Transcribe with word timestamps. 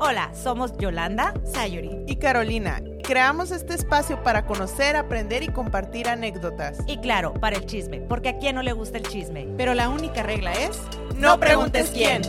Hola, 0.00 0.30
somos 0.32 0.76
Yolanda, 0.78 1.34
Sayuri 1.44 2.04
y 2.06 2.16
Carolina. 2.16 2.80
Creamos 3.02 3.50
este 3.50 3.74
espacio 3.74 4.22
para 4.22 4.46
conocer, 4.46 4.94
aprender 4.94 5.42
y 5.42 5.48
compartir 5.48 6.08
anécdotas. 6.08 6.78
Y 6.86 6.98
claro, 6.98 7.34
para 7.34 7.56
el 7.56 7.66
chisme, 7.66 8.00
porque 8.02 8.28
a 8.28 8.38
quién 8.38 8.54
no 8.54 8.62
le 8.62 8.72
gusta 8.72 8.98
el 8.98 9.08
chisme. 9.08 9.48
Pero 9.56 9.74
la 9.74 9.88
única 9.88 10.22
regla 10.22 10.52
es, 10.52 10.78
no 11.16 11.40
preguntes 11.40 11.90
quién. 11.90 12.22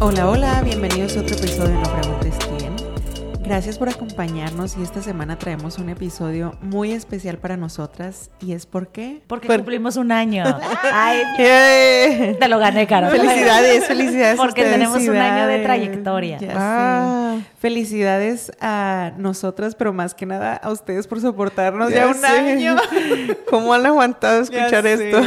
Hola, 0.00 0.30
hola, 0.30 0.62
bienvenidos 0.62 1.18
a 1.18 1.20
otro 1.20 1.36
episodio 1.36 1.76
de 1.76 1.82
No 1.82 2.00
preguntes 2.00 2.34
quién. 2.38 2.63
Gracias 3.44 3.76
por 3.78 3.88
acompañarnos 3.90 4.74
y 4.78 4.82
esta 4.82 5.02
semana 5.02 5.38
traemos 5.38 5.78
un 5.78 5.90
episodio 5.90 6.54
muy 6.62 6.92
especial 6.92 7.36
para 7.38 7.56
nosotras. 7.58 8.30
¿Y 8.40 8.52
es 8.52 8.64
por 8.64 8.88
qué? 8.88 9.20
Porque 9.26 9.46
Por- 9.46 9.56
cumplimos 9.56 9.96
un 9.96 10.12
año. 10.12 10.44
Ay, 10.92 11.20
¡Yay! 11.38 12.36
te 12.38 12.48
lo 12.48 12.58
gané, 12.58 12.86
Caro. 12.86 13.10
Felicidades, 13.10 13.84
felicidades. 13.86 14.38
a 14.40 14.42
Porque 14.42 14.62
ustedes. 14.62 14.72
tenemos 14.78 15.02
un 15.06 15.16
año 15.16 15.46
de 15.46 15.58
trayectoria. 15.62 16.38
Ya 16.38 16.52
Ah. 16.56 17.36
sé. 17.38 17.44
Felicidades 17.58 18.50
a 18.60 19.12
nosotras, 19.18 19.74
pero 19.74 19.92
más 19.92 20.14
que 20.14 20.24
nada 20.26 20.54
a 20.56 20.70
ustedes 20.70 21.06
por 21.06 21.20
soportarnos 21.20 21.90
ya, 21.90 21.96
Ya 21.96 22.08
un 22.08 22.14
sé. 22.14 22.26
año. 22.26 22.76
¿Cómo 23.50 23.74
han 23.74 23.84
aguantado 23.86 24.36
Ya 24.36 24.42
escuchar 24.42 24.84
sé. 24.84 25.10
esto? 25.10 25.20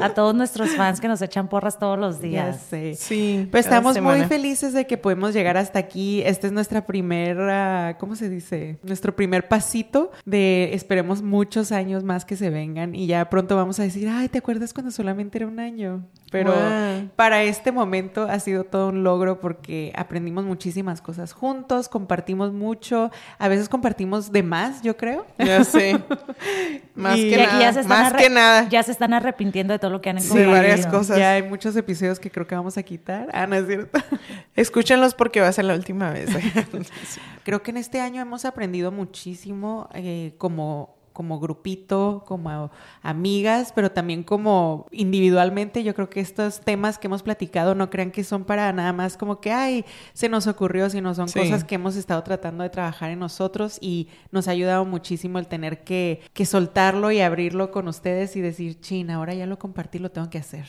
A 0.00 0.10
todos 0.10 0.34
nuestros 0.34 0.70
fans 0.70 1.00
que 1.00 1.08
nos 1.08 1.22
echan 1.22 1.48
porras 1.48 1.78
todos 1.78 1.98
los 1.98 2.16
Ya 2.20 2.26
días. 2.28 2.60
sé. 2.68 2.94
Sí. 2.96 3.46
Pues 3.50 3.66
estamos 3.66 4.00
muy 4.00 4.22
felices 4.24 4.72
de 4.72 4.86
que 4.86 4.96
podemos 4.98 5.32
llegar 5.32 5.56
hasta 5.56 5.78
aquí. 5.78 6.22
Esta 6.24 6.46
es 6.48 6.52
nuestra 6.52 6.86
primera, 6.86 7.51
¿cómo 7.98 8.16
se 8.16 8.28
dice? 8.28 8.78
Nuestro 8.82 9.14
primer 9.16 9.48
pasito 9.48 10.10
de 10.24 10.74
esperemos 10.74 11.22
muchos 11.22 11.72
años 11.72 12.04
más 12.04 12.24
que 12.24 12.36
se 12.36 12.50
vengan 12.50 12.94
y 12.94 13.06
ya 13.06 13.28
pronto 13.30 13.56
vamos 13.56 13.80
a 13.80 13.82
decir, 13.82 14.08
ay, 14.08 14.28
¿te 14.28 14.38
acuerdas 14.38 14.72
cuando 14.72 14.90
solamente 14.90 15.38
era 15.38 15.46
un 15.46 15.60
año? 15.60 16.04
Pero 16.32 16.52
Wow. 16.52 17.10
para 17.14 17.42
este 17.44 17.70
momento 17.70 18.22
ha 18.24 18.40
sido 18.40 18.64
todo 18.64 18.88
un 18.88 19.04
logro 19.04 19.38
porque 19.38 19.92
aprendimos 19.94 20.44
muchísimas 20.44 21.00
cosas 21.00 21.32
juntos, 21.32 21.88
compartimos 21.88 22.52
mucho, 22.52 23.10
a 23.38 23.48
veces 23.48 23.68
compartimos 23.68 24.32
de 24.32 24.42
más, 24.42 24.82
yo 24.82 24.96
creo. 24.96 25.26
Ya 25.38 25.62
sé. 25.62 26.00
Más 26.94 27.16
Y 27.18 27.30
que 27.30 27.34
Y 27.36 27.38
nada. 27.46 27.72
ya 27.72 27.82
Más 27.84 28.12
que 28.14 28.28
nada. 28.30 28.68
Ya 28.68 28.82
se 28.82 28.92
están 28.92 29.12
arrepintiendo 29.14 29.72
de 29.72 29.78
todo 29.78 29.90
lo 29.90 30.00
que 30.00 30.10
han 30.10 30.20
Sí, 30.20 30.28
compartido. 30.28 30.52
varias 30.52 30.86
cosas. 30.86 31.18
Ya 31.18 31.32
hay 31.32 31.42
muchos 31.42 31.76
episodios 31.76 32.18
que 32.18 32.30
creo 32.30 32.46
que 32.46 32.54
vamos 32.54 32.76
a 32.78 32.82
quitar. 32.82 33.28
Ah, 33.32 33.46
no 33.46 33.56
es 33.56 33.66
cierto. 33.66 33.98
Escúchenlos 34.56 35.14
porque 35.14 35.40
va 35.40 35.48
a 35.48 35.52
ser 35.52 35.64
la 35.66 35.74
última 35.74 36.10
vez. 36.10 36.30
Creo 37.44 37.62
que 37.62 37.70
en 37.70 37.76
este 37.76 38.00
año 38.00 38.20
hemos 38.22 38.44
aprendido 38.44 38.92
muchísimo 38.92 39.88
eh, 39.94 40.34
como, 40.38 40.96
como 41.12 41.38
grupito, 41.40 42.24
como 42.26 42.70
amigas, 43.02 43.72
pero 43.74 43.90
también 43.92 44.22
como 44.22 44.86
individualmente. 44.90 45.84
Yo 45.84 45.94
creo 45.94 46.08
que 46.10 46.20
estos 46.20 46.60
temas 46.60 46.98
que 46.98 47.06
hemos 47.06 47.22
platicado 47.22 47.74
no 47.74 47.90
crean 47.90 48.10
que 48.10 48.24
son 48.24 48.44
para 48.44 48.72
nada 48.72 48.92
más 48.92 49.16
como 49.16 49.40
que, 49.40 49.52
ay, 49.52 49.84
se 50.12 50.28
nos 50.28 50.46
ocurrió, 50.46 50.88
sino 50.90 51.14
son 51.14 51.28
Sí. 51.28 51.38
cosas 51.38 51.64
que 51.64 51.74
hemos 51.76 51.96
estado 51.96 52.22
tratando 52.22 52.62
de 52.64 52.70
trabajar 52.70 53.10
en 53.10 53.18
nosotros 53.18 53.78
y 53.80 54.08
nos 54.30 54.48
ha 54.48 54.52
ayudado 54.52 54.84
muchísimo 54.84 55.38
el 55.38 55.46
tener 55.46 55.84
que, 55.84 56.20
que 56.32 56.46
soltarlo 56.46 57.10
y 57.10 57.20
abrirlo 57.20 57.70
con 57.70 57.88
ustedes 57.88 58.36
y 58.36 58.40
decir, 58.40 58.80
chin, 58.80 59.10
ahora 59.10 59.34
ya 59.34 59.46
lo 59.46 59.58
compartí, 59.58 59.98
lo 59.98 60.10
tengo 60.10 60.30
que 60.30 60.38
hacer. 60.38 60.66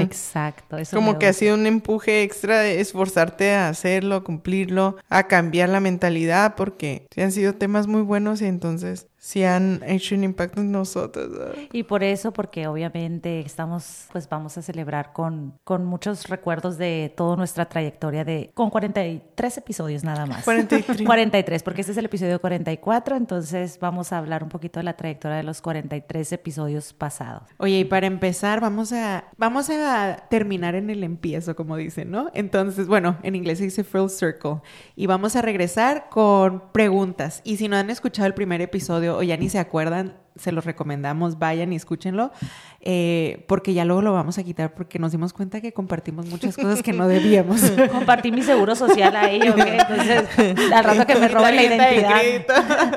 Exacto. 0.00 0.76
Eso 0.78 0.96
Como 0.96 1.18
que 1.18 1.26
ha 1.26 1.32
sido 1.32 1.54
un 1.54 1.66
empuje 1.66 2.22
extra 2.22 2.60
de 2.60 2.80
esforzarte 2.80 3.52
a 3.54 3.68
hacerlo, 3.68 4.24
cumplirlo, 4.24 4.96
a 5.08 5.24
cambiar 5.28 5.68
la 5.68 5.80
mentalidad, 5.80 6.54
porque 6.56 7.06
han 7.16 7.32
sido 7.32 7.54
temas 7.54 7.86
muy 7.86 8.02
buenos 8.02 8.40
y 8.42 8.46
entonces 8.46 9.06
sí 9.22 9.44
han 9.44 9.80
hecho 9.86 10.16
un 10.16 10.24
impacto 10.24 10.60
en 10.60 10.72
nosotros. 10.72 11.30
¿no? 11.30 11.62
Y 11.72 11.84
por 11.84 12.02
eso, 12.02 12.32
porque 12.32 12.66
obviamente 12.66 13.38
estamos, 13.38 14.06
pues 14.10 14.28
vamos 14.28 14.58
a 14.58 14.62
celebrar 14.62 15.12
con, 15.12 15.54
con 15.62 15.84
muchos 15.84 16.28
recuerdos 16.28 16.76
de 16.76 17.14
toda 17.16 17.36
nuestra 17.36 17.68
trayectoria 17.68 18.24
de, 18.24 18.50
con 18.52 18.68
43 18.68 19.58
episodios 19.58 20.02
nada 20.02 20.26
más. 20.26 20.42
43. 20.42 21.06
43, 21.06 21.62
porque 21.64 21.82
este 21.82 21.92
es 21.92 21.98
el 21.98 22.06
episodio 22.06 22.40
44, 22.40 23.14
entonces 23.14 23.78
vamos 23.80 24.12
a 24.12 24.18
hablar 24.18 24.42
un 24.42 24.48
poquito 24.48 24.80
de 24.80 24.84
la 24.84 24.96
trayectoria 24.96 25.36
de 25.36 25.44
los 25.44 25.62
43 25.62 26.32
episodios 26.32 26.92
pasados. 26.92 27.44
Oye, 27.58 27.78
y 27.78 27.84
para 27.84 28.08
empezar, 28.08 28.60
vamos 28.60 28.92
a, 28.92 29.26
vamos 29.36 29.70
a 29.70 30.26
terminar 30.30 30.74
en 30.74 30.90
el 30.90 31.04
empiezo, 31.04 31.54
como 31.54 31.76
dicen, 31.76 32.10
¿no? 32.10 32.28
Entonces, 32.34 32.88
bueno, 32.88 33.16
en 33.22 33.36
inglés 33.36 33.58
se 33.58 33.64
dice 33.64 33.84
full 33.84 34.08
circle. 34.08 34.62
Y 34.96 35.06
vamos 35.06 35.36
a 35.36 35.42
regresar 35.42 36.08
con 36.10 36.72
preguntas. 36.72 37.40
Y 37.44 37.58
si 37.58 37.68
no 37.68 37.76
han 37.76 37.88
escuchado 37.88 38.26
el 38.26 38.34
primer 38.34 38.60
episodio 38.60 39.11
o 39.18 39.22
ya 39.22 39.36
ni 39.36 39.48
se 39.48 39.58
acuerdan, 39.58 40.14
se 40.36 40.50
los 40.52 40.64
recomendamos, 40.64 41.38
vayan 41.38 41.72
y 41.72 41.76
escúchenlo, 41.76 42.32
eh, 42.80 43.44
porque 43.48 43.74
ya 43.74 43.84
luego 43.84 44.02
lo 44.02 44.12
vamos 44.12 44.38
a 44.38 44.42
quitar 44.42 44.74
porque 44.74 44.98
nos 44.98 45.12
dimos 45.12 45.32
cuenta 45.32 45.60
que 45.60 45.72
compartimos 45.72 46.26
muchas 46.26 46.56
cosas 46.56 46.82
que 46.82 46.92
no 46.92 47.06
debíamos. 47.08 47.60
Compartí 47.92 48.32
mi 48.32 48.42
seguro 48.42 48.74
social 48.74 49.14
ahí, 49.16 49.40
¿ok? 49.48 49.58
Entonces, 49.58 50.72
al 50.72 50.84
rato 50.84 51.06
que 51.06 51.16
me 51.16 51.28
roben 51.28 51.56
la 51.56 51.62
identidad. 51.64 52.20
crédito. 52.20 52.52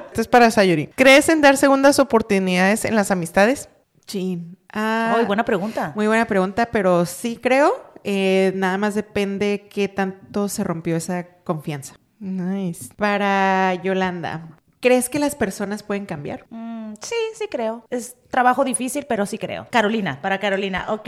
Esto 0.08 0.22
es 0.22 0.28
para 0.28 0.50
Sayuri. 0.52 0.88
¿Crees 0.96 1.28
en 1.30 1.42
dar 1.42 1.58
segundas 1.58 2.00
oportunidades 2.00 2.86
en 2.86 2.96
las 2.96 3.12
amistades? 3.12 3.70
Chin. 4.06 4.58
Ah, 4.72 5.16
Ay, 5.18 5.26
buena 5.26 5.44
pregunta. 5.46 5.92
Muy 5.96 6.08
buena 6.08 6.26
pregunta, 6.26 6.68
pero 6.72 7.06
sí 7.06 7.38
creo. 7.42 7.74
eh, 8.04 8.52
nada 8.56 8.78
más 8.78 8.94
depende 8.96 9.68
qué 9.70 9.88
tanto 9.88 10.48
se 10.48 10.64
rompió 10.64 10.96
esa 10.96 11.26
confianza. 11.44 11.96
Nice. 12.20 12.94
Para 12.96 13.74
Yolanda, 13.84 14.58
¿crees 14.86 15.10
que 15.10 15.18
las 15.18 15.34
personas 15.34 15.82
pueden 15.82 16.06
cambiar? 16.06 16.46
Mm, 16.52 16.94
sí, 17.02 17.16
sí 17.34 17.48
creo. 17.50 17.84
Es 17.90 18.16
trabajo 18.30 18.64
difícil, 18.64 19.08
pero 19.10 19.26
sí 19.26 19.40
creo. 19.40 19.66
Carolina, 19.72 20.22
para 20.22 20.40
Carolina, 20.40 20.86
ok. 20.90 21.04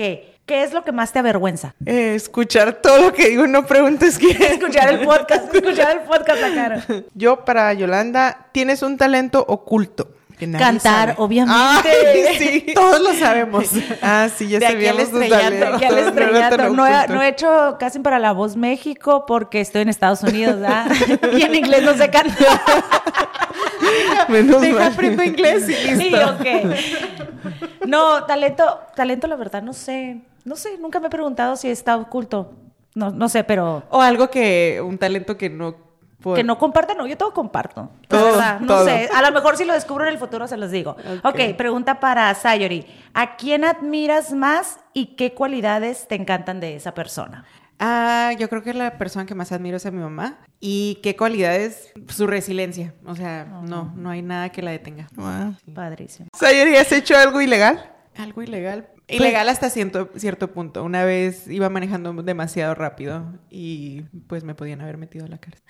¿Qué 0.48 0.64
es 0.64 0.74
lo 0.74 0.84
que 0.84 0.92
más 0.92 1.14
te 1.14 1.20
avergüenza? 1.20 1.76
Eh, 1.86 2.16
escuchar 2.16 2.82
todo 2.82 3.00
lo 3.00 3.14
que 3.14 3.30
digo, 3.30 3.46
no 3.46 3.68
preguntes 3.68 4.18
quién. 4.20 4.42
Escuchar 4.42 4.92
el 4.92 5.06
podcast, 5.06 5.54
escuchar 5.54 5.98
el 5.98 6.04
podcast 6.08 6.42
a 6.44 6.56
Caro. 6.56 7.04
Yo, 7.14 7.46
para 7.46 7.72
Yolanda, 7.74 8.48
tienes 8.52 8.82
un 8.82 8.98
talento 8.98 9.46
oculto. 9.48 10.10
Que 10.38 10.46
nadie 10.48 10.66
Cantar, 10.66 11.10
sabe. 11.10 11.16
obviamente. 11.24 11.90
Ay, 11.90 12.38
sí. 12.38 12.66
Todos 12.76 13.02
lo 13.02 13.14
sabemos. 13.14 13.66
Ah, 14.02 14.28
sí, 14.36 14.48
ya 14.48 14.60
De 14.60 14.66
aquí 14.68 14.76
al 14.88 14.98
sabíamos 14.98 15.12
tus 15.12 15.22
estrellato, 15.22 15.44
talentos. 15.50 15.76
Aquí 15.76 15.86
al 15.86 15.96
No 15.96 16.08
estrellato. 16.10 16.58
No 16.74 16.88
he, 16.88 16.94
oculto. 16.96 17.14
no 17.14 17.22
he 17.24 17.28
hecho 17.30 17.78
casting 17.80 18.02
para 18.02 18.20
La 18.20 18.32
Voz 18.34 18.56
México 18.56 19.26
porque 19.28 19.62
estoy 19.62 19.82
en 19.82 19.90
Estados 19.90 20.22
Unidos, 20.24 20.60
¿verdad? 20.60 20.86
y 21.38 21.42
en 21.42 21.56
inglés 21.56 21.84
no 21.84 21.94
sé 21.96 22.10
cantar. 22.10 22.38
Menos 24.30 24.62
Deja 24.62 24.80
mal. 24.80 24.94
aprendo 24.94 25.24
inglés 25.24 25.70
y 25.70 25.74
Sí, 25.74 26.10
listo. 26.10 26.36
ok. 26.36 27.86
No, 27.88 28.24
talento, 28.26 28.82
talento, 28.96 29.28
la 29.28 29.36
verdad, 29.36 29.62
no 29.62 29.74
sé. 29.74 30.18
No 30.46 30.56
sé, 30.56 30.78
nunca 30.80 31.00
me 31.00 31.08
he 31.08 31.10
preguntado 31.10 31.56
si 31.56 31.70
está 31.70 31.96
oculto. 31.98 32.54
No, 32.96 33.12
no 33.12 33.30
sé, 33.30 33.44
pero 33.44 33.84
O 33.90 34.02
algo 34.02 34.30
que, 34.30 34.82
un 34.84 34.98
talento 34.98 35.38
que 35.38 35.50
no... 35.50 35.87
que 36.36 36.44
no 36.44 36.58
comparta, 36.58 36.94
no, 36.94 37.06
yo 37.08 37.18
todo 37.18 37.34
comparto. 37.34 37.92
Todo, 38.08 38.26
verdad, 38.26 38.60
no 38.60 38.68
todo. 38.68 38.86
sé. 38.86 39.10
A 39.14 39.22
lo 39.22 39.32
mejor 39.32 39.56
si 39.58 39.66
lo 39.66 39.74
descubro 39.74 40.06
en 40.06 40.12
el 40.12 40.18
futuro 40.18 40.48
se 40.48 40.58
los 40.58 40.72
digo. 40.72 40.98
Ok. 41.24 41.36
ok, 41.36 41.56
pregunta 41.56 42.00
para 42.00 42.34
Sayori. 42.34 42.86
¿A 43.14 43.36
quién 43.36 43.64
admiras 43.64 44.34
más 44.34 44.80
y 44.94 45.16
qué 45.16 45.34
cualidades 45.34 46.08
te 46.08 46.16
encantan 46.16 46.60
de 46.60 46.76
esa 46.76 46.94
persona? 46.94 47.46
Ah, 47.80 48.34
yo 48.40 48.50
creo 48.50 48.64
que 48.64 48.74
la 48.74 48.98
persona 48.98 49.26
que 49.26 49.36
más 49.36 49.52
admiro 49.52 49.78
es 49.78 49.86
a 49.86 49.92
mi 49.92 50.00
mamá. 50.00 50.40
¿Y 50.60 51.00
qué 51.04 51.16
cualidades? 51.16 51.94
Su 52.08 52.26
resiliencia. 52.26 52.96
O 53.06 53.16
sea, 53.16 53.46
no, 53.46 53.94
no 53.96 54.10
hay 54.10 54.24
nada 54.24 54.50
que 54.50 54.64
la 54.64 54.72
detenga. 54.72 55.08
Wow. 55.16 55.56
Padrísimo. 55.74 56.30
Sayuri, 56.34 56.76
¿has 56.78 56.92
hecho 56.92 57.16
algo 57.16 57.40
ilegal? 57.42 57.92
Algo 58.18 58.42
ilegal. 58.42 58.90
Ilegal 59.08 59.48
hasta 59.48 59.70
cierto, 59.70 60.10
cierto 60.16 60.52
punto. 60.52 60.84
Una 60.84 61.06
vez 61.06 61.48
iba 61.48 61.70
manejando 61.70 62.12
demasiado 62.24 62.74
rápido 62.76 63.40
y 63.50 64.02
pues 64.28 64.44
me 64.44 64.56
podían 64.56 64.82
haber 64.82 64.98
metido 64.98 65.26
a 65.26 65.30
la 65.30 65.38
cárcel. 65.38 65.64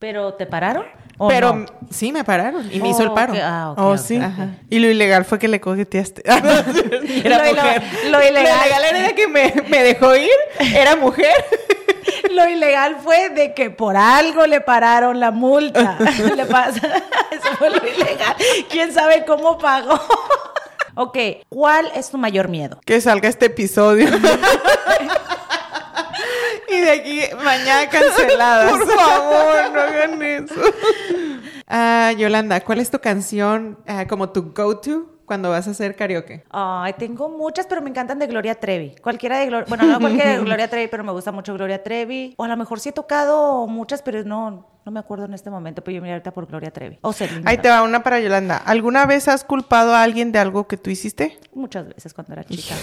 ¿Pero 0.00 0.32
te 0.34 0.46
pararon? 0.46 0.84
¿o 1.18 1.28
Pero 1.28 1.52
no? 1.54 1.66
sí 1.90 2.10
me 2.10 2.24
pararon 2.24 2.66
y 2.72 2.80
me 2.80 2.88
hizo 2.88 3.02
el 3.02 3.08
Oh, 3.10 3.14
paro. 3.14 3.34
ok, 3.34 3.38
ah, 3.42 3.74
oh, 3.76 3.98
sí. 3.98 4.16
Ajá. 4.16 4.48
Y 4.70 4.78
lo 4.78 4.88
ilegal 4.88 5.26
fue 5.26 5.38
que 5.38 5.46
le 5.46 5.60
coqueteaste. 5.60 6.22
Era 7.22 7.44
Lo- 7.44 7.54
mujer. 7.54 7.82
lo 8.06 8.10
Lo 8.12 8.18
ilegal- 8.22 8.66
ilegal 8.66 8.84
era 8.96 9.12
que 9.14 9.28
me, 9.28 9.54
me 9.68 9.82
dejó 9.82 10.16
ir. 10.16 10.30
Era 10.74 10.96
mujer. 10.96 11.34
Lo 12.30 12.48
ilegal 12.48 12.96
fue 13.02 13.28
de 13.30 13.52
que 13.54 13.70
por 13.70 13.96
algo 13.96 14.46
le 14.46 14.60
pararon 14.60 15.20
la 15.20 15.30
multa. 15.32 15.98
le 16.36 16.46
pasa. 16.46 16.80
Eso 17.30 17.56
fue 17.58 17.68
lo 17.70 17.76
ilegal. 17.86 18.34
¿Quién 18.70 18.92
sabe 18.92 19.24
cómo 19.26 19.58
pagó? 19.58 20.00
ok, 20.94 21.18
¿cuál 21.48 21.90
es 21.94 22.10
tu 22.10 22.18
mayor 22.18 22.48
miedo? 22.48 22.80
que 22.86 23.00
salga 23.00 23.28
este 23.28 23.46
episodio. 23.46 24.08
Y 26.70 26.80
de 26.80 26.90
aquí 26.90 27.20
mañana 27.42 27.88
canceladas. 27.88 28.72
Por 28.78 28.86
favor, 28.94 29.70
no 29.72 29.80
hagan 29.80 30.22
eso. 30.22 30.54
Ah, 31.66 32.12
Yolanda, 32.16 32.60
¿cuál 32.60 32.80
es 32.80 32.90
tu 32.90 32.98
canción 33.00 33.78
ah, 33.86 34.06
como 34.06 34.30
tu 34.30 34.52
go-to 34.52 35.19
cuando 35.30 35.48
vas 35.48 35.68
a 35.68 35.70
hacer 35.70 35.94
karaoke? 35.94 36.42
Ay, 36.50 36.92
tengo 36.94 37.28
muchas, 37.28 37.64
pero 37.68 37.80
me 37.80 37.88
encantan 37.88 38.18
de 38.18 38.26
Gloria 38.26 38.56
Trevi. 38.56 38.96
Cualquiera 39.00 39.38
de 39.38 39.46
Gloria, 39.46 39.64
bueno, 39.68 39.84
no 39.84 40.00
cualquiera 40.00 40.32
de 40.32 40.38
Gloria 40.44 40.68
Trevi, 40.68 40.88
pero 40.88 41.04
me 41.04 41.12
gusta 41.12 41.30
mucho 41.30 41.54
Gloria 41.54 41.80
Trevi. 41.84 42.34
O 42.36 42.42
a 42.42 42.48
lo 42.48 42.56
mejor 42.56 42.80
sí 42.80 42.88
he 42.88 42.92
tocado 42.92 43.68
muchas, 43.68 44.02
pero 44.02 44.24
no, 44.24 44.66
no 44.84 44.90
me 44.90 44.98
acuerdo 44.98 45.26
en 45.26 45.34
este 45.34 45.48
momento, 45.48 45.84
pero 45.84 45.94
yo 45.94 46.02
miré 46.02 46.14
ahorita 46.14 46.32
por 46.32 46.48
Gloria 46.48 46.72
Trevi. 46.72 46.98
O 47.02 47.12
Celine 47.12 47.44
Ahí 47.48 47.58
te 47.58 47.68
va 47.68 47.84
una 47.84 48.02
para 48.02 48.18
Yolanda. 48.18 48.56
¿Alguna 48.56 49.06
vez 49.06 49.28
has 49.28 49.44
culpado 49.44 49.94
a 49.94 50.02
alguien 50.02 50.32
de 50.32 50.40
algo 50.40 50.66
que 50.66 50.76
tú 50.76 50.90
hiciste? 50.90 51.38
Muchas 51.54 51.86
veces 51.86 52.12
cuando 52.12 52.32
era 52.32 52.42
chica. 52.42 52.74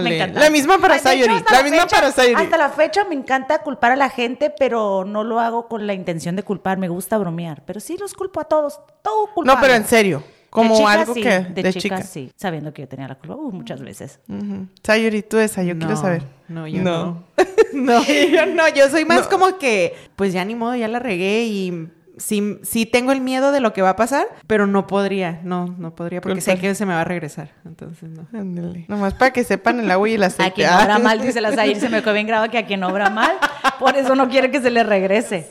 Me 0.00 0.14
encanta. 0.14 0.38
La 0.38 0.48
misma 0.50 0.78
para 0.78 0.94
Ay, 0.94 1.00
hecho, 1.00 1.08
Sayuri, 1.08 1.34
hasta 1.34 1.56
la 1.56 1.62
misma 1.64 1.82
fecha- 1.82 1.96
para 1.96 2.12
Sayuri. 2.12 2.40
Hasta 2.40 2.56
la 2.56 2.68
fecha 2.68 3.04
me 3.04 3.16
encanta 3.16 3.58
culpar 3.62 3.90
a 3.90 3.96
la 3.96 4.10
gente, 4.10 4.54
pero 4.56 5.04
no 5.04 5.24
lo 5.24 5.40
hago 5.40 5.66
con 5.66 5.88
la 5.88 5.94
intención 5.94 6.36
de 6.36 6.44
culpar. 6.44 6.78
Me 6.78 6.86
gusta 6.88 7.18
bromear. 7.18 7.64
Pero 7.66 7.80
sí 7.80 7.96
los 7.98 8.14
culpo 8.14 8.40
a 8.40 8.44
todos. 8.44 8.78
Todo 9.02 9.26
culpable. 9.34 9.56
No, 9.56 9.60
pero 9.60 9.74
en 9.74 9.86
serio. 9.86 10.22
Como 10.50 10.74
de 10.74 10.78
chica, 10.80 10.92
algo 10.92 11.14
sí, 11.14 11.22
que 11.22 11.28
de, 11.28 11.62
de 11.62 11.72
chica, 11.74 11.96
chica. 11.96 12.02
sí, 12.02 12.32
sabiendo 12.36 12.72
que 12.72 12.82
yo 12.82 12.88
tenía 12.88 13.08
la 13.08 13.16
culpa 13.16 13.36
uh, 13.36 13.52
muchas 13.52 13.80
veces. 13.82 14.20
Sayuri, 14.82 15.22
tú 15.22 15.38
esa, 15.38 15.62
yo 15.62 15.78
quiero 15.78 15.96
saber. 15.96 16.24
No, 16.48 16.66
yo 16.66 16.82
no. 16.82 17.24
No, 17.72 18.02
yo 18.04 18.46
no, 18.46 18.68
yo 18.74 18.88
soy 18.88 19.04
más 19.04 19.26
como 19.28 19.58
que, 19.58 19.94
pues 20.14 20.32
ya 20.32 20.44
ni 20.44 20.54
modo, 20.54 20.74
ya 20.76 20.88
la 20.88 20.98
regué 20.98 21.44
y 21.44 21.88
sí, 22.16 22.58
sí 22.62 22.86
tengo 22.86 23.12
el 23.12 23.20
miedo 23.20 23.52
de 23.52 23.60
lo 23.60 23.72
que 23.72 23.82
va 23.82 23.90
a 23.90 23.96
pasar, 23.96 24.26
pero 24.46 24.66
no 24.66 24.86
podría, 24.86 25.40
no, 25.44 25.66
no 25.78 25.94
podría, 25.94 26.20
porque 26.20 26.40
sé 26.40 26.58
que 26.58 26.74
se 26.74 26.86
me 26.86 26.94
va 26.94 27.02
a 27.02 27.04
regresar. 27.04 27.50
Entonces, 27.64 28.08
no. 28.10 28.26
Ándale. 28.38 28.84
Nomás 28.88 29.14
para 29.14 29.32
que 29.32 29.44
sepan 29.44 29.80
el 29.80 29.90
agua 29.90 30.08
y 30.08 30.14
el 30.14 30.22
aceite. 30.22 30.66
A 30.66 30.76
quien 30.76 30.84
obra 30.86 30.98
mal, 30.98 31.20
dice 31.20 31.40
la 31.40 31.52
Zahir, 31.52 31.76
se 31.78 31.88
me 31.88 32.02
quedó 32.02 32.14
bien 32.14 32.26
grabado 32.26 32.50
que 32.50 32.58
a 32.58 32.66
quien 32.66 32.82
obra 32.84 33.10
mal, 33.10 33.32
por 33.78 33.96
eso 33.96 34.14
no 34.14 34.28
quiere 34.28 34.50
que 34.50 34.60
se 34.60 34.70
le 34.70 34.82
regrese. 34.84 35.48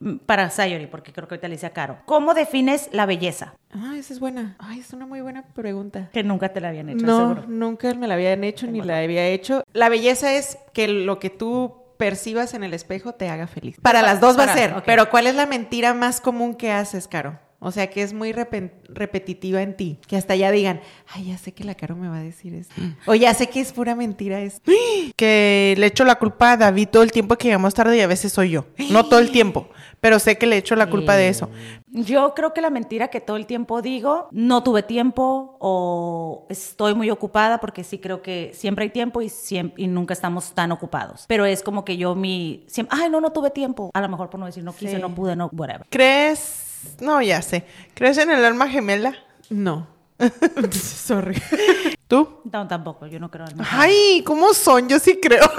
Mm, 0.00 0.16
Para 0.26 0.50
Sayori, 0.50 0.86
porque 0.86 1.12
creo 1.12 1.26
que 1.28 1.34
ahorita 1.34 1.48
le 1.48 1.54
dice 1.54 1.66
a 1.66 1.70
Caro. 1.70 1.98
¿Cómo 2.04 2.34
defines 2.34 2.88
la 2.92 3.06
belleza? 3.06 3.54
Ah, 3.72 3.94
esa 3.96 4.12
es 4.12 4.20
buena. 4.20 4.56
Ay, 4.58 4.80
es 4.80 4.92
una 4.92 5.06
muy 5.06 5.20
buena 5.20 5.42
pregunta. 5.54 6.10
Que 6.12 6.22
nunca 6.22 6.50
te 6.50 6.60
la 6.60 6.68
habían 6.68 6.88
hecho, 6.88 7.04
No, 7.06 7.18
seguro. 7.34 7.44
nunca 7.48 7.92
me 7.94 8.06
la 8.06 8.14
habían 8.14 8.44
hecho 8.44 8.66
ni 8.66 8.80
la 8.82 8.98
había 8.98 9.26
hecho. 9.28 9.62
La 9.72 9.88
belleza 9.88 10.32
es 10.34 10.58
que 10.72 10.88
lo 10.88 11.18
que 11.18 11.30
tú 11.30 11.74
percibas 11.96 12.54
en 12.54 12.64
el 12.64 12.74
espejo 12.74 13.14
te 13.14 13.28
haga 13.28 13.46
feliz. 13.46 13.76
Para 13.80 14.02
las 14.02 14.20
dos 14.20 14.38
va 14.38 14.44
a 14.44 14.54
ser. 14.54 14.82
Pero 14.84 15.10
¿cuál 15.10 15.26
es 15.26 15.34
la 15.34 15.46
mentira 15.46 15.94
más 15.94 16.20
común 16.20 16.54
que 16.54 16.70
haces, 16.70 17.08
Caro? 17.08 17.38
O 17.58 17.72
sea, 17.72 17.88
que 17.88 18.02
es 18.02 18.12
muy 18.12 18.32
repetitiva 18.32 19.62
en 19.62 19.76
ti. 19.76 19.98
Que 20.06 20.16
hasta 20.16 20.36
ya 20.36 20.50
digan, 20.50 20.80
ay, 21.08 21.26
ya 21.28 21.38
sé 21.38 21.52
que 21.52 21.64
la 21.64 21.74
Caro 21.74 21.96
me 21.96 22.08
va 22.08 22.18
a 22.18 22.22
decir 22.22 22.54
esto. 22.54 22.74
O 23.06 23.14
ya 23.14 23.32
sé 23.32 23.48
que 23.48 23.60
es 23.60 23.72
pura 23.72 23.94
mentira 23.94 24.40
esto. 24.40 24.70
Que 25.16 25.74
le 25.78 25.86
echo 25.86 26.04
la 26.04 26.16
culpa 26.16 26.52
a 26.52 26.56
David 26.58 26.88
todo 26.88 27.02
el 27.02 27.12
tiempo 27.12 27.36
que 27.36 27.48
llegamos 27.48 27.72
tarde 27.72 27.96
y 27.96 28.00
a 28.00 28.06
veces 28.06 28.32
soy 28.32 28.50
yo. 28.50 28.66
No 28.90 29.06
todo 29.06 29.20
el 29.20 29.30
tiempo, 29.30 29.70
pero 30.06 30.20
sé 30.20 30.38
que 30.38 30.46
le 30.46 30.56
echo 30.56 30.76
la 30.76 30.88
culpa 30.88 31.16
de 31.16 31.28
eso. 31.28 31.50
Yo 31.88 32.32
creo 32.36 32.54
que 32.54 32.60
la 32.60 32.70
mentira 32.70 33.08
que 33.08 33.20
todo 33.20 33.36
el 33.36 33.44
tiempo 33.44 33.82
digo, 33.82 34.28
no 34.30 34.62
tuve 34.62 34.84
tiempo 34.84 35.56
o 35.58 36.46
estoy 36.48 36.94
muy 36.94 37.10
ocupada, 37.10 37.58
porque 37.58 37.82
sí 37.82 37.98
creo 37.98 38.22
que 38.22 38.52
siempre 38.54 38.84
hay 38.84 38.90
tiempo 38.90 39.20
y, 39.20 39.26
siem- 39.26 39.72
y 39.76 39.88
nunca 39.88 40.14
estamos 40.14 40.52
tan 40.52 40.70
ocupados. 40.70 41.24
Pero 41.26 41.44
es 41.44 41.60
como 41.64 41.84
que 41.84 41.96
yo 41.96 42.14
mi... 42.14 42.62
siempre, 42.68 42.96
ay, 43.02 43.10
no, 43.10 43.20
no 43.20 43.32
tuve 43.32 43.50
tiempo. 43.50 43.90
A 43.94 44.00
lo 44.00 44.08
mejor 44.08 44.30
por 44.30 44.38
no 44.38 44.46
decir 44.46 44.62
no 44.62 44.72
quise, 44.72 44.94
Sí. 44.94 45.02
no 45.02 45.12
pude, 45.12 45.34
no, 45.34 45.50
whatever. 45.52 45.84
¿Crees? 45.90 46.94
No, 47.00 47.20
ya 47.20 47.42
sé. 47.42 47.64
¿Crees 47.94 48.16
en 48.18 48.30
el 48.30 48.44
alma 48.44 48.68
gemela? 48.68 49.12
No. 49.50 49.88
Sorry. 50.70 51.34
¿Tú? 52.08 52.40
No, 52.52 52.68
tampoco, 52.68 53.06
yo 53.06 53.18
no 53.18 53.30
creo 53.30 53.46
en 53.46 53.56
Ay, 53.68 54.22
¿cómo 54.24 54.54
son? 54.54 54.88
Yo 54.88 54.98
sí 54.98 55.18
creo. 55.20 55.42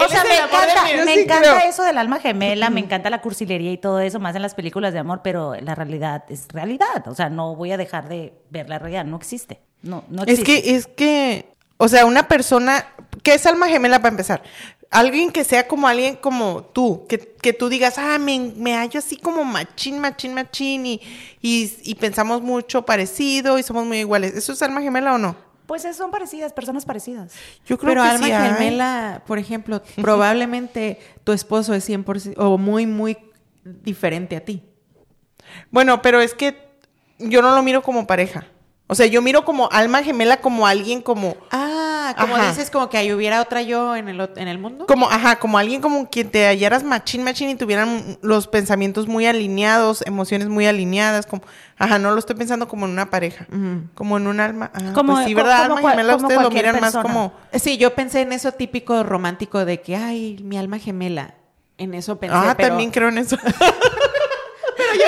O 0.00 0.08
sea, 0.08 0.22
es 0.22 0.28
me 0.28 0.36
encanta, 0.36 1.04
me 1.04 1.14
sí 1.14 1.20
encanta 1.22 1.56
creo. 1.58 1.68
eso 1.70 1.82
del 1.82 1.98
alma 1.98 2.20
gemela, 2.20 2.70
me 2.70 2.78
encanta 2.78 3.10
la 3.10 3.20
cursilería 3.20 3.72
y 3.72 3.78
todo 3.78 3.98
eso, 3.98 4.20
más 4.20 4.36
en 4.36 4.42
las 4.42 4.54
películas 4.54 4.92
de 4.92 5.00
amor, 5.00 5.22
pero 5.24 5.56
la 5.60 5.74
realidad 5.74 6.22
es 6.28 6.46
realidad. 6.50 7.08
O 7.08 7.16
sea, 7.16 7.30
no 7.30 7.56
voy 7.56 7.72
a 7.72 7.76
dejar 7.76 8.08
de 8.08 8.32
ver 8.48 8.68
la 8.68 8.78
realidad, 8.78 9.04
no 9.04 9.16
existe. 9.16 9.60
No, 9.82 10.04
no 10.08 10.22
Es 10.22 10.38
existe. 10.38 10.62
que, 10.62 10.74
es 10.76 10.86
que, 10.86 11.52
o 11.78 11.88
sea, 11.88 12.06
una 12.06 12.28
persona, 12.28 12.86
¿qué 13.24 13.34
es 13.34 13.44
alma 13.46 13.66
gemela 13.66 13.98
para 13.98 14.10
empezar? 14.10 14.42
Alguien 14.92 15.32
que 15.32 15.42
sea 15.42 15.66
como 15.66 15.88
alguien 15.88 16.14
como 16.14 16.62
tú, 16.62 17.04
que, 17.08 17.18
que 17.18 17.52
tú 17.52 17.68
digas, 17.68 17.98
ah, 17.98 18.18
me, 18.18 18.52
me 18.54 18.74
hallo 18.76 19.00
así 19.00 19.16
como 19.16 19.42
machín, 19.44 19.98
machín, 19.98 20.32
machín, 20.32 20.86
y, 20.86 21.00
y, 21.42 21.72
y 21.82 21.94
pensamos 21.96 22.40
mucho 22.40 22.82
parecido 22.86 23.58
y 23.58 23.64
somos 23.64 23.84
muy 23.84 23.98
iguales. 23.98 24.32
¿Eso 24.34 24.52
es 24.52 24.62
alma 24.62 24.80
gemela 24.80 25.14
o 25.14 25.18
no? 25.18 25.47
Pues 25.68 25.84
es- 25.84 25.96
son 25.96 26.10
parecidas, 26.10 26.52
personas 26.54 26.84
parecidas. 26.86 27.32
Yo 27.66 27.76
creo 27.78 27.90
Pero 27.90 28.02
que 28.02 28.08
alma 28.08 28.26
sí 28.26 28.32
gemela, 28.32 29.22
por 29.26 29.38
ejemplo, 29.38 29.82
probablemente 30.02 30.98
tu 31.24 31.32
esposo 31.32 31.74
es 31.74 31.88
100% 31.88 32.34
o 32.38 32.56
muy, 32.58 32.86
muy 32.86 33.18
diferente 33.64 34.34
a 34.34 34.40
ti. 34.44 34.62
Bueno, 35.70 36.00
pero 36.02 36.20
es 36.22 36.32
que 36.34 36.56
yo 37.18 37.42
no 37.42 37.54
lo 37.54 37.62
miro 37.62 37.82
como 37.82 38.06
pareja. 38.06 38.46
O 38.86 38.94
sea, 38.94 39.04
yo 39.04 39.20
miro 39.20 39.44
como 39.44 39.68
alma 39.70 40.02
gemela 40.02 40.38
como 40.38 40.66
alguien 40.66 41.02
como... 41.02 41.36
Ah, 41.50 41.87
como 42.14 42.36
Ajá. 42.36 42.48
dices, 42.48 42.70
como 42.70 42.88
que 42.88 42.96
ahí 42.98 43.12
hubiera 43.12 43.40
otra 43.40 43.62
yo 43.62 43.96
en 43.96 44.08
el, 44.08 44.20
en 44.36 44.48
el 44.48 44.58
mundo. 44.58 44.86
Como, 44.86 45.08
ajá, 45.10 45.36
como 45.38 45.58
alguien 45.58 45.80
como 45.80 46.08
quien 46.08 46.30
te 46.30 46.46
hallaras 46.46 46.84
machín, 46.84 47.22
machín 47.24 47.48
y 47.50 47.54
tuvieran 47.54 48.18
los 48.22 48.46
pensamientos 48.48 49.06
muy 49.08 49.26
alineados, 49.26 50.02
emociones 50.06 50.48
muy 50.48 50.66
alineadas, 50.66 51.26
como, 51.26 51.42
ajá, 51.78 51.98
no 51.98 52.10
lo 52.12 52.18
estoy 52.18 52.36
pensando 52.36 52.68
como 52.68 52.86
en 52.86 52.92
una 52.92 53.10
pareja, 53.10 53.46
como 53.94 54.16
en 54.16 54.26
un 54.26 54.40
alma, 54.40 54.70
ah, 54.74 54.92
Como- 54.94 55.14
pues 55.14 55.26
sí, 55.26 55.34
¿verdad? 55.34 55.68
como 55.68 55.78
alma 55.78 55.90
gemela, 55.90 56.12
como 56.14 56.26
ustedes 56.28 56.42
lo 56.42 56.50
miran 56.50 56.80
más 56.80 56.96
como, 56.96 57.32
Sí, 57.54 57.76
yo 57.78 57.94
pensé 57.94 58.20
en 58.22 58.32
eso 58.32 58.52
típico 58.52 59.02
romántico 59.02 59.64
de 59.64 59.80
que, 59.80 59.96
ay, 59.96 60.38
mi 60.42 60.58
alma 60.58 60.78
gemela. 60.78 61.34
En 61.80 61.94
eso 61.94 62.18
pensé. 62.18 62.34
ah, 62.36 62.54
pero- 62.56 62.70
también 62.70 62.90
creo 62.90 63.08
en 63.08 63.18
eso. 63.18 63.36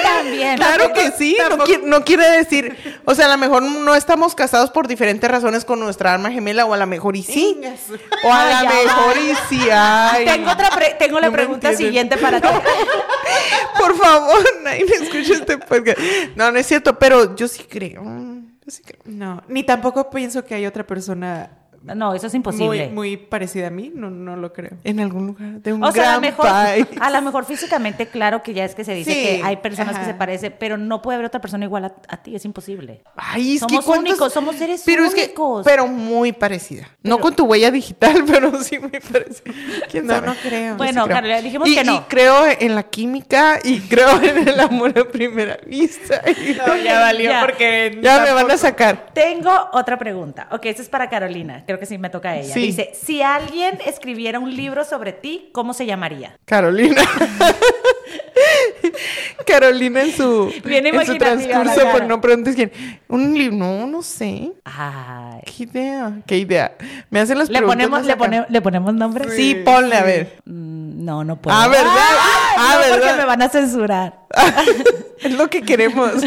También. 0.02 0.56
claro 0.56 0.92
que 0.92 1.10
sí, 1.12 1.36
no, 1.48 1.58
qui- 1.64 1.82
no 1.82 2.04
quiere 2.04 2.28
decir, 2.30 2.76
o 3.04 3.14
sea, 3.14 3.26
a 3.26 3.28
lo 3.30 3.38
mejor 3.38 3.62
no 3.62 3.94
estamos 3.94 4.34
casados 4.34 4.70
por 4.70 4.86
diferentes 4.88 5.30
razones 5.30 5.64
con 5.64 5.80
nuestra 5.80 6.14
alma 6.14 6.30
gemela, 6.30 6.64
o 6.66 6.74
a 6.74 6.76
lo 6.76 6.86
mejor 6.86 7.16
y 7.16 7.22
sí, 7.22 7.56
Ingas. 7.56 7.80
o 8.24 8.32
a 8.32 8.62
lo 8.62 8.68
mejor 8.70 9.16
y 9.18 9.32
sí, 9.48 9.68
ay. 9.72 10.24
Tengo, 10.24 10.50
otra 10.50 10.70
pre- 10.70 10.96
tengo 10.98 11.18
la 11.20 11.26
No 11.28 11.32
pregunta 11.32 11.72
siguiente 11.74 12.16
para 12.16 12.40
ti. 12.40 12.48
Por 13.78 13.96
favor, 13.96 14.44
nadie 14.62 14.84
me 14.84 14.94
escucha 14.94 15.34
este 15.34 15.58
podcast. 15.58 15.98
No, 16.36 16.50
no 16.52 16.58
es 16.58 16.66
cierto, 16.66 16.98
pero 16.98 17.34
yo 17.36 17.48
sí 17.48 17.64
creo. 17.68 18.02
mm, 18.02 18.58
Yo 18.64 18.70
sí 18.70 18.82
creo. 18.82 19.00
No, 19.04 19.42
ni 19.48 19.62
tampoco 19.62 20.10
pienso 20.10 20.44
que 20.44 20.54
hay 20.54 20.66
otra 20.66 20.86
persona 20.86 21.50
No, 21.82 22.12
eso 22.14 22.26
es 22.26 22.32
muy, 22.34 22.36
imposible. 22.38 22.88
muy 22.90 23.16
parecida 23.16 23.68
a 23.68 23.70
mí. 23.70 23.90
No, 23.94 24.10
no 24.10 24.36
lo 24.36 24.52
creo. 24.52 24.72
En 24.84 25.00
algún 25.00 25.26
lugar 25.28 25.60
de 25.62 25.72
un 25.72 25.82
o 25.82 25.90
sea, 25.92 26.02
a 26.02 26.04
gran 26.06 26.14
lo, 26.16 26.20
mejor, 26.20 26.46
país. 26.46 26.86
a 27.00 27.10
lo 27.10 27.22
mejor 27.22 27.44
físicamente, 27.46 28.06
claro 28.06 28.42
que 28.42 28.52
ya 28.52 28.64
es 28.66 28.74
que 28.74 28.84
se 28.84 28.92
dice 28.94 29.10
Sí, 29.12 29.18
que 29.22 29.40
hay 29.42 29.56
personas 29.56 29.98
que 29.98 30.04
se 30.04 30.12
parecen, 30.14 30.54
pero 30.58 30.76
no 30.76 31.00
puede 31.00 31.16
haber 31.16 31.26
otra 31.26 31.40
persona 31.40 31.64
igual 31.64 31.86
a, 31.86 31.94
a 32.08 32.16
ti, 32.22 32.34
es 32.36 32.44
imposible. 32.44 33.02
Ay, 33.16 33.54
es 33.54 33.60
Somos 33.60 33.80
que 33.80 33.86
cuántos- 33.86 34.10
únicos, 34.10 34.32
somos 34.32 34.56
seres 34.56 34.82
pero 34.84 35.04
Es 35.04 35.14
únicos. 35.14 35.64
que, 35.64 35.70
pero 35.70 35.86
muy 35.86 36.32
parecida. 36.32 36.86
no 37.02 37.18
con 37.18 37.34
tu 37.34 37.46
huella 37.46 37.70
digital, 37.70 38.24
pero 38.26 38.62
sí 38.62 38.78
muy 38.78 38.90
parecida. 38.90 39.54
¿Quién 39.90 40.06
No, 40.06 40.14
sabe? 40.14 40.26
no 40.26 40.34
creo. 40.42 40.76
Bueno. 40.76 41.08
Carolina, 41.08 41.40
dijimos 41.40 41.66
Y- 41.68 41.74
que 41.76 41.84
no. 41.84 41.94
Y 41.96 42.00
creo 42.08 42.44
en 42.58 42.74
la 42.74 42.82
química 42.82 43.58
y 43.64 43.80
creo 43.80 44.20
en 44.22 44.46
el 44.48 44.60
amor 44.60 44.96
a 44.98 45.04
primera 45.08 45.58
vista. 45.66 46.20
No, 46.66 46.76
ya 46.76 47.00
valió 47.00 47.30
Ya. 47.30 47.40
porque... 47.40 47.98
Ya 48.02 48.20
me 48.20 48.32
van 48.32 48.50
a 48.50 48.56
sacar. 48.58 49.06
Tengo 49.14 49.50
otra 49.72 49.98
pregunta. 49.98 50.46
Ok, 50.50 50.66
esta 50.66 50.82
es 50.82 50.88
para 50.88 51.08
Carolina. 51.08 51.64
Creo 51.70 51.78
que 51.78 51.86
sí 51.86 51.98
me 51.98 52.10
toca 52.10 52.30
a 52.30 52.36
ella. 52.36 52.52
Sí. 52.52 52.62
Dice, 52.62 52.90
si 53.00 53.22
alguien 53.22 53.78
escribiera 53.86 54.40
un 54.40 54.56
libro 54.56 54.84
sobre 54.84 55.12
ti, 55.12 55.50
¿cómo 55.52 55.72
se 55.72 55.86
llamaría? 55.86 56.36
Carolina. 56.44 57.00
Carolina 59.46 60.02
en 60.02 60.12
su, 60.12 60.52
Bien 60.64 60.84
en 60.86 61.06
su 61.06 61.16
transcurso, 61.16 61.80
por 61.92 62.04
no 62.06 62.20
preguntes 62.20 62.56
quién. 62.56 62.72
Un 63.06 63.34
libro, 63.38 63.56
no, 63.56 63.86
no 63.86 64.02
sé. 64.02 64.50
Ay. 64.64 65.42
¿Qué 65.44 65.62
idea? 65.62 66.12
¿Qué 66.26 66.38
idea? 66.38 66.76
Me 67.08 67.20
hacen 67.20 67.38
las 67.38 67.48
¿Le 67.48 67.58
preguntas. 67.58 67.86
ponemos, 67.88 68.04
le, 68.04 68.16
pone- 68.16 68.46
¿Le 68.48 68.60
ponemos 68.60 68.92
nombre? 68.94 69.30
Sí, 69.30 69.54
ponle, 69.64 69.94
a 69.96 70.02
ver. 70.02 70.38
Mm, 70.46 71.04
no, 71.04 71.22
no 71.22 71.36
puedo. 71.36 71.56
Ah, 71.56 71.68
¿verdad? 71.68 71.86
Ay, 71.86 72.56
Ah, 72.58 72.72
no, 72.74 72.80
porque 72.88 73.04
¿verdad? 73.06 73.16
me 73.18 73.24
van 73.26 73.42
a 73.42 73.48
censurar. 73.48 74.18
es 75.22 75.32
lo 75.32 75.48
que 75.48 75.62
queremos. 75.62 76.12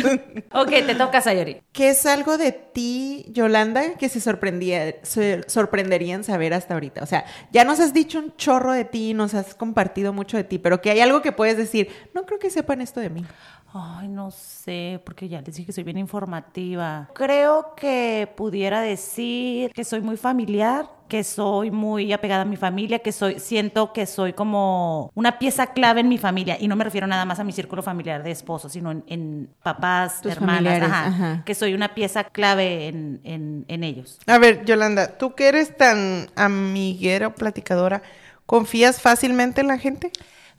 Ok, 0.55 0.69
te 0.69 0.95
toca, 0.95 1.19
Sayori. 1.19 1.61
¿Qué 1.71 1.89
es 1.89 2.05
algo 2.05 2.37
de 2.37 2.51
ti, 2.51 3.25
Yolanda, 3.29 3.95
que 3.97 4.07
se, 4.07 4.19
sorprendía, 4.19 4.95
se 5.01 5.43
sorprenderían 5.47 6.23
saber 6.23 6.53
hasta 6.53 6.75
ahorita? 6.75 7.01
O 7.01 7.05
sea, 7.07 7.25
ya 7.51 7.63
nos 7.63 7.79
has 7.79 7.93
dicho 7.93 8.19
un 8.19 8.35
chorro 8.35 8.71
de 8.71 8.85
ti, 8.85 9.13
nos 9.13 9.33
has 9.33 9.55
compartido 9.55 10.13
mucho 10.13 10.37
de 10.37 10.43
ti, 10.43 10.59
pero 10.59 10.81
que 10.81 10.91
hay 10.91 10.99
algo 10.99 11.21
que 11.21 11.31
puedes 11.31 11.57
decir, 11.57 11.89
no 12.13 12.25
creo 12.25 12.37
que 12.39 12.51
sepan 12.51 12.81
esto 12.81 12.99
de 12.99 13.09
mí. 13.09 13.25
Ay, 13.73 14.07
no 14.07 14.29
sé, 14.29 15.01
porque 15.03 15.27
ya 15.27 15.41
les 15.41 15.55
dije 15.55 15.65
que 15.65 15.73
soy 15.73 15.83
bien 15.83 15.97
informativa. 15.97 17.09
Creo 17.15 17.73
que 17.75 18.31
pudiera 18.37 18.81
decir 18.81 19.71
que 19.73 19.83
soy 19.83 20.01
muy 20.01 20.15
familiar, 20.15 20.87
que 21.13 21.23
soy 21.23 21.69
muy 21.69 22.11
apegada 22.11 22.41
a 22.41 22.45
mi 22.45 22.57
familia, 22.57 22.97
que 22.97 23.11
soy, 23.11 23.39
siento 23.39 23.93
que 23.93 24.07
soy 24.07 24.33
como 24.33 25.11
una 25.13 25.37
pieza 25.37 25.67
clave 25.67 26.01
en 26.01 26.09
mi 26.09 26.17
familia. 26.17 26.57
Y 26.59 26.67
no 26.67 26.75
me 26.75 26.83
refiero 26.83 27.05
nada 27.05 27.23
más 27.23 27.39
a 27.39 27.43
mi 27.43 27.51
círculo 27.51 27.83
familiar 27.83 28.23
de 28.23 28.31
esposos, 28.31 28.71
sino 28.71 28.89
en, 28.89 29.03
en 29.05 29.49
papás, 29.61 30.21
Tus 30.21 30.31
hermanas, 30.31 30.81
ajá. 30.81 31.43
que 31.45 31.53
soy 31.53 31.75
una 31.75 31.93
pieza 31.93 32.23
clave 32.23 32.87
en, 32.87 33.21
en, 33.23 33.63
en 33.67 33.83
ellos. 33.83 34.17
A 34.25 34.39
ver, 34.39 34.65
Yolanda, 34.65 35.19
tú 35.19 35.35
que 35.35 35.49
eres 35.49 35.77
tan 35.77 36.31
amiguera 36.35 37.27
o 37.27 37.35
platicadora, 37.35 38.01
¿confías 38.47 38.99
fácilmente 38.99 39.61
en 39.61 39.67
la 39.67 39.77
gente? 39.77 40.09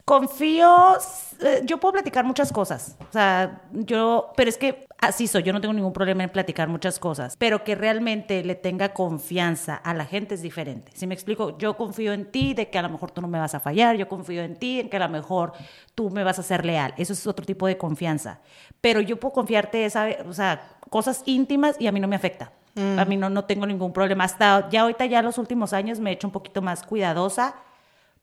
Confío, 0.05 0.99
eh, 1.41 1.63
yo 1.65 1.81
puedo 1.81 1.95
platicar 1.95 2.27
muchas 2.27 2.53
cosas, 2.53 2.99
o 3.09 3.13
sea, 3.13 3.63
yo, 3.73 4.33
pero 4.37 4.51
es 4.51 4.59
que 4.59 4.87
así 4.99 5.27
soy, 5.27 5.43
yo 5.45 5.55
no 5.55 5.63
tengo 5.63 5.73
ningún 5.73 5.95
problema 5.95 6.23
en 6.23 6.29
platicar 6.29 6.69
muchas 6.69 6.99
cosas, 6.99 7.39
pero 7.39 7.65
que 7.65 7.75
realmente 7.75 8.45
le 8.45 8.55
tenga 8.55 8.93
confianza 8.93 9.75
a 9.77 9.95
la 9.95 10.05
gente 10.05 10.35
es 10.35 10.43
diferente. 10.43 10.93
Si 10.95 11.07
me 11.07 11.15
explico, 11.15 11.57
yo 11.57 11.79
confío 11.79 12.13
en 12.13 12.31
ti 12.31 12.53
de 12.53 12.69
que 12.69 12.79
a 12.79 12.83
lo 12.83 12.91
mejor 12.91 13.13
tú 13.13 13.23
no 13.23 13.29
me 13.29 13.39
vas 13.39 13.55
a 13.55 13.61
fallar, 13.61 13.97
yo 13.97 14.07
confío 14.07 14.43
en 14.43 14.57
ti 14.57 14.81
en 14.81 14.91
que 14.91 14.99
a 14.99 15.01
lo 15.01 15.09
mejor 15.09 15.55
tú 15.95 16.11
me 16.11 16.23
vas 16.23 16.39
a 16.39 16.43
ser 16.43 16.67
leal, 16.67 16.93
eso 16.99 17.15
es 17.15 17.27
otro 17.27 17.47
tipo 17.47 17.67
de 17.67 17.79
confianza, 17.79 18.41
pero 18.83 19.01
yo 19.01 19.19
puedo 19.19 19.33
confiarte 19.33 19.87
esa, 19.87 20.09
o 20.29 20.35
sea, 20.35 20.77
cosas 20.91 21.23
íntimas 21.25 21.77
y 21.81 21.87
a 21.87 21.93
mí 21.93 22.01
no 22.01 22.09
me 22.09 22.17
afecta. 22.17 22.53
A 22.77 23.05
mí 23.05 23.17
no, 23.17 23.31
no 23.31 23.45
tengo 23.45 23.67
ningún 23.67 23.93
problema. 23.93 24.25
Hasta 24.25 24.69
ya 24.69 24.83
ahorita, 24.83 25.07
ya 25.07 25.23
los 25.23 25.39
últimos 25.39 25.73
años 25.73 26.01
me 26.01 26.11
he 26.11 26.15
hecho 26.15 26.27
un 26.27 26.33
poquito 26.33 26.61
más 26.61 26.83
cuidadosa 26.83 27.55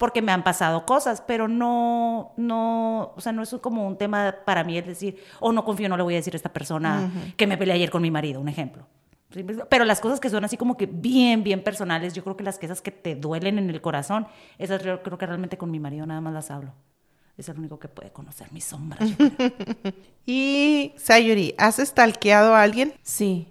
porque 0.01 0.23
me 0.23 0.31
han 0.31 0.43
pasado 0.43 0.83
cosas, 0.83 1.21
pero 1.21 1.47
no, 1.47 2.33
no, 2.35 3.13
o 3.15 3.21
sea, 3.21 3.31
no 3.31 3.43
es 3.43 3.55
como 3.61 3.85
un 3.85 3.99
tema 3.99 4.35
para 4.47 4.63
mí, 4.63 4.75
es 4.75 4.87
decir, 4.87 5.23
o 5.39 5.51
no 5.51 5.63
confío, 5.63 5.87
no 5.89 5.95
le 5.95 6.01
voy 6.01 6.15
a 6.15 6.17
decir 6.17 6.33
a 6.33 6.37
esta 6.37 6.51
persona 6.51 7.11
que 7.37 7.45
me 7.45 7.55
peleé 7.55 7.75
ayer 7.75 7.91
con 7.91 8.01
mi 8.01 8.09
marido, 8.09 8.41
un 8.41 8.49
ejemplo. 8.49 8.87
Sí, 9.31 9.45
Pero 9.69 9.85
las 9.85 10.01
cosas 10.01 10.19
que 10.19 10.31
son 10.31 10.43
así 10.43 10.57
como 10.57 10.75
que 10.75 10.87
bien, 10.87 11.43
bien 11.43 11.63
personales, 11.63 12.15
yo 12.15 12.23
creo 12.23 12.35
que 12.35 12.43
las 12.43 12.57
que 12.57 12.65
esas 12.65 12.81
que 12.81 12.89
te 12.89 13.13
duelen 13.13 13.59
en 13.59 13.69
el 13.69 13.79
corazón, 13.79 14.25
esas 14.57 14.83
yo 14.83 15.03
creo 15.03 15.19
que 15.19 15.27
realmente 15.27 15.59
con 15.59 15.69
mi 15.69 15.79
marido 15.79 16.07
nada 16.07 16.19
más 16.19 16.33
las 16.33 16.49
hablo. 16.49 16.73
Es 17.37 17.47
el 17.49 17.59
único 17.59 17.77
que 17.77 17.87
puede 17.87 18.11
conocer 18.11 18.51
mis 18.51 18.65
sombras. 18.65 19.07
Y 20.25 20.93
Sayuri, 20.97 21.55
¿has 21.57 21.79
estalqueado 21.79 22.55
a 22.55 22.61
alguien? 22.61 22.93
Sí. 23.01 23.47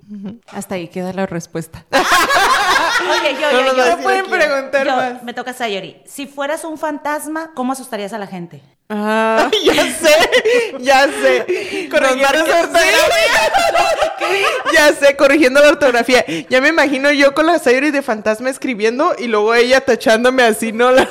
Hasta 0.49 0.77
ahí 0.77 0.87
queda 0.89 1.13
la 1.13 1.27
respuesta. 1.27 1.85
Oye, 3.11 3.35
yo, 3.41 3.53
No 3.53 3.67
yo, 3.73 3.77
yo. 3.77 3.93
a 3.93 3.97
pueden 3.97 4.27
preguntar 4.27 4.87
Yo- 4.87 4.97
más. 4.97 5.23
Me 5.23 5.33
toca 5.35 5.53
Sayori. 5.53 6.03
Si 6.07 6.27
fueras 6.27 6.65
un 6.65 6.79
fantasma, 6.79 7.51
¿cómo 7.55 7.73
asustarías 7.73 8.13
a 8.13 8.19
la 8.19 8.27
gente? 8.27 8.61
Ah, 8.89 9.49
ya 9.65 9.75
sé, 9.85 10.75
ya 10.81 11.07
sé. 11.07 11.89
Corrigiendo 11.91 12.45
la 12.47 12.61
ortografía. 12.61 12.99
ya 14.73 14.93
sé, 14.95 15.17
corrigiendo 15.17 15.61
la 15.61 15.69
ortografía. 15.69 16.25
Ya 16.49 16.61
me 16.61 16.69
imagino 16.69 17.11
yo 17.13 17.35
con 17.35 17.47
la 17.47 17.59
Sayuri 17.59 17.91
de 17.91 18.03
fantasma 18.03 18.51
escribiendo 18.51 19.15
y 19.19 19.27
luego 19.29 19.55
ella 19.55 19.81
tachándome 19.81 20.43
así, 20.43 20.73
¿no? 20.73 20.91
Las- 20.91 21.09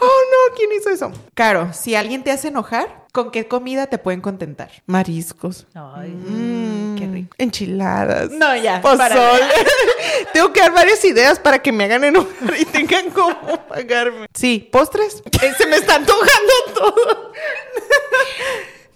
Oh, 0.00 0.04
no, 0.04 0.54
¿quién 0.56 0.70
hizo 0.78 0.90
eso? 0.90 1.12
Caro, 1.34 1.72
si 1.72 1.94
alguien 1.94 2.22
te 2.24 2.30
hace 2.30 2.48
enojar, 2.48 3.05
¿con 3.16 3.30
qué 3.30 3.48
comida 3.48 3.86
te 3.86 3.96
pueden 3.96 4.20
contentar? 4.20 4.70
Mariscos. 4.84 5.66
Ay. 5.74 6.10
Mm, 6.10 6.96
qué 6.98 7.06
rico. 7.06 7.34
Enchiladas. 7.38 8.30
No, 8.30 8.54
ya, 8.54 8.82
Pozole. 8.82 9.40
Tengo 10.34 10.52
que 10.52 10.60
dar 10.60 10.72
varias 10.74 11.02
ideas 11.06 11.38
para 11.38 11.60
que 11.60 11.72
me 11.72 11.84
hagan 11.84 12.04
enojar 12.04 12.54
y 12.60 12.66
tengan 12.66 13.08
cómo 13.10 13.66
pagarme. 13.68 14.26
Sí, 14.34 14.68
postres. 14.70 15.22
Eh, 15.42 15.52
Se 15.56 15.66
me 15.66 15.76
está 15.76 15.94
antojando 15.94 16.52
todo. 16.74 17.32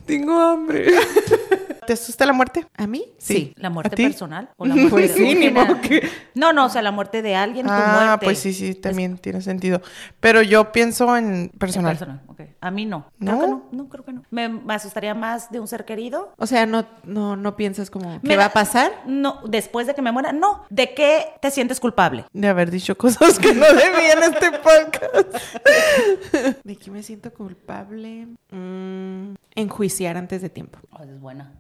Tengo 0.05 0.39
hambre. 0.39 0.87
¿Te 1.87 1.95
asusta 1.95 2.27
la 2.27 2.33
muerte? 2.33 2.67
¿A 2.77 2.87
mí? 2.87 3.05
Sí. 3.19 3.53
¿La 3.57 3.69
¿A 3.69 3.71
muerte 3.71 3.97
personal? 3.97 4.51
¿O 4.57 4.67
la 4.67 4.75
muerte 4.75 4.91
Pues 4.91 5.13
sí, 5.13 5.23
ni 5.23 5.35
general? 5.47 5.69
modo 5.69 5.81
que- 5.81 6.09
No, 6.35 6.53
no, 6.53 6.67
o 6.67 6.69
sea, 6.69 6.83
la 6.83 6.91
muerte 6.93 7.23
de 7.23 7.35
alguien, 7.35 7.67
tu 7.67 7.73
Ah, 7.73 8.03
muerte. 8.11 8.27
pues 8.27 8.39
sí, 8.39 8.53
sí, 8.53 8.75
también 8.75 9.19
tiene 9.19 9.41
sentido. 9.41 9.81
Pero 10.21 10.43
yo 10.43 10.71
pienso 10.73 11.17
en 11.17 11.51
personal. 11.59 11.93
personal, 11.93 12.21
ok. 12.29 12.41
A 12.63 12.71
mí 12.71 12.85
no. 12.85 13.07
¿No? 13.19 13.39
Creo 13.39 13.41
que 13.41 13.47
no. 13.49 13.63
No, 13.73 13.89
creo 13.89 14.05
que 14.05 14.13
no. 14.13 14.23
Me, 14.31 14.49
me 14.49 14.75
asustaría 14.75 15.15
más 15.15 15.51
de 15.51 15.61
un 15.61 15.67
ser 15.69 15.85
querido. 15.85 16.35
O 16.37 16.47
sea, 16.47 16.67
no, 16.67 16.87
no, 17.05 17.37
no 17.37 17.57
piensas 17.57 17.91
como, 17.91 18.21
¿qué 18.23 18.37
va 18.37 18.47
a 18.47 18.53
pasar? 18.53 18.93
No, 19.07 19.41
después 19.47 19.87
de 19.87 19.95
que 19.95 20.03
me 20.03 20.13
muera, 20.13 20.33
no. 20.33 20.65
¿De 20.69 20.93
qué 20.95 21.27
te 21.41 21.51
sientes 21.51 21.81
culpable? 21.81 22.27
De 22.33 22.49
haber 22.49 22.71
dicho 22.71 22.97
cosas 22.99 23.39
que 23.39 23.55
no 23.55 23.65
debía 23.67 24.13
en 24.13 24.23
este 24.35 24.51
podcast. 24.53 25.37
¿De 26.65 26.77
qué 26.77 26.91
me 26.91 27.03
siento 27.03 27.33
culpable? 27.33 28.29
Mm, 28.51 29.35
enjuiciar 29.55 30.17
antes 30.19 30.43
de 30.43 30.51
tiempo. 30.51 30.79
Oh, 30.91 31.03
es 31.03 31.19
buena. 31.21 31.53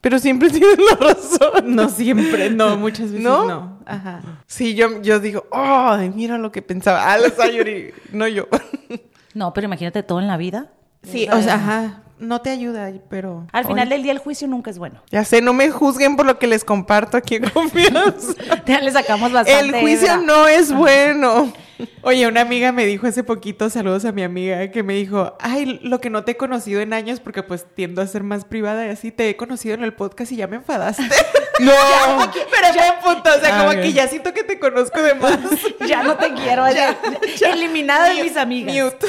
Pero 0.00 0.20
siempre 0.20 0.50
tienes 0.50 0.78
la 0.78 0.96
razón. 1.04 1.74
No 1.74 1.88
siempre, 1.88 2.48
no, 2.50 2.76
muchas 2.76 3.10
veces 3.10 3.24
¿No? 3.24 3.44
no. 3.46 3.80
Ajá. 3.86 4.22
Sí, 4.46 4.76
yo, 4.76 5.02
yo 5.02 5.18
digo, 5.18 5.46
ay, 5.50 6.10
mira 6.10 6.38
lo 6.38 6.52
que 6.52 6.62
pensaba. 6.62 7.12
Ah, 7.12 7.18
la 7.18 7.30
Sayuri, 7.30 7.92
no 8.12 8.28
yo. 8.28 8.46
No, 9.36 9.52
pero 9.52 9.66
imagínate 9.66 10.02
todo 10.02 10.18
en 10.18 10.28
la 10.28 10.38
vida. 10.38 10.68
Sí, 11.02 11.28
o 11.30 11.42
sea, 11.42 11.56
ajá. 11.56 12.02
No 12.18 12.40
te 12.40 12.48
ayuda, 12.48 12.90
pero. 13.10 13.46
Al 13.52 13.66
final 13.66 13.90
del 13.90 14.02
día 14.02 14.12
el 14.12 14.18
juicio 14.18 14.48
nunca 14.48 14.70
es 14.70 14.78
bueno. 14.78 15.02
Ya 15.10 15.24
sé, 15.24 15.42
no 15.42 15.52
me 15.52 15.70
juzguen 15.70 16.16
por 16.16 16.24
lo 16.24 16.38
que 16.38 16.46
les 16.46 16.64
comparto 16.64 17.18
aquí 17.18 17.34
en 17.34 17.50
confianza. 17.50 18.32
Ya 18.64 18.80
le 18.80 18.90
sacamos 18.90 19.30
bastante. 19.30 19.76
El 19.76 19.82
juicio 19.82 20.14
hebra. 20.14 20.22
no 20.24 20.48
es 20.48 20.72
bueno. 20.72 21.52
Oye, 22.00 22.26
una 22.26 22.40
amiga 22.40 22.72
me 22.72 22.86
dijo 22.86 23.06
hace 23.06 23.22
poquito, 23.22 23.68
saludos 23.68 24.06
a 24.06 24.12
mi 24.12 24.22
amiga, 24.22 24.70
que 24.70 24.82
me 24.82 24.94
dijo, 24.94 25.36
ay, 25.38 25.80
lo 25.82 26.00
que 26.00 26.08
no 26.08 26.24
te 26.24 26.32
he 26.32 26.36
conocido 26.38 26.80
en 26.80 26.94
años, 26.94 27.20
porque 27.20 27.42
pues 27.42 27.66
tiendo 27.74 28.00
a 28.00 28.06
ser 28.06 28.22
más 28.22 28.46
privada 28.46 28.86
y 28.86 28.88
así, 28.88 29.12
te 29.12 29.28
he 29.28 29.36
conocido 29.36 29.74
en 29.74 29.84
el 29.84 29.92
podcast 29.92 30.32
y 30.32 30.36
ya 30.36 30.46
me 30.46 30.56
enfadaste. 30.56 31.02
No. 31.58 31.72
Pero 32.50 32.74
buen 32.74 32.92
punto, 33.02 33.30
o 33.34 33.40
sea, 33.40 33.58
como 33.58 33.70
que 33.70 33.90
ya 33.92 34.06
siento 34.08 34.34
que 34.34 34.44
te 34.44 34.58
conozco 34.58 35.00
de 35.00 35.14
más. 35.14 35.38
Ya 35.88 36.02
no 36.02 36.16
te 36.16 36.34
quiero. 36.34 36.70
ya, 36.70 36.98
eliminada 37.50 38.10
de 38.10 38.22
mis 38.24 38.36
amigas. 38.36 38.74
Mute. 38.74 39.06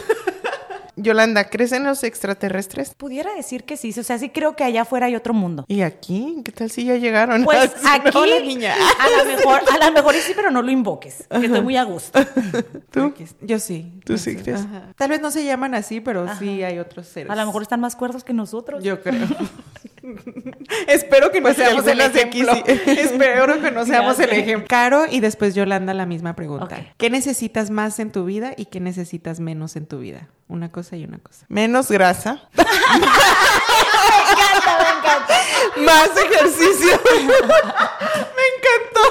Yolanda, 0.98 1.46
¿crees 1.50 1.72
en 1.72 1.84
los 1.84 2.04
extraterrestres? 2.04 2.94
Pudiera 2.96 3.34
decir 3.36 3.64
que 3.64 3.78
sí. 3.78 3.94
O 3.98 4.04
sea, 4.04 4.18
sí 4.18 4.30
creo 4.30 4.56
que 4.56 4.64
allá 4.64 4.82
afuera 4.82 5.06
hay 5.06 5.16
otro 5.16 5.34
mundo. 5.34 5.64
¿Y 5.68 5.82
aquí? 5.82 6.42
¿Qué 6.44 6.52
tal 6.52 6.72
si 6.72 6.86
ya 6.86 6.96
llegaron? 6.96 7.44
Pues 7.44 7.72
Ah, 7.86 8.02
aquí, 8.04 8.46
niña. 8.46 8.74
a 8.74 9.24
lo 9.24 9.26
mejor, 9.26 9.62
a 9.72 9.86
lo 9.86 9.92
mejor 9.94 10.16
y 10.16 10.20
sí, 10.20 10.34
pero 10.36 10.52
no 10.52 10.62
lo 10.62 10.72
invoques, 10.72 11.28
que 11.30 11.46
estoy 11.46 11.62
muy 11.62 11.78
a 11.78 11.84
gusto. 11.84 12.20
¿Tú? 12.92 13.14
Yo 13.42 13.60
sí. 13.60 13.94
¿Tú 14.04 14.14
Yo 14.14 14.18
sí 14.18 14.36
crees? 14.36 14.62
Ajá. 14.62 14.94
Tal 14.98 15.10
vez 15.10 15.22
no 15.22 15.32
se 15.32 15.46
llaman 15.46 15.76
así, 15.76 16.02
pero 16.02 16.28
sí 16.38 16.64
hay 16.64 16.80
otros 16.80 17.08
seres. 17.08 17.30
A 17.32 17.36
lo 17.36 17.46
mejor 17.46 17.62
están 17.62 17.80
más 17.80 17.96
cuerdos 17.96 18.24
que 18.24 18.34
nosotros. 18.34 18.84
Yo 18.84 19.02
creo. 19.02 19.28
Espero 20.88 21.32
que 21.32 21.40
no 21.42 21.46
Pues 21.46 21.58
seamos 21.58 21.86
el 21.88 22.02
aquí 22.02 22.42
ejemplo. 22.42 22.54
sí. 22.56 22.62
Espero 23.00 23.62
que 23.62 23.72
no 23.72 23.86
seamos 23.88 24.20
el 24.20 24.30
ejemplo. 24.32 24.68
Caro 24.68 25.06
y 25.10 25.20
después 25.20 25.56
Yolanda 25.56 25.94
la 25.94 26.06
misma 26.06 26.36
pregunta. 26.36 26.94
¿Qué 26.98 27.10
necesitas 27.10 27.70
más 27.70 28.00
en 28.00 28.12
tu 28.12 28.26
vida 28.26 28.54
y 28.58 28.66
qué 28.66 28.80
necesitas 28.80 29.40
menos 29.40 29.76
en 29.76 29.86
tu 29.86 30.00
vida? 30.00 30.28
Una 30.48 30.72
cosa 30.72 30.96
y 30.96 31.04
una 31.04 31.18
cosa. 31.20 31.46
Menos 31.50 31.90
grasa. 31.92 32.42
me 32.56 32.64
encanta, 34.22 34.78
me 34.80 34.90
encanta. 35.00 35.36
Más 35.86 36.10
ejercicio. 36.18 37.00
me 37.26 37.34
encantó. 38.54 39.02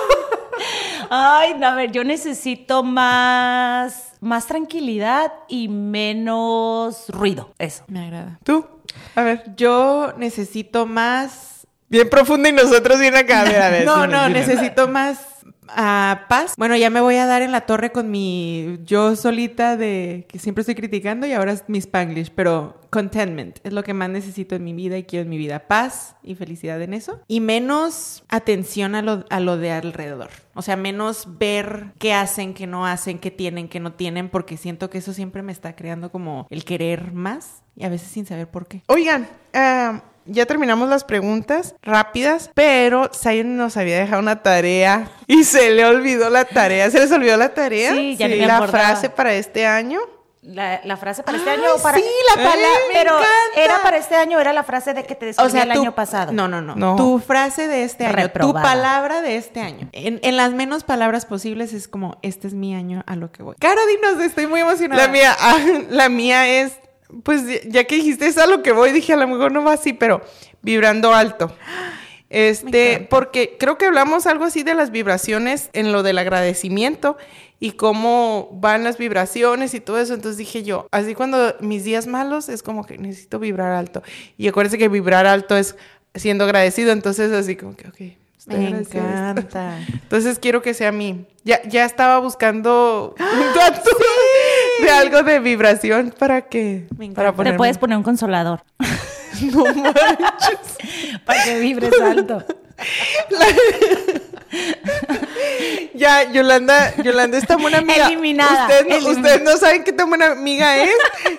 Ay, 1.10 1.62
a 1.62 1.74
ver, 1.74 1.92
yo 1.92 2.02
necesito 2.04 2.82
más, 2.82 4.05
más 4.20 4.46
tranquilidad 4.46 5.32
y 5.48 5.68
menos 5.68 7.08
ruido. 7.08 7.52
Eso. 7.58 7.84
Me 7.88 8.04
agrada. 8.04 8.38
¿Tú? 8.44 8.66
A 9.14 9.22
ver. 9.22 9.44
Yo 9.56 10.14
necesito 10.16 10.86
más. 10.86 11.66
Bien 11.88 12.08
profunda 12.08 12.48
y 12.48 12.52
nosotros 12.52 12.98
bien 12.98 13.16
acá. 13.16 13.42
A 13.42 13.44
ver, 13.44 13.62
a 13.62 13.70
ver. 13.70 13.84
No, 13.86 14.06
no, 14.06 14.28
necesito 14.28 14.88
más 14.88 15.35
ah, 15.68 16.26
paz. 16.28 16.54
Bueno, 16.56 16.76
ya 16.76 16.90
me 16.90 17.00
voy 17.00 17.16
a 17.16 17.26
dar 17.26 17.42
en 17.42 17.52
la 17.52 17.62
torre 17.62 17.92
con 17.92 18.10
mi 18.10 18.78
yo 18.84 19.16
solita 19.16 19.76
de 19.76 20.26
que 20.28 20.38
siempre 20.38 20.62
estoy 20.62 20.74
criticando 20.74 21.26
y 21.26 21.32
ahora 21.32 21.52
es 21.52 21.64
mi 21.68 21.78
Spanglish, 21.78 22.30
pero 22.34 22.80
contentment 22.90 23.58
es 23.62 23.72
lo 23.72 23.84
que 23.84 23.94
más 23.94 24.08
necesito 24.08 24.54
en 24.54 24.64
mi 24.64 24.72
vida 24.72 24.96
y 24.96 25.04
quiero 25.04 25.24
en 25.24 25.30
mi 25.30 25.38
vida. 25.38 25.60
Paz 25.68 26.16
y 26.22 26.34
felicidad 26.34 26.80
en 26.82 26.94
eso. 26.94 27.20
Y 27.28 27.40
menos 27.40 28.24
atención 28.28 28.94
a 28.94 29.02
lo, 29.02 29.24
a 29.30 29.40
lo 29.40 29.56
de 29.56 29.72
alrededor. 29.72 30.30
O 30.54 30.62
sea, 30.62 30.76
menos 30.76 31.38
ver 31.38 31.92
qué 31.98 32.14
hacen, 32.14 32.54
qué 32.54 32.66
no 32.66 32.86
hacen, 32.86 33.18
qué 33.18 33.30
tienen, 33.30 33.68
qué 33.68 33.80
no 33.80 33.92
tienen, 33.92 34.28
porque 34.28 34.56
siento 34.56 34.88
que 34.90 34.98
eso 34.98 35.12
siempre 35.12 35.42
me 35.42 35.52
está 35.52 35.76
creando 35.76 36.10
como 36.10 36.46
el 36.50 36.64
querer 36.64 37.12
más 37.12 37.62
y 37.76 37.84
a 37.84 37.88
veces 37.88 38.08
sin 38.08 38.26
saber 38.26 38.48
por 38.48 38.66
qué. 38.66 38.82
Oigan, 38.86 39.28
ah, 39.52 40.02
ya 40.26 40.46
terminamos 40.46 40.88
las 40.88 41.04
preguntas 41.04 41.74
rápidas, 41.82 42.50
pero 42.54 43.10
Sayon 43.12 43.56
nos 43.56 43.76
había 43.76 43.98
dejado 43.98 44.20
una 44.20 44.42
tarea 44.42 45.10
y 45.26 45.44
se 45.44 45.70
le 45.70 45.84
olvidó 45.84 46.30
la 46.30 46.44
tarea. 46.44 46.90
¿Se 46.90 46.98
les 46.98 47.10
olvidó 47.12 47.36
la 47.36 47.54
tarea? 47.54 47.92
Sí, 47.94 48.16
ya 48.16 48.28
ni 48.28 48.36
me 48.40 48.46
La 48.46 48.56
acordaba. 48.58 48.86
frase 48.86 49.10
para 49.10 49.34
este 49.34 49.66
año. 49.66 50.00
La, 50.42 50.80
la 50.84 50.96
frase 50.96 51.24
para 51.24 51.38
este 51.38 51.50
año 51.50 51.64
o 51.76 51.82
para 51.82 51.98
sí, 51.98 52.04
la 52.28 52.34
palabra, 52.36 52.68
pero 52.92 53.10
encanta. 53.16 53.26
era 53.56 53.82
para 53.82 53.96
este 53.96 54.14
año 54.14 54.38
o 54.38 54.40
era 54.40 54.52
la 54.52 54.62
frase 54.62 54.94
de 54.94 55.02
que 55.04 55.16
te 55.16 55.26
descubrí 55.26 55.58
el 55.58 55.72
tú- 55.72 55.80
año 55.80 55.94
pasado. 55.96 56.30
No, 56.30 56.46
no, 56.46 56.60
no, 56.62 56.76
No. 56.76 56.94
Tu 56.94 57.18
frase 57.18 57.66
de 57.66 57.82
este 57.82 58.06
año, 58.06 58.14
Reprobada. 58.14 58.62
tu 58.62 58.68
palabra 58.68 59.22
de 59.22 59.38
este 59.38 59.60
año. 59.60 59.88
En, 59.90 60.20
en 60.22 60.36
las 60.36 60.52
menos 60.52 60.84
palabras 60.84 61.26
posibles 61.26 61.72
es 61.72 61.88
como, 61.88 62.18
este 62.22 62.46
es 62.46 62.54
mi 62.54 62.76
año 62.76 63.02
a 63.08 63.16
lo 63.16 63.32
que 63.32 63.42
voy. 63.42 63.56
Caro, 63.58 63.80
dinos, 63.88 64.22
estoy 64.24 64.46
muy 64.46 64.60
emocionada. 64.60 65.02
La 65.02 65.08
mía, 65.08 65.36
ah, 65.36 65.56
la 65.90 66.08
mía 66.08 66.46
es, 66.46 66.74
pues 67.22 67.62
ya 67.68 67.84
que 67.84 67.96
dijiste 67.96 68.26
es 68.26 68.38
a 68.38 68.46
lo 68.46 68.62
que 68.62 68.72
voy, 68.72 68.92
dije 68.92 69.12
a 69.12 69.16
lo 69.16 69.28
mejor 69.28 69.52
no 69.52 69.62
va 69.62 69.74
así, 69.74 69.92
pero 69.92 70.22
vibrando 70.62 71.14
alto. 71.14 71.54
Este, 72.28 73.06
porque 73.08 73.56
creo 73.58 73.78
que 73.78 73.86
hablamos 73.86 74.26
algo 74.26 74.44
así 74.44 74.62
de 74.64 74.74
las 74.74 74.90
vibraciones 74.90 75.70
en 75.72 75.92
lo 75.92 76.02
del 76.02 76.18
agradecimiento 76.18 77.16
y 77.60 77.72
cómo 77.72 78.50
van 78.52 78.84
las 78.84 78.98
vibraciones 78.98 79.74
y 79.74 79.80
todo 79.80 79.98
eso. 79.98 80.14
Entonces 80.14 80.36
dije 80.36 80.62
yo, 80.62 80.88
así 80.90 81.14
cuando 81.14 81.54
mis 81.60 81.84
días 81.84 82.06
malos 82.06 82.48
es 82.48 82.62
como 82.62 82.84
que 82.84 82.98
necesito 82.98 83.38
vibrar 83.38 83.72
alto. 83.72 84.02
Y 84.36 84.48
acuérdense 84.48 84.78
que 84.78 84.88
vibrar 84.88 85.26
alto 85.26 85.56
es 85.56 85.76
siendo 86.14 86.44
agradecido. 86.44 86.92
Entonces 86.92 87.32
así 87.32 87.56
como 87.56 87.76
que, 87.76 87.88
ok. 87.88 88.00
Me 88.46 88.68
encanta. 88.68 89.80
Entonces 89.92 90.38
quiero 90.38 90.62
que 90.62 90.72
sea 90.72 90.92
mí. 90.92 91.26
Ya, 91.42 91.62
ya 91.64 91.84
estaba 91.84 92.18
buscando 92.18 93.14
un 93.18 93.54
tatu. 93.54 93.90
De 94.80 94.90
algo 94.90 95.22
de 95.22 95.40
vibración 95.40 96.14
para 96.18 96.42
que 96.42 96.86
Me 96.96 97.08
para 97.12 97.28
encanta. 97.28 97.30
Te 97.32 97.36
ponerme- 97.36 97.56
puedes 97.56 97.78
poner 97.78 97.96
un 97.98 98.04
consolador. 98.04 98.62
No 99.52 99.66
manches. 99.66 100.78
Para 101.26 101.44
que 101.44 101.58
vibres 101.60 101.92
alto. 102.00 102.42
Ya, 105.94 106.30
Yolanda, 106.30 106.94
Yolanda 107.02 107.38
es 107.38 107.46
tan 107.46 107.60
buena 107.60 107.78
amiga. 107.78 108.06
Eliminada, 108.06 108.62
Ustedes 108.66 108.86
no, 108.88 108.94
eliminada. 108.96 109.16
ustedes 109.20 109.42
no 109.42 109.56
saben 109.58 109.84
qué 109.84 109.92
tan 109.92 110.08
buena 110.08 110.32
amiga 110.32 110.76
es, 110.82 110.90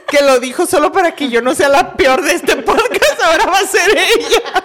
que 0.10 0.22
lo 0.24 0.40
dijo 0.40 0.66
solo 0.66 0.92
para 0.92 1.14
que 1.16 1.30
yo 1.30 1.42
no 1.42 1.54
sea 1.56 1.70
la 1.70 1.94
peor 1.96 2.24
de 2.24 2.34
este 2.34 2.56
podcast. 2.58 3.22
Ahora 3.24 3.46
va 3.46 3.60
a 3.60 3.66
ser 3.68 3.90
ella. 3.98 4.64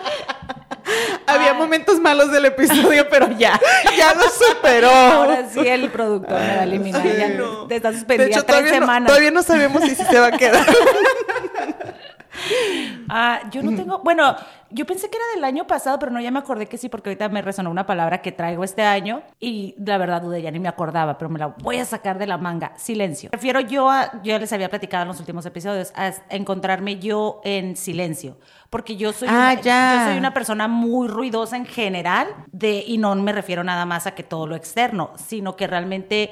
Había 1.26 1.54
momentos 1.54 2.00
malos 2.00 2.30
del 2.32 2.46
episodio, 2.46 3.08
pero 3.08 3.28
ya. 3.38 3.58
Ya 3.96 4.14
lo 4.14 4.24
superó. 4.28 4.90
Ahora 4.90 5.48
sí 5.52 5.60
el 5.60 5.90
productor 5.90 6.38
me 6.38 6.46
va 6.56 6.60
a 6.60 6.64
eliminar. 6.64 7.02
Sí, 7.02 7.08
ya 7.16 7.28
no. 7.28 7.66
Te 7.66 7.76
está 7.76 7.90
De 7.90 7.98
suspendida 7.98 8.26
hecho, 8.28 8.44
tres 8.44 8.46
todavía 8.58 8.72
no, 8.72 8.86
semanas. 8.86 9.06
todavía 9.08 9.30
no 9.30 9.42
sabemos 9.42 9.82
si 9.82 9.94
sí 9.94 10.02
se 10.08 10.18
va 10.18 10.26
a 10.28 10.32
quedar. 10.32 10.66
Ah, 13.08 13.40
yo 13.50 13.62
no 13.62 13.76
tengo, 13.76 13.98
bueno, 13.98 14.34
yo 14.72 14.86
pensé 14.86 15.08
que 15.10 15.16
era 15.16 15.26
del 15.34 15.44
año 15.44 15.66
pasado, 15.66 15.98
pero 15.98 16.10
no, 16.12 16.20
ya 16.20 16.30
me 16.30 16.38
acordé 16.38 16.66
que 16.66 16.78
sí, 16.78 16.88
porque 16.88 17.10
ahorita 17.10 17.28
me 17.28 17.42
resonó 17.42 17.70
una 17.70 17.86
palabra 17.86 18.22
que 18.22 18.32
traigo 18.32 18.64
este 18.64 18.82
año 18.82 19.22
y 19.40 19.74
la 19.78 19.98
verdad 19.98 20.22
dudé, 20.22 20.42
ya 20.42 20.50
ni 20.50 20.58
me 20.58 20.68
acordaba, 20.68 21.18
pero 21.18 21.28
me 21.28 21.38
la 21.38 21.48
voy 21.48 21.76
a 21.78 21.84
sacar 21.84 22.18
de 22.18 22.26
la 22.26 22.38
manga. 22.38 22.72
Silencio. 22.76 23.30
Prefiero 23.30 23.60
yo, 23.60 23.90
a, 23.90 24.22
yo 24.22 24.38
les 24.38 24.52
había 24.52 24.68
platicado 24.68 25.02
en 25.02 25.08
los 25.08 25.20
últimos 25.20 25.44
episodios, 25.46 25.92
a 25.94 26.12
encontrarme 26.30 26.98
yo 26.98 27.40
en 27.44 27.76
silencio, 27.76 28.38
porque 28.70 28.96
yo 28.96 29.12
soy, 29.12 29.28
Ah, 29.30 29.52
una, 29.52 29.60
ya. 29.60 29.94
yo 29.98 30.08
soy 30.10 30.18
una 30.18 30.32
persona 30.34 30.68
muy 30.68 31.08
ruidosa 31.08 31.56
en 31.56 31.66
general, 31.66 32.28
de, 32.52 32.82
y 32.86 32.98
no 32.98 33.14
me 33.14 33.32
refiero 33.32 33.62
nada 33.64 33.84
más 33.86 34.06
a 34.06 34.14
que 34.14 34.22
todo 34.22 34.46
lo 34.46 34.56
externo, 34.56 35.10
sino 35.16 35.56
que 35.56 35.66
realmente 35.66 36.30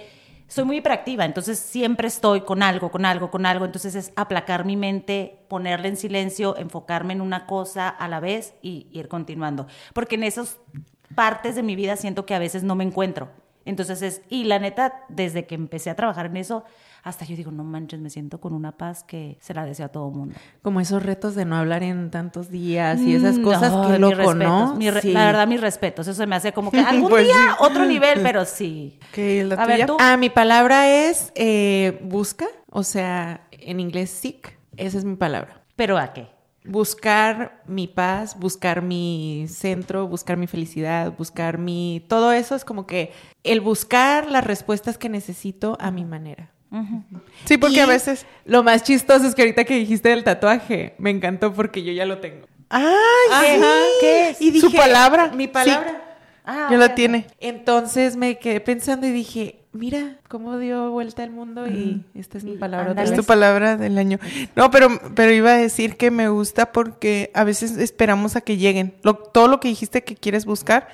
soy 0.50 0.64
muy 0.64 0.78
hiperactiva, 0.78 1.24
entonces 1.24 1.60
siempre 1.60 2.08
estoy 2.08 2.40
con 2.40 2.64
algo, 2.64 2.90
con 2.90 3.04
algo, 3.04 3.30
con 3.30 3.46
algo. 3.46 3.64
Entonces 3.64 3.94
es 3.94 4.12
aplacar 4.16 4.64
mi 4.64 4.76
mente, 4.76 5.44
ponerla 5.48 5.86
en 5.86 5.96
silencio, 5.96 6.56
enfocarme 6.56 7.12
en 7.12 7.20
una 7.20 7.46
cosa 7.46 7.88
a 7.88 8.08
la 8.08 8.18
vez 8.18 8.54
y 8.60 8.88
ir 8.90 9.06
continuando. 9.06 9.68
Porque 9.94 10.16
en 10.16 10.24
esas 10.24 10.58
partes 11.14 11.54
de 11.54 11.62
mi 11.62 11.76
vida 11.76 11.94
siento 11.94 12.26
que 12.26 12.34
a 12.34 12.40
veces 12.40 12.64
no 12.64 12.74
me 12.74 12.82
encuentro. 12.82 13.30
Entonces 13.64 14.02
es, 14.02 14.22
y 14.28 14.42
la 14.42 14.58
neta, 14.58 15.04
desde 15.08 15.46
que 15.46 15.54
empecé 15.54 15.88
a 15.88 15.94
trabajar 15.94 16.26
en 16.26 16.36
eso, 16.36 16.64
hasta 17.02 17.24
yo 17.24 17.36
digo, 17.36 17.50
no 17.50 17.64
manches, 17.64 18.00
me 18.00 18.10
siento 18.10 18.40
con 18.40 18.52
una 18.52 18.72
paz 18.76 19.04
que 19.04 19.38
se 19.40 19.54
la 19.54 19.64
deseo 19.64 19.86
a 19.86 19.88
todo 19.88 20.10
mundo. 20.10 20.34
Como 20.62 20.80
esos 20.80 21.02
retos 21.02 21.34
de 21.34 21.44
no 21.44 21.56
hablar 21.56 21.82
en 21.82 22.10
tantos 22.10 22.50
días 22.50 23.00
y 23.00 23.14
esas 23.14 23.38
cosas, 23.38 23.72
Mm, 23.72 23.82
ay, 23.92 23.98
loco, 23.98 24.10
mis 24.10 24.16
respetos, 24.18 24.48
¿no? 24.74 24.90
re- 24.90 25.00
Sí. 25.02 25.12
La 25.12 25.26
verdad, 25.26 25.46
mis 25.48 25.60
respetos. 25.60 26.06
Eso 26.08 26.16
se 26.16 26.26
me 26.26 26.36
hace 26.36 26.52
como 26.52 26.70
que 26.70 26.78
algún 26.80 27.10
Pues 27.10 27.24
día 27.24 27.34
sí. 27.34 27.56
otro 27.60 27.86
nivel, 27.86 28.20
pero 28.22 28.44
sí. 28.44 28.98
¿Qué, 29.12 29.44
la 29.44 29.54
a 29.56 29.66
ver, 29.66 29.86
tú. 29.86 29.96
Ah, 30.00 30.16
mi 30.16 30.30
palabra 30.30 30.88
es 30.88 31.32
eh, 31.34 31.98
busca, 32.02 32.46
o 32.70 32.82
sea, 32.82 33.46
en 33.52 33.80
inglés 33.80 34.10
seek, 34.10 34.58
esa 34.76 34.98
es 34.98 35.04
mi 35.04 35.16
palabra. 35.16 35.62
¿Pero 35.76 35.96
a 35.98 36.12
qué? 36.12 36.28
Buscar 36.64 37.62
mi 37.66 37.88
paz, 37.88 38.38
buscar 38.38 38.82
mi 38.82 39.46
centro, 39.48 40.06
buscar 40.06 40.36
mi 40.36 40.46
felicidad, 40.46 41.12
buscar 41.16 41.58
mi... 41.58 42.04
Todo 42.08 42.32
eso 42.32 42.54
es 42.54 42.64
como 42.64 42.86
que 42.86 43.12
el 43.44 43.60
buscar 43.60 44.30
las 44.30 44.44
respuestas 44.44 44.96
que 44.96 45.08
necesito 45.08 45.76
a 45.80 45.90
mi 45.90 46.04
manera. 46.04 46.50
Sí, 47.44 47.56
porque 47.58 47.76
Y 47.76 47.80
a 47.80 47.86
veces. 47.86 48.26
Lo 48.44 48.62
más 48.62 48.82
chistoso 48.82 49.26
es 49.26 49.34
que 49.34 49.42
ahorita 49.42 49.64
que 49.64 49.74
dijiste 49.74 50.08
del 50.10 50.24
tatuaje, 50.24 50.94
me 50.98 51.10
encantó 51.10 51.52
porque 51.52 51.82
yo 51.82 51.92
ya 51.92 52.04
lo 52.06 52.18
tengo. 52.18 52.46
¡Ay! 52.68 52.84
Ajá. 53.30 53.44
sí. 53.50 53.66
¿Qué? 54.00 54.36
Y 54.40 54.60
Su 54.60 54.72
palabra. 54.72 55.28
Mi 55.34 55.44
Sí. 55.44 55.48
palabra. 55.48 56.04
Ah, 56.44 56.68
Ya 56.70 56.76
la 56.78 56.94
tiene. 56.94 57.26
Entonces 57.38 58.16
me 58.16 58.38
quedé 58.38 58.60
pensando 58.60 59.06
y 59.06 59.10
dije, 59.10 59.56
mira 59.72 60.16
cómo 60.28 60.58
dio 60.58 60.90
vuelta 60.90 61.22
el 61.22 61.30
mundo 61.30 61.66
y 61.68 62.02
esta 62.14 62.38
es 62.38 62.44
mi 62.44 62.56
palabra. 62.56 62.92
otra 62.92 63.02
Es 63.02 63.10
Ándale. 63.10 63.16
tu 63.16 63.22
vez. 63.22 63.26
palabra 63.26 63.76
del 63.76 63.98
año. 63.98 64.18
No, 64.56 64.70
pero, 64.70 64.88
pero 65.14 65.32
iba 65.32 65.52
a 65.52 65.56
decir 65.56 65.96
que 65.96 66.10
me 66.10 66.28
gusta 66.28 66.72
porque 66.72 67.30
a 67.34 67.44
veces 67.44 67.76
esperamos 67.76 68.36
a 68.36 68.40
que 68.40 68.56
lleguen. 68.56 68.94
Lo- 69.02 69.14
todo 69.16 69.48
lo 69.48 69.60
que 69.60 69.68
dijiste 69.68 70.02
que 70.02 70.16
quieres 70.16 70.44
buscar, 70.46 70.88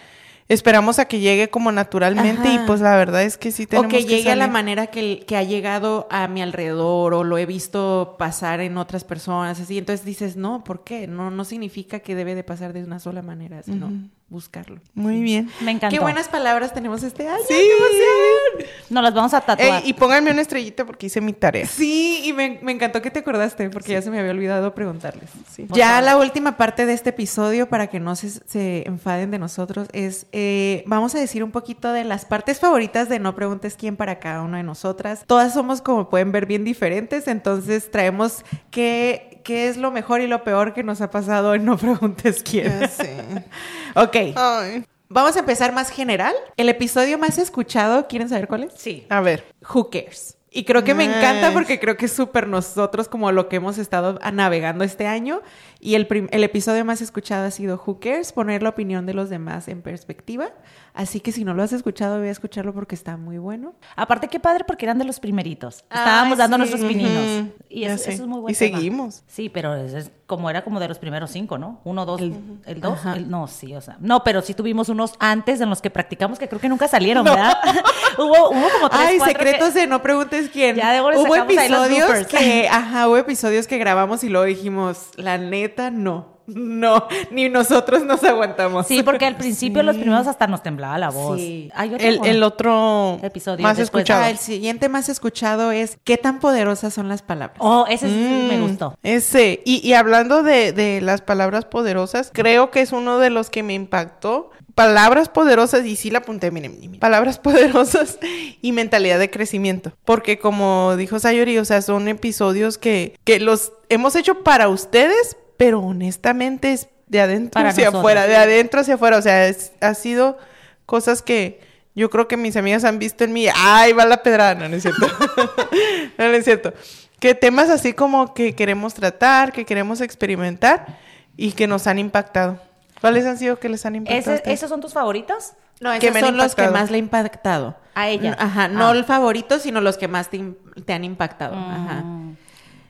esperamos 0.49 0.99
a 0.99 1.07
que 1.07 1.21
llegue 1.21 1.49
como 1.49 1.73
naturalmente 1.73 2.49
y 2.49 2.59
pues 2.67 2.81
la 2.81 2.97
verdad 2.97 3.23
es 3.23 3.37
que 3.37 3.51
sí 3.51 3.65
O 3.65 3.67
tenemos 3.67 3.93
que 3.93 4.05
llegue 4.05 4.31
a 4.31 4.37
la 4.37 4.49
manera 4.49 4.89
que, 4.89 5.25
que 5.27 5.37
ha 5.37 5.43
llegado 5.43 6.07
a 6.11 6.29
mi 6.29 6.43
alrededor 6.43 7.15
o 7.15 7.25
lo 7.25 7.39
he 7.39 7.47
visto 7.47 8.17
pasar 8.19 8.61
en 8.61 8.79
otras 8.79 9.05
personas, 9.05 9.61
así. 9.61 9.79
Entonces 9.79 10.05
dices, 10.07 10.37
no, 10.37 10.65
¿por 10.65 10.85
qué? 10.85 11.07
No, 11.07 11.31
no 11.31 11.45
significa 11.45 12.01
que 12.01 12.15
debe 12.15 12.35
de 12.35 12.45
pasar 12.45 12.73
de 12.73 12.85
una 12.85 12.99
sola 12.99 13.23
manera, 13.23 13.63
sino 13.63 13.91
buscarlo. 14.29 14.81
Muy 14.95 15.23
bien. 15.23 15.51
Me 15.61 15.71
encantó. 15.71 15.95
Qué 15.95 16.01
buenas 16.01 16.29
palabras 16.29 16.75
tenemos 16.75 17.03
este 17.03 17.29
año. 17.29 17.39
Sí. 17.47 17.55
¡Qué 17.55 17.71
emoción! 17.77 18.71
Nos 18.91 19.03
las 19.05 19.15
vamos 19.15 19.35
a 19.35 19.41
tatuar. 19.41 19.83
Ey, 19.85 19.91
y 19.91 19.93
pónganme 19.93 20.33
una 20.33 20.43
estrellita 20.43 20.85
porque 20.85 21.07
hice 21.07 21.21
mi 21.21 21.33
tarea. 21.33 21.67
Sí, 21.67 22.23
y 22.25 22.33
me, 22.33 22.59
me 22.63 22.73
encantó 22.73 23.01
que 23.01 23.11
te 23.11 23.21
acordaste 23.21 23.71
porque 23.71 23.93
ya 23.93 24.03
se 24.03 24.11
me 24.11 24.19
había 24.19 24.33
olvidado 24.33 24.75
preguntarles. 24.75 25.31
Sí. 25.51 25.67
Ya 25.71 26.01
la 26.01 26.17
última 26.17 26.57
parte 26.57 26.87
de 26.87 26.93
este 26.93 27.11
episodio, 27.11 27.69
para 27.69 27.87
que 27.87 28.01
no 28.01 28.17
se, 28.17 28.31
se 28.31 28.87
enfaden 28.87 29.31
de 29.31 29.39
nosotros, 29.39 29.89
es 29.93 30.27
eh, 30.33 30.83
vamos 30.87 31.15
a 31.15 31.21
decir 31.21 31.45
un 31.45 31.53
poquito 31.53 31.93
de 31.93 32.05
las 32.05 32.25
partes 32.25 32.59
favoritas 32.59 33.09
de 33.09 33.21
No 33.21 33.35
Preguntes 33.37 33.77
quién 33.79 33.97
para 33.97 34.19
cada 34.19 34.43
una 34.43 34.57
de 34.57 34.65
nosotras. 34.65 35.23
Todas 35.27 35.55
somos, 35.55 35.83
como 35.83 36.09
pueden 36.09 36.33
ver, 36.33 36.47
bien 36.47 36.65
diferentes, 36.65 37.29
entonces 37.29 37.91
traemos 37.91 38.45
qué, 38.71 39.41
qué 39.45 39.69
es 39.69 39.77
lo 39.77 39.93
mejor 39.93 40.21
y 40.21 40.27
lo 40.27 40.43
peor 40.43 40.75
que 40.75 40.83
nos 40.83 41.01
ha 41.01 41.11
pasado 41.11 41.55
en 41.55 41.65
No 41.65 41.77
Preguntes 41.77 42.43
quién. 42.43 42.81
Ya 42.81 42.89
sé. 42.89 43.45
ok, 43.97 44.17
Ay. 44.37 44.85
vamos 45.09 45.37
a 45.37 45.41
empezar 45.41 45.73
más 45.73 45.91
general. 45.91 46.35
El 46.57 46.69
episodio 46.69 47.19
más 47.19 47.39
escuchado, 47.39 48.07
¿quieren 48.09 48.29
saber 48.29 48.47
cuál 48.49 48.65
es? 48.65 48.73
Sí. 48.77 49.07
A 49.09 49.21
ver. 49.21 49.45
Who 49.73 49.91
cares? 49.91 50.37
Y 50.57 50.65
creo 50.65 50.85
que 50.85 50.95
me 50.95 51.05
encanta 51.05 51.53
porque 51.53 51.79
creo 51.79 51.99
que 51.99 52.07
es 52.07 52.13
súper 52.13 52.47
nosotros 52.49 53.09
como 53.09 53.31
lo 53.31 53.47
que 53.47 53.57
hemos 53.57 53.77
estado 53.77 54.19
navegando 54.33 54.85
este 54.85 55.07
año. 55.07 55.43
Y 55.79 55.95
el, 55.95 56.09
el 56.31 56.45
episodio 56.45 56.85
más 56.85 57.01
escuchado 57.03 57.47
ha 57.47 57.51
sido 57.51 57.83
Who 57.87 58.01
cares? 58.01 58.33
Poner 58.33 58.63
la 58.63 58.71
opinión 58.71 59.07
de 59.07 59.15
los 59.15 59.29
demás 59.31 59.69
en 59.69 59.83
perspectiva. 59.83 60.49
Así 60.95 61.21
que 61.21 61.31
si 61.31 61.45
no 61.45 61.53
lo 61.53 61.63
has 61.63 61.75
escuchado, 61.75 62.19
voy 62.19 62.29
a 62.29 62.31
escucharlo 62.31 62.73
porque 62.73 62.95
está 62.95 63.19
muy 63.19 63.37
bueno. 63.37 63.75
Aparte, 63.97 64.29
qué 64.29 64.41
padre 64.41 64.65
porque 64.67 64.87
eran 64.87 64.97
de 64.99 65.05
los 65.05 65.21
primeritos. 65.21 65.85
Ay, 65.91 65.99
Estábamos 65.99 66.39
dando 66.39 66.57
sí. 66.57 66.59
nuestros 66.61 66.83
pininos. 66.85 67.43
Ujú. 67.43 67.53
Y 67.69 67.81
Ya 67.83 67.93
eso, 67.93 68.11
eso 68.11 68.23
es 68.23 68.29
muy 68.29 68.41
bueno. 68.41 68.51
Y 68.51 68.55
seguimos. 68.55 69.23
Sí, 69.27 69.51
pero 69.51 69.75
es, 69.75 69.93
es 69.93 70.11
como 70.27 70.49
era 70.49 70.65
como 70.65 70.81
de 70.81 70.89
los 70.89 70.99
primeros 70.99 71.31
cinco, 71.31 71.59
¿no? 71.59 71.81
Uno, 71.85 72.07
dos, 72.07 72.23
el, 72.23 72.81
dos. 72.81 72.95
Ajá. 72.95 73.17
el- 73.17 73.29
no, 73.31 73.47
sí, 73.47 73.75
o 73.75 73.81
sea. 73.83 73.99
No, 74.01 74.25
pero 74.25 74.41
sí 74.41 74.55
tuvimos 74.55 74.89
unos 74.89 75.13
antes 75.19 75.61
en 75.61 75.69
los 75.69 75.83
que 75.83 75.91
practicamos 75.91 76.39
que 76.39 76.49
creo 76.49 76.61
que 76.63 76.71
nunca 76.71 76.89
salieron, 76.89 77.25
¿verdad? 77.25 77.55
hubo, 78.19 78.49
hubo 78.51 78.69
como 78.73 78.89
tres, 78.89 79.03
Ay, 79.03 79.19
cuatro 79.19 79.35
secretos 79.39 79.73
que- 79.75 79.81
de 79.81 79.87
no 79.87 80.03
preguntes 80.03 80.49
quién. 80.51 80.77
Ya, 80.77 80.95
le 80.95 81.03
hubo 81.03 81.13
sacamos 81.35 81.59
ahí 81.59 81.69
los 81.69 81.87
episodios 81.91 82.27
que, 82.27 82.69
ajá, 82.73 83.07
hubo 83.09 83.19
episodios 83.19 83.67
que 83.67 83.77
grabamos 83.77 84.25
y 84.25 84.31
luego 84.31 84.47
dijimos, 84.47 85.11
la 85.17 85.37
neta, 85.37 85.66
no. 85.93 86.37
No, 86.49 87.09
ni 87.33 87.49
nosotros 87.49 88.05
nos 88.05 88.23
aguantamos. 88.23 88.87
Sí, 88.87 89.03
porque 89.03 89.27
al 89.27 89.35
principio 89.37 89.83
los 89.83 89.97
primeros 89.97 90.29
hasta 90.29 90.47
nos 90.47 90.63
temblaba 90.63 90.97
la 90.97 91.11
voz. 91.11 91.41
Sí. 91.41 91.73
Hay 91.75 91.93
otro, 91.93 92.07
El, 92.07 92.19
¿o 92.21 92.25
el 92.25 92.43
otro 92.45 93.19
Episodio 93.21 93.65
más 93.65 93.77
después. 93.77 94.03
escuchado. 94.03 94.23
Ah, 94.23 94.31
el 94.31 94.39
siguiente 94.39 94.89
más 94.89 95.09
escuchado 95.09 95.73
es 95.73 95.99
¿Qué 96.05 96.17
tan 96.19 96.39
poderosas 96.39 96.95
son 96.95 97.09
las 97.09 97.23
palabras? 97.23 97.59
Oh, 97.59 97.85
ese 97.89 98.07
sí 98.09 98.15
me 98.49 98.59
Mm, 98.59 98.63
gustó. 98.63 98.97
Ese. 99.03 99.61
Y, 99.65 99.85
y 99.85 99.95
hablando 99.95 100.45
de, 100.45 100.71
de 100.73 101.01
las 101.01 101.21
palabras 101.21 101.65
poderosas, 101.65 102.31
creo 102.33 102.71
que 102.71 102.81
es 102.81 102.93
uno 102.93 103.19
de 103.19 103.31
los 103.31 103.51
que 103.51 103.65
me 103.65 103.75
impactó. 103.75 104.51
Palabras 104.77 105.29
poderosas, 105.31 105.85
y 105.85 105.97
sí 105.97 106.11
la 106.11 106.19
apunté, 106.19 106.51
miren, 106.53 106.79
miren, 106.79 107.01
palabras 107.01 107.39
poderosas 107.41 108.19
y 108.63 108.71
mentalidad 108.71 109.19
de 109.19 109.31
crecimiento. 109.31 109.91
Porque 110.05 110.39
como 110.39 110.95
dijo 110.97 111.19
Sayori, 111.19 111.59
o 111.59 111.65
sea, 111.65 111.83
son 111.83 112.07
episodios 112.07 112.79
que, 112.79 113.17
que 113.25 113.41
los 113.41 113.73
hemos 113.89 114.15
hecho 114.15 114.45
para 114.45 114.69
ustedes, 114.69 115.37
pero 115.57 115.81
honestamente 115.81 116.73
es 116.73 116.89
de 117.07 117.21
adentro 117.21 117.53
Para 117.53 117.69
hacia 117.71 117.85
nosotros. 117.87 118.01
afuera, 118.01 118.27
de 118.27 118.37
adentro 118.37 118.81
hacia 118.81 118.95
afuera. 118.95 119.17
O 119.19 119.23
sea, 119.23 119.47
es- 119.49 119.73
ha 119.81 119.95
sido 119.95 120.39
cosas 120.87 121.23
que 121.23 121.61
yo 121.95 122.11
creo 122.11 122.29
que 122.29 122.37
mis 122.37 122.57
amigas 122.57 122.85
han 122.85 122.99
visto 122.99 123.25
en 123.25 123.33
mí. 123.33 123.47
¡Ay, 123.55 123.93
va 123.93 124.05
la 124.05 124.23
pedrada! 124.23 124.55
No, 124.55 124.69
no 124.69 124.77
es 124.77 124.83
cierto. 124.83 125.07
no, 126.19 126.29
no 126.29 126.35
es 126.35 126.45
cierto. 126.45 126.73
Que 127.21 127.35
temas 127.35 127.71
así 127.71 127.93
como 127.95 128.35
que 128.35 128.55
queremos 128.55 128.93
tratar, 128.95 129.53
que 129.53 129.65
queremos 129.65 130.01
experimentar 130.01 130.99
y 131.37 131.53
que 131.53 131.67
nos 131.67 131.87
han 131.87 131.99
impactado. 131.99 132.61
¿Cuáles 133.01 133.25
han 133.27 133.39
sido 133.39 133.59
que 133.59 133.69
les 133.69 133.87
han 133.87 133.95
impactado? 133.97 134.41
¿Esos 134.45 134.69
son 134.69 134.81
tus 134.81 134.93
favoritos? 134.93 135.53
No, 135.81 135.91
que 135.99 136.09
esos 136.09 136.17
han 136.17 136.29
son 136.29 136.37
los 136.39 136.55
que 136.55 136.69
más 136.69 136.91
le 136.91 136.97
ha 136.97 136.99
impactado. 136.99 137.77
A 137.95 138.09
ella. 138.09 138.37
Ajá, 138.39 138.69
no 138.69 138.89
Ah. 138.89 138.93
el 138.93 139.05
favorito, 139.05 139.59
sino 139.59 139.81
los 139.81 139.97
que 139.97 140.09
más 140.09 140.29
te, 140.29 140.43
te 140.85 140.93
han 140.93 141.05
impactado. 141.05 141.55
Ajá. 141.55 142.05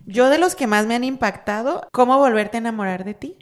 Yo 0.07 0.31
de 0.31 0.39
los 0.39 0.55
que 0.55 0.67
más 0.67 0.87
me 0.87 0.95
han 0.95 1.05
impactado, 1.05 1.89
¿cómo 1.93 2.17
volverte 2.19 2.57
a 2.57 2.61
enamorar 2.61 3.05
de 3.05 3.15
ti? 3.15 3.37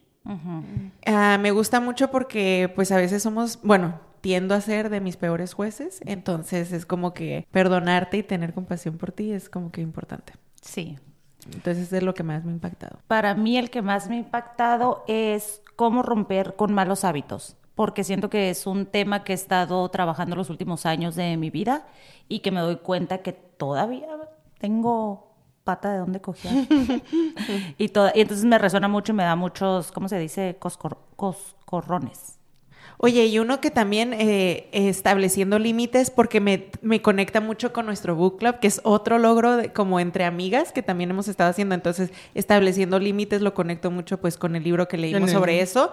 Ah, 1.07 1.38
me 1.38 1.50
gusta 1.50 1.81
mucho 1.81 2.11
porque 2.11 2.72
pues 2.74 2.90
a 2.90 2.96
veces 2.96 3.22
somos, 3.22 3.61
bueno, 3.62 4.00
tiendo 4.22 4.55
a 4.55 4.61
ser 4.62 4.88
de 4.88 5.03
mis 5.03 5.18
peores 5.18 5.53
jueces, 5.53 6.00
entonces 6.07 6.72
es 6.72 6.87
como 6.87 7.12
que 7.12 7.46
perdonarte 7.50 8.16
y 8.16 8.22
tener 8.22 8.55
compasión 8.55 8.96
por 8.96 9.12
ti 9.12 9.33
es 9.33 9.50
como 9.50 9.70
que 9.70 9.83
importante. 9.83 10.33
Sí. 10.62 10.98
Entonces 11.53 11.92
es 11.92 12.03
lo 12.03 12.14
que 12.14 12.22
más 12.22 12.42
me 12.42 12.53
ha 12.53 12.55
impactado. 12.55 13.00
Para 13.07 13.35
mí 13.35 13.59
el 13.59 13.68
que 13.68 13.83
más 13.83 14.09
me 14.09 14.16
ha 14.16 14.20
impactado 14.20 15.05
es 15.07 15.61
cómo 15.77 16.03
romper 16.03 16.57
con 16.57 16.72
malos 16.72 17.05
hábitos, 17.05 17.57
porque 17.74 18.03
siento 18.03 18.31
que 18.31 18.48
es 18.48 18.66
un 18.66 18.87
tema 18.87 19.24
que 19.24 19.33
he 19.33 19.35
estado 19.35 19.87
trabajando 19.90 20.37
los 20.37 20.48
últimos 20.48 20.87
años 20.87 21.16
de 21.16 21.37
mi 21.37 21.50
vida 21.50 21.87
y 22.27 22.38
que 22.38 22.50
me 22.50 22.61
doy 22.61 22.77
cuenta 22.77 23.18
que 23.18 23.35
todavía 23.35 24.09
tengo 24.59 25.23
pata 25.64 25.92
de 25.92 25.98
dónde 25.98 26.20
cojear. 26.20 26.55
y, 27.79 27.88
todo, 27.88 28.11
y 28.14 28.20
entonces 28.20 28.44
me 28.44 28.59
resuena 28.59 28.87
mucho 28.88 29.12
y 29.12 29.16
me 29.16 29.24
da 29.24 29.35
muchos, 29.37 29.90
¿cómo 29.92 30.09
se 30.09 30.18
dice? 30.18 30.57
Coscor- 30.61 30.98
coscorrones. 31.16 32.38
Oye, 32.98 33.27
y 33.27 33.38
uno 33.40 33.61
que 33.61 33.70
también 33.72 34.12
eh, 34.14 34.68
estableciendo 34.72 35.59
límites, 35.59 36.11
porque 36.11 36.40
me, 36.40 36.70
me 36.81 37.03
conecta 37.03 37.40
mucho 37.40 37.72
con 37.72 37.87
nuestro 37.87 38.14
book 38.14 38.38
club, 38.38 38.61
que 38.61 38.68
es 38.68 38.81
otro 38.85 39.18
logro 39.18 39.57
de- 39.57 39.72
como 39.72 39.98
entre 40.00 40.24
amigas 40.24 40.70
que 40.70 40.83
también 40.83 41.11
hemos 41.11 41.27
estado 41.27 41.50
haciendo. 41.50 41.74
Entonces, 41.74 42.11
estableciendo 42.35 42.98
límites 43.00 43.42
lo 43.42 43.53
conecto 43.53 43.90
mucho 43.90 44.20
pues 44.20 44.37
con 44.37 44.55
el 44.55 44.62
libro 44.62 44.87
que 44.87 44.96
leímos 44.96 45.31
sobre 45.33 45.61
eso. 45.61 45.90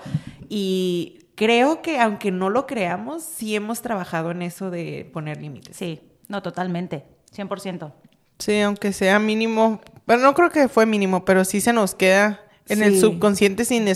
Y 0.48 1.20
creo 1.36 1.82
que 1.82 2.00
aunque 2.00 2.30
no 2.32 2.50
lo 2.50 2.68
creamos, 2.68 3.24
sí 3.24 3.56
hemos 3.56 3.82
trabajado 3.82 4.30
en 4.32 4.44
eso 4.44 4.70
de 4.70 5.10
poner 5.12 5.42
límites. 5.42 5.76
Sí, 5.76 6.02
no, 6.28 6.44
totalmente. 6.44 7.06
100%. 7.36 7.92
Sí, 8.41 8.60
aunque 8.62 8.91
sea 8.93 9.19
mínimo. 9.19 9.82
Bueno, 10.08 10.23
no 10.23 10.34
creo 10.34 10.49
que 10.49 10.67
fue 10.67 10.86
mínimo, 10.86 11.23
pero 11.25 11.45
sí 11.45 11.62
se 11.62 11.73
nos 11.73 11.95
queda 11.95 12.41
en 12.67 12.82
el 12.84 12.99
subconsciente 12.99 13.65
sin... 13.65 13.88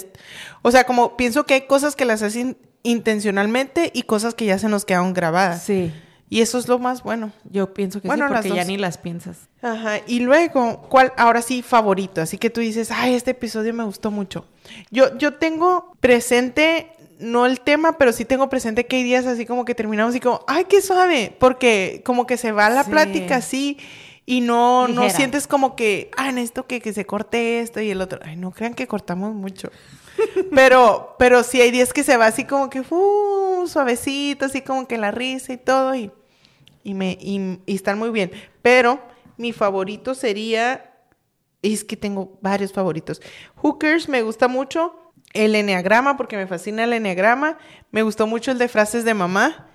O 0.62 0.72
sea, 0.72 0.84
como 0.86 1.18
pienso 1.18 1.46
que 1.46 1.56
hay 1.56 1.62
cosas 1.62 1.96
que 1.96 2.06
las 2.06 2.22
hacen 2.22 2.58
intencionalmente 2.84 3.92
y 3.94 4.04
cosas 4.04 4.34
que 4.36 4.46
ya 4.46 4.60
se 4.60 4.70
nos 4.70 4.86
quedaron 4.86 5.14
grabadas. 5.14 5.64
Sí. 5.64 5.92
Y 6.30 6.42
eso 6.42 6.58
es 6.58 6.68
lo 6.68 6.80
más 6.80 7.04
bueno. 7.04 7.32
Yo 7.50 7.74
pienso 7.74 8.02
que 8.02 8.08
Bueno, 8.08 8.28
sí, 8.28 8.34
porque 8.34 8.50
ya 8.50 8.64
ni 8.64 8.78
las 8.78 8.98
piensas. 8.98 9.38
Ajá, 9.62 10.00
y 10.08 10.20
luego, 10.20 10.82
¿cuál? 10.90 11.14
Ahora 11.18 11.42
sí, 11.42 11.62
favorito. 11.62 12.22
Así 12.22 12.38
que 12.38 12.50
tú 12.50 12.62
dices, 12.62 12.90
ay, 12.92 13.14
este 13.14 13.32
episodio 13.32 13.74
me 13.74 13.84
gustó 13.84 14.10
mucho. 14.12 14.46
Yo, 14.92 15.16
yo 15.18 15.36
tengo 15.36 15.94
presente, 16.00 16.92
no 17.20 17.46
el 17.46 17.62
tema, 17.62 17.98
pero 17.98 18.12
sí 18.12 18.26
tengo 18.26 18.50
presente 18.50 18.86
que 18.88 18.98
hay 18.98 19.04
días 19.04 19.26
así 19.28 19.46
como 19.46 19.66
que 19.66 19.76
terminamos 19.76 20.16
y 20.16 20.20
como, 20.20 20.42
ay, 20.48 20.66
qué 20.66 20.82
suave, 20.82 21.36
porque 21.40 22.02
como 22.04 22.26
que 22.26 22.38
se 22.38 22.52
va 22.52 22.70
la 22.70 22.84
Sí. 22.84 22.90
plática 22.92 23.36
así 23.38 23.78
y 24.26 24.42
no, 24.42 24.88
no 24.88 25.10
sientes 25.10 25.48
como 25.48 25.76
que, 25.76 26.10
ah, 26.18 26.32
necesito 26.32 26.66
que, 26.66 26.82
que 26.82 26.94
se 26.94 27.06
corte 27.06 27.60
esto 27.60 27.82
y 27.82 27.92
el 27.92 28.02
otro. 28.02 28.20
Ay, 28.24 28.36
no 28.36 28.52
crean 28.52 28.74
que 28.74 28.88
cortamos 28.88 29.34
mucho. 29.34 29.70
pero, 30.56 31.16
pero 31.20 31.44
sí 31.44 31.62
hay 31.62 31.72
días 31.72 31.94
que 31.94 32.04
se 32.04 32.18
va 32.18 32.28
así 32.28 32.46
como 32.46 32.70
que, 32.70 32.82
uh, 32.82 33.68
suavecito, 33.68 34.46
así 34.46 34.62
como 34.62 34.88
que 34.88 34.98
la 34.98 35.12
risa 35.12 35.54
y 35.54 35.58
todo 35.58 35.96
y 35.96 36.12
y 36.86 36.94
me 36.94 37.18
y, 37.20 37.60
y 37.66 37.76
están 37.76 38.00
muy 38.00 38.12
bien. 38.12 38.32
Pero 38.62 39.02
mi 39.36 39.52
favorito 39.52 40.16
sería 40.16 40.94
es 41.62 41.84
que 41.84 41.98
tengo 41.98 42.38
varios 42.42 42.72
favoritos. 42.72 43.22
Hookers 43.56 44.08
me 44.08 44.22
gusta 44.22 44.48
mucho 44.48 44.96
el 45.34 45.56
enneagrama 45.56 46.16
porque 46.16 46.38
me 46.38 46.48
fascina 46.48 46.86
el 46.86 46.94
enneagrama. 46.94 47.58
Me 47.92 48.04
gustó 48.04 48.28
mucho 48.28 48.52
el 48.52 48.60
de 48.60 48.68
frases 48.70 49.04
de 49.04 49.16
mamá. 49.16 49.68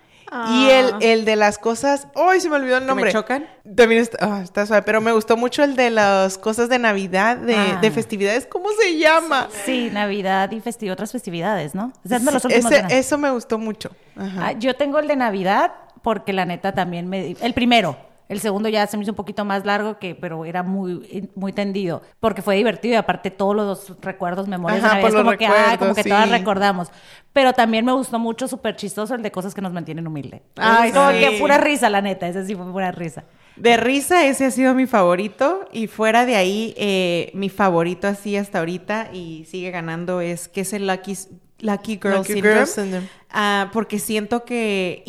Y 0.52 0.68
el, 0.70 0.86
Ah. 0.94 0.98
el 1.00 1.24
de 1.24 1.34
las 1.36 1.58
cosas. 1.58 2.06
¡Ay, 2.14 2.40
se 2.40 2.48
me 2.48 2.56
olvidó 2.56 2.76
el 2.76 2.82
¿Que 2.82 2.86
nombre! 2.86 3.06
me 3.06 3.12
chocan? 3.12 3.46
También 3.76 4.00
está, 4.02 4.18
ah, 4.20 4.40
está 4.42 4.64
suave. 4.66 4.82
Pero 4.82 5.00
me 5.00 5.10
gustó 5.12 5.36
mucho 5.36 5.64
el 5.64 5.74
de 5.76 5.90
las 5.90 6.38
cosas 6.38 6.68
de 6.68 6.78
Navidad, 6.78 7.36
de, 7.36 7.54
Ah. 7.56 7.78
de 7.80 7.90
festividades. 7.90 8.46
¿Cómo 8.46 8.68
se 8.80 8.96
llama? 8.98 9.48
Sí, 9.64 9.90
Navidad 9.92 10.50
y 10.52 10.60
festi- 10.60 10.90
otras 10.90 11.10
festividades, 11.12 11.74
¿no? 11.74 11.92
O 12.04 12.08
sea, 12.08 12.18
es 12.18 12.24
Sí, 12.42 12.48
ese- 12.74 12.84
eso 12.98 13.18
me 13.18 13.30
gustó 13.30 13.58
mucho. 13.58 13.90
Ajá. 14.16 14.48
Ah, 14.48 14.52
yo 14.52 14.74
tengo 14.76 14.98
el 14.98 15.08
de 15.08 15.16
Navidad 15.16 15.72
porque 16.02 16.32
la 16.32 16.44
neta 16.44 16.72
también 16.72 17.08
me... 17.08 17.36
El 17.40 17.52
primero. 17.54 17.96
El 18.30 18.38
segundo 18.38 18.68
ya 18.68 18.86
se 18.86 18.96
me 18.96 19.02
hizo 19.02 19.10
un 19.10 19.16
poquito 19.16 19.44
más 19.44 19.66
largo, 19.66 19.98
que, 19.98 20.14
pero 20.14 20.44
era 20.44 20.62
muy, 20.62 21.28
muy 21.34 21.52
tendido. 21.52 22.00
Porque 22.20 22.42
fue 22.42 22.54
divertido 22.54 22.94
y 22.94 22.96
aparte 22.96 23.32
todos 23.32 23.56
los 23.56 24.00
recuerdos, 24.00 24.46
memorias 24.46 24.84
Ajá, 24.84 24.98
de 24.98 25.02
por 25.02 25.12
Navidad, 25.12 25.24
los 25.24 25.34
como 25.34 25.36
que, 25.36 25.46
ah, 25.46 25.76
como 25.76 25.94
que 25.96 26.04
todas 26.04 26.30
recordamos. 26.30 26.92
Pero 27.32 27.52
también 27.54 27.84
me 27.84 27.90
gustó 27.90 28.20
mucho, 28.20 28.46
súper 28.46 28.76
chistoso, 28.76 29.16
el 29.16 29.22
de 29.22 29.32
cosas 29.32 29.52
que 29.52 29.60
nos 29.60 29.72
mantienen 29.72 30.06
humilde. 30.06 30.42
Ay, 30.54 30.90
Es 30.90 30.94
como 30.94 31.10
sí. 31.10 31.18
que 31.18 31.38
pura 31.40 31.58
risa, 31.58 31.90
la 31.90 32.02
neta. 32.02 32.28
Ese 32.28 32.46
sí 32.46 32.54
fue 32.54 32.70
pura 32.70 32.92
risa. 32.92 33.24
De 33.56 33.76
risa, 33.76 34.24
ese 34.24 34.46
ha 34.46 34.50
sido 34.52 34.74
mi 34.74 34.86
favorito. 34.86 35.64
Y 35.72 35.88
fuera 35.88 36.24
de 36.24 36.36
ahí, 36.36 36.72
eh, 36.76 37.32
mi 37.34 37.48
favorito 37.48 38.06
así 38.06 38.36
hasta 38.36 38.60
ahorita 38.60 39.10
y 39.12 39.44
sigue 39.46 39.72
ganando 39.72 40.20
es 40.20 40.46
que 40.46 40.60
es 40.60 40.72
el 40.72 40.86
Lucky, 40.86 41.16
Lucky 41.60 41.98
Girl 42.02 42.16
Lucky 42.18 42.32
Syndrome. 42.34 42.54
Girl 42.56 42.66
Syndrome. 42.66 43.08
Ah, 43.30 43.70
porque 43.72 43.98
siento 43.98 44.44
que, 44.44 45.04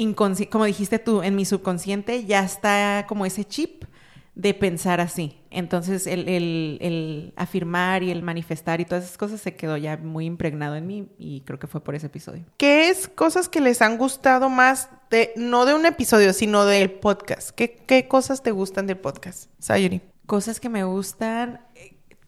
como 0.51 0.65
dijiste 0.65 0.99
tú, 0.99 1.21
en 1.23 1.35
mi 1.35 1.45
subconsciente 1.45 2.25
ya 2.25 2.43
está 2.43 3.05
como 3.07 3.25
ese 3.25 3.45
chip 3.45 3.85
de 4.35 4.53
pensar 4.53 5.01
así. 5.01 5.37
Entonces, 5.49 6.07
el, 6.07 6.27
el- 6.29 6.77
el 6.81 7.33
afirmar 7.35 8.01
y 8.03 8.11
el 8.11 8.21
manifestar 8.23 8.79
y 8.79 8.85
todas 8.85 9.03
esas 9.03 9.17
cosas 9.17 9.41
se 9.41 9.55
quedó 9.55 9.75
ya 9.75 9.97
muy 9.97 10.25
impregnado 10.25 10.75
en 10.75 10.87
mí 10.87 11.09
y 11.17 11.41
creo 11.41 11.59
que 11.59 11.67
fue 11.67 11.83
por 11.83 11.95
ese 11.95 12.07
episodio. 12.07 12.45
¿Qué 12.57 12.87
es 12.89 13.09
cosas 13.09 13.49
que 13.49 13.59
les 13.59 13.81
han 13.81 13.97
gustado 13.97 14.49
más 14.49 14.89
de, 15.09 15.33
no 15.35 15.65
de 15.65 15.73
un 15.73 15.85
episodio, 15.85 16.31
sino 16.31 16.63
del 16.65 16.91
podcast? 16.91 17.49
¿Qué, 17.49 17.75
qué 17.85 18.07
cosas 18.07 18.41
te 18.41 18.51
gustan 18.51 18.87
del 18.87 18.97
podcast? 18.97 19.49
Sayuri. 19.59 20.01
Cosas 20.25 20.61
que 20.61 20.69
me 20.69 20.85
gustan, 20.85 21.59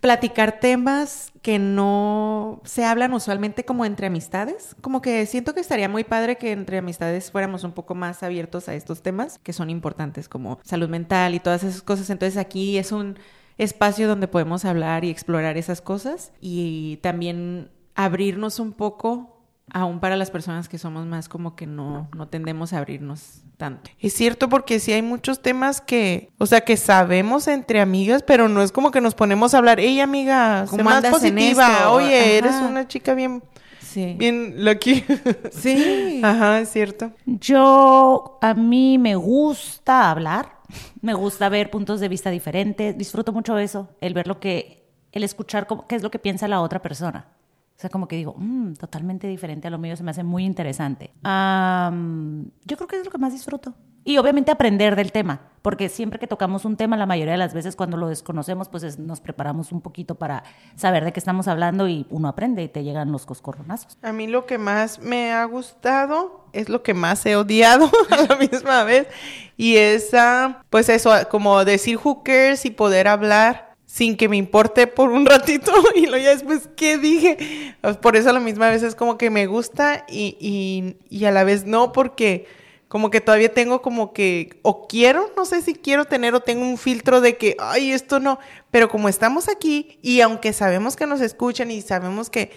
platicar 0.04 0.60
temas 0.60 1.32
que 1.42 1.60
no 1.60 2.60
se 2.66 2.84
hablan 2.84 3.14
usualmente 3.14 3.64
como 3.64 3.86
entre 3.86 4.08
amistades. 4.08 4.76
Como 4.82 5.02
que 5.02 5.26
siento 5.26 5.54
que 5.54 5.62
estaría 5.62 5.88
muy 5.88 6.04
padre 6.04 6.38
que 6.38 6.52
entre 6.52 6.80
amistades 6.80 7.32
fuéramos 7.32 7.64
un 7.64 7.72
poco 7.72 7.96
más 7.96 8.22
abiertos 8.22 8.68
a 8.68 8.76
estos 8.76 9.02
temas 9.02 9.40
que 9.40 9.54
son 9.54 9.70
importantes 9.70 10.28
como 10.28 10.60
salud 10.62 10.90
mental 10.90 11.36
y 11.36 11.40
todas 11.40 11.64
esas 11.64 11.82
cosas. 11.82 12.10
Entonces 12.10 12.36
aquí 12.36 12.78
es 12.78 12.92
un 12.92 13.18
espacio 13.58 14.10
donde 14.10 14.28
podemos 14.28 14.66
hablar 14.66 15.06
y 15.06 15.10
explorar 15.10 15.56
esas 15.56 15.80
cosas 15.80 16.34
y 16.42 16.98
también 16.98 17.72
abrirnos 17.96 18.60
un 18.60 18.74
poco 18.74 19.33
aún 19.72 20.00
para 20.00 20.16
las 20.16 20.30
personas 20.32 20.68
que 20.70 20.78
somos 20.78 21.06
más 21.06 21.30
como 21.30 21.56
que 21.56 21.66
no, 21.68 22.10
no 22.16 22.28
tendemos 22.28 22.74
a 22.74 22.80
abrirnos 22.80 23.42
tanto. 23.58 23.90
Es 24.00 24.14
cierto 24.14 24.50
porque 24.50 24.80
sí 24.80 24.92
hay 24.92 25.02
muchos 25.02 25.42
temas 25.42 25.80
que, 25.82 26.30
o 26.38 26.46
sea, 26.46 26.62
que 26.62 26.76
sabemos 26.78 27.48
entre 27.48 27.80
amigas, 27.82 28.24
pero 28.24 28.50
no 28.50 28.62
es 28.62 28.72
como 28.72 28.92
que 28.92 29.00
nos 29.02 29.16
ponemos 29.16 29.54
a 29.54 29.60
hablar, 29.60 29.80
hey 29.80 30.00
amiga, 30.02 30.66
sé 30.68 30.72
¿Cómo 30.78 30.84
más 30.90 31.06
positiva, 31.06 31.72
esto? 31.78 31.94
oye, 31.94 32.18
Ajá. 32.20 32.30
eres 32.30 32.56
una 32.56 32.88
chica 32.88 33.14
bien, 33.14 33.42
Sí. 33.80 34.16
bien 34.18 34.66
lucky. 34.66 35.04
Sí. 35.52 36.20
Ajá, 36.24 36.60
es 36.60 36.70
cierto. 36.70 37.12
Yo, 37.26 38.38
a 38.42 38.54
mí 38.54 38.98
me 38.98 39.16
gusta 39.16 40.10
hablar, 40.12 40.58
me 41.02 41.14
gusta 41.14 41.48
ver 41.50 41.70
puntos 41.70 42.00
de 42.00 42.10
vista 42.10 42.30
diferentes, 42.32 42.98
disfruto 42.98 43.32
mucho 43.32 43.58
eso, 43.58 43.90
el 44.02 44.14
ver 44.14 44.28
lo 44.28 44.40
que, 44.40 44.84
el 45.12 45.24
escuchar 45.24 45.68
cómo- 45.68 45.88
qué 45.88 45.96
es 45.96 46.02
lo 46.04 46.10
que 46.12 46.20
piensa 46.20 46.48
la 46.48 46.62
otra 46.62 46.82
persona. 46.82 47.28
O 47.76 47.80
sea, 47.84 47.90
como 47.90 48.08
que 48.08 48.16
digo, 48.16 48.36
"Mm, 48.38 48.74
totalmente 48.74 49.28
diferente 49.28 49.68
a 49.68 49.72
lo 49.72 49.78
mío, 49.78 49.96
se 49.98 50.04
me 50.04 50.12
hace 50.12 50.24
muy 50.24 50.46
interesante. 50.46 51.12
Am, 51.24 52.46
yo 52.66 52.78
creo 52.78 52.88
que 52.88 52.98
es 52.98 53.06
lo 53.06 53.12
que 53.12 53.18
más 53.18 53.34
disfruto. 53.34 53.74
Y 54.06 54.18
obviamente 54.18 54.52
aprender 54.52 54.98
del 54.98 55.14
tema, 55.14 55.40
porque 55.62 55.88
siempre 55.88 56.20
que 56.20 56.28
tocamos 56.28 56.66
un 56.66 56.76
tema, 56.76 56.98
la 56.98 57.06
mayoría 57.06 57.32
de 57.34 57.38
las 57.38 57.54
veces 57.54 57.78
cuando 57.78 57.96
lo 57.96 58.10
desconocemos, 58.10 58.68
pues 58.68 58.84
es- 58.84 59.00
nos 59.00 59.22
preparamos 59.22 59.72
un 59.72 59.80
poquito 59.80 60.16
para 60.16 60.44
saber 60.76 61.06
de 61.06 61.14
qué 61.14 61.22
estamos 61.22 61.48
hablando 61.48 61.88
y 61.88 62.06
uno 62.10 62.28
aprende 62.28 62.64
y 62.64 62.68
te 62.68 62.84
llegan 62.84 63.14
los 63.14 63.26
coscorronazos. 63.26 63.98
A 64.02 64.12
mí 64.12 64.28
lo 64.28 64.46
que 64.46 64.58
más 64.58 65.00
me 65.00 65.32
ha 65.32 65.46
gustado 65.46 66.46
es 66.52 66.68
lo 66.68 66.84
que 66.84 66.94
más 66.94 67.26
he 67.26 67.38
odiado 67.38 67.90
a 68.10 68.18
la 68.30 68.36
misma 68.36 68.84
vez. 68.84 69.08
Y 69.56 69.78
es, 69.78 70.14
ah, 70.14 70.62
pues 70.70 70.90
eso, 70.90 71.12
como 71.32 71.64
decir 71.64 71.96
hookers 71.96 72.66
y 72.66 72.72
poder 72.72 73.08
hablar 73.08 73.73
sin 73.94 74.18
que 74.18 74.28
me 74.28 74.38
importe 74.38 74.88
por 74.88 75.12
un 75.12 75.24
ratito. 75.28 75.72
Y 75.94 76.08
luego 76.08 76.26
ya 76.26 76.32
después, 76.32 76.68
¿qué 76.76 76.98
dije? 76.98 77.76
Pues 77.80 77.96
Por 77.98 78.16
eso 78.16 78.32
a 78.32 78.34
la 78.34 78.40
misma 78.40 78.72
vez 78.72 78.82
es 78.82 78.96
como 78.96 79.20
que 79.20 79.30
me 79.30 79.46
gusta 79.46 80.04
y, 80.10 80.36
y, 80.40 80.96
y 81.16 81.26
a 81.26 81.32
la 81.32 81.44
vez 81.44 81.66
no, 81.66 81.92
porque 81.92 82.48
como 82.88 83.12
que 83.12 83.22
todavía 83.22 83.54
tengo 83.54 83.84
como 83.84 84.12
que, 84.12 84.60
o 84.64 84.88
quiero, 84.88 85.32
no 85.38 85.46
sé 85.46 85.62
si 85.62 85.76
quiero 85.76 86.06
tener 86.06 86.34
o 86.34 86.40
tengo 86.40 86.64
un 86.64 86.80
filtro 86.80 87.22
de 87.22 87.38
que, 87.38 87.56
ay, 87.60 87.92
esto 87.92 88.20
no, 88.20 88.40
pero 88.72 88.90
como 88.90 89.10
estamos 89.10 89.48
aquí 89.48 90.00
y 90.02 90.22
aunque 90.22 90.54
sabemos 90.54 90.96
que 90.96 91.06
nos 91.06 91.22
escuchan 91.22 91.70
y 91.70 91.82
sabemos 91.82 92.32
que 92.32 92.52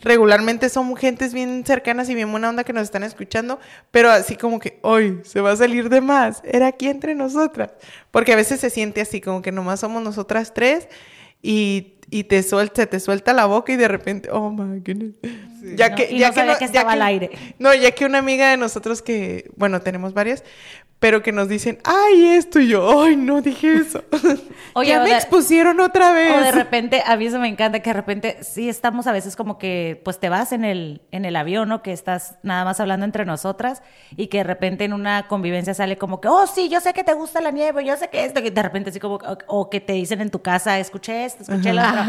regularmente 0.00 0.68
son 0.68 0.94
gentes 0.96 1.32
bien 1.32 1.64
cercanas 1.64 2.08
y 2.08 2.14
bien 2.14 2.30
buena 2.30 2.48
onda 2.50 2.64
que 2.64 2.72
nos 2.72 2.84
están 2.84 3.02
escuchando, 3.02 3.58
pero 3.90 4.10
así 4.10 4.36
como 4.36 4.58
que, 4.58 4.78
hoy 4.82 5.20
se 5.24 5.40
va 5.40 5.52
a 5.52 5.56
salir 5.56 5.88
de 5.88 6.00
más, 6.00 6.42
era 6.44 6.66
aquí 6.66 6.88
entre 6.88 7.14
nosotras, 7.14 7.72
porque 8.10 8.32
a 8.32 8.36
veces 8.36 8.60
se 8.60 8.70
siente 8.70 9.00
así, 9.00 9.20
como 9.20 9.42
que 9.42 9.52
nomás 9.52 9.80
somos 9.80 10.02
nosotras 10.02 10.52
tres 10.54 10.88
y, 11.42 11.94
y 12.10 12.24
te 12.24 12.42
suelta, 12.42 12.82
se 12.82 12.86
te 12.86 13.00
suelta 13.00 13.32
la 13.32 13.46
boca 13.46 13.72
y 13.72 13.76
de 13.76 13.88
repente, 13.88 14.30
oh 14.30 14.50
my 14.50 14.80
goodness. 14.80 15.14
Ya 15.74 15.90
No, 15.90 15.96
que, 15.96 16.12
y 16.12 16.18
ya 16.18 16.28
no 16.30 16.34
que 16.34 16.60
ya 16.60 16.66
estaba 16.66 16.92
al 16.92 17.02
aire. 17.02 17.30
No, 17.58 17.74
ya 17.74 17.90
que 17.90 18.04
una 18.04 18.18
amiga 18.18 18.50
de 18.50 18.56
nosotros 18.56 19.02
que, 19.02 19.50
bueno, 19.56 19.80
tenemos 19.80 20.14
varias, 20.14 20.44
pero 20.98 21.22
que 21.22 21.30
nos 21.30 21.48
dicen, 21.48 21.78
ay, 21.84 22.24
esto 22.24 22.58
y 22.58 22.68
yo, 22.68 23.02
ay, 23.02 23.16
no 23.16 23.42
dije 23.42 23.74
eso. 23.74 24.02
Oye, 24.74 24.88
ya 24.88 25.00
me 25.02 25.10
de- 25.10 25.14
expusieron 25.16 25.78
otra 25.80 26.10
vez. 26.12 26.32
O 26.34 26.40
de 26.40 26.52
repente, 26.52 27.02
a 27.06 27.16
mí 27.16 27.26
eso 27.26 27.38
me 27.38 27.48
encanta, 27.48 27.80
que 27.80 27.90
de 27.90 27.94
repente 27.94 28.38
sí 28.42 28.68
estamos 28.70 29.06
a 29.06 29.12
veces 29.12 29.36
como 29.36 29.58
que, 29.58 30.00
pues 30.04 30.18
te 30.18 30.30
vas 30.30 30.52
en 30.52 30.64
el, 30.64 31.02
en 31.12 31.26
el 31.26 31.36
avión, 31.36 31.68
¿no? 31.68 31.82
Que 31.82 31.92
estás 31.92 32.36
nada 32.42 32.64
más 32.64 32.80
hablando 32.80 33.04
entre 33.04 33.26
nosotras 33.26 33.82
y 34.16 34.28
que 34.28 34.38
de 34.38 34.44
repente 34.44 34.84
en 34.84 34.94
una 34.94 35.28
convivencia 35.28 35.74
sale 35.74 35.98
como 35.98 36.20
que, 36.22 36.28
oh, 36.28 36.46
sí, 36.46 36.70
yo 36.70 36.80
sé 36.80 36.94
que 36.94 37.04
te 37.04 37.12
gusta 37.12 37.42
la 37.42 37.50
nieve, 37.50 37.84
yo 37.84 37.94
sé 37.98 38.08
que 38.08 38.24
esto, 38.24 38.42
que 38.42 38.50
de 38.50 38.62
repente 38.62 38.88
así 38.90 38.98
como, 38.98 39.16
o, 39.16 39.38
o 39.48 39.70
que 39.70 39.80
te 39.80 39.92
dicen 39.92 40.22
en 40.22 40.30
tu 40.30 40.40
casa, 40.40 40.78
escuché 40.78 41.26
esto, 41.26 41.42
escuché 41.42 41.74
lo 41.74 41.82
otro. 41.82 42.02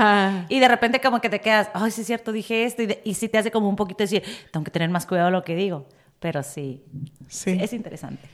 Y 0.48 0.60
de 0.62 0.68
repente 0.70 1.02
como 1.02 1.20
que 1.20 1.30
te 1.30 1.42
quedas, 1.42 1.70
ay, 1.74 1.92
sí 1.92 2.02
es 2.02 2.08
cierto, 2.08 2.32
dije 2.32 2.64
esto, 2.64 2.84
y, 2.84 2.86
de- 2.86 3.02
y 3.04 3.16
sí 3.16 3.28
te 3.28 3.38
hace 3.38 3.52
como 3.52 3.68
un 3.68 3.76
poquito 3.76 4.04
decir, 4.06 4.24
tengo 4.52 4.64
que 4.64 4.72
tener 4.72 4.90
más 4.90 5.06
cuidado 5.06 5.30
lo 5.30 5.44
que 5.44 5.56
digo. 5.56 5.88
Pero 6.20 6.42
sí, 6.42 6.84
Sí. 7.28 7.60
es 7.62 7.74
interesante. 7.74 8.28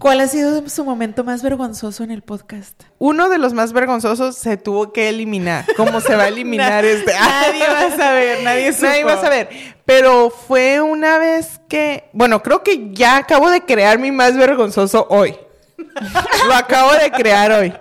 ¿Cuál 0.00 0.20
ha 0.20 0.28
sido 0.28 0.66
su 0.66 0.82
momento 0.82 1.24
más 1.24 1.42
vergonzoso 1.42 2.02
en 2.02 2.10
el 2.10 2.22
podcast? 2.22 2.84
Uno 2.98 3.28
de 3.28 3.36
los 3.36 3.52
más 3.52 3.74
vergonzosos 3.74 4.34
se 4.34 4.56
tuvo 4.56 4.94
que 4.94 5.10
eliminar. 5.10 5.66
¿Cómo 5.76 6.00
se 6.00 6.16
va 6.16 6.22
a 6.22 6.28
eliminar 6.28 6.86
este? 6.86 7.12
Nadie 7.12 7.66
va 7.68 7.80
a 7.82 7.90
saber, 7.90 8.42
nadie 8.42 8.72
supo. 8.72 8.86
Nadie 8.86 9.04
va 9.04 9.12
a 9.12 9.20
saber. 9.20 9.50
Pero 9.84 10.30
fue 10.30 10.80
una 10.80 11.18
vez 11.18 11.60
que, 11.68 12.08
bueno, 12.14 12.42
creo 12.42 12.62
que 12.62 12.94
ya 12.94 13.18
acabo 13.18 13.50
de 13.50 13.60
crear 13.60 13.98
mi 13.98 14.10
más 14.10 14.38
vergonzoso 14.38 15.06
hoy. 15.10 15.36
Lo 16.48 16.54
acabo 16.54 16.92
de 16.94 17.10
crear 17.10 17.52
hoy. 17.52 17.74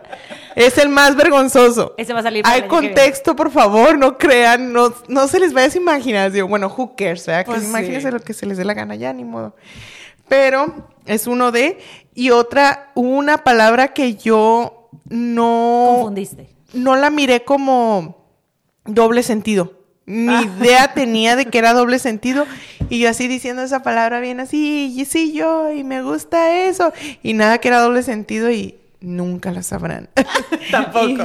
Es 0.55 0.77
el 0.77 0.89
más 0.89 1.15
vergonzoso. 1.15 1.93
Ese 1.95 2.12
va 2.12 2.19
a 2.19 2.23
salir 2.23 2.43
Hay 2.45 2.63
contexto, 2.63 3.34
por 3.34 3.49
favor, 3.49 3.97
no 3.97 4.17
crean, 4.17 4.73
no, 4.73 4.93
no 5.08 5.29
se 5.29 5.39
les 5.39 5.53
vaya 5.53 5.67
esa 5.67 5.77
imaginación. 5.77 6.49
Bueno, 6.49 6.67
who 6.67 6.97
cares, 6.97 7.25
¿verdad? 7.25 7.45
Pues 7.45 7.60
que 7.60 7.63
sí. 7.63 7.69
imagínense 7.69 8.12
lo 8.12 8.19
que 8.19 8.34
se 8.34 8.45
les 8.45 8.58
dé 8.58 8.65
la 8.65 8.73
gana, 8.73 8.95
ya 8.95 9.13
ni 9.13 9.23
modo. 9.23 9.55
Pero 10.27 10.89
es 11.05 11.27
uno 11.27 11.51
de, 11.51 11.77
y 12.13 12.29
otra, 12.31 12.91
una 12.95 13.39
palabra 13.43 13.93
que 13.93 14.15
yo 14.15 14.89
no 15.09 15.93
Confundiste. 15.95 16.49
no 16.73 16.95
la 16.95 17.09
miré 17.09 17.43
como 17.43 18.17
doble 18.85 19.23
sentido. 19.23 19.73
Ni 20.05 20.33
Ah. 20.33 20.41
idea 20.59 20.93
tenía 20.95 21.35
de 21.35 21.45
que 21.45 21.59
era 21.59 21.73
doble 21.73 21.99
sentido. 21.99 22.45
Y 22.89 22.97
yo 22.99 23.09
así 23.09 23.27
diciendo 23.27 23.62
esa 23.62 23.83
palabra 23.83 24.19
bien 24.19 24.39
así, 24.39 24.91
y 24.97 25.05
sí 25.05 25.33
yo, 25.33 25.71
y 25.71 25.83
me 25.83 26.01
gusta 26.01 26.63
eso. 26.65 26.91
Y 27.21 27.33
nada 27.33 27.59
que 27.59 27.67
era 27.67 27.79
doble 27.81 28.01
sentido 28.01 28.49
y 28.49 28.78
nunca 29.01 29.51
la 29.51 29.63
sabrán. 29.63 30.09
Tampoco. 30.71 31.23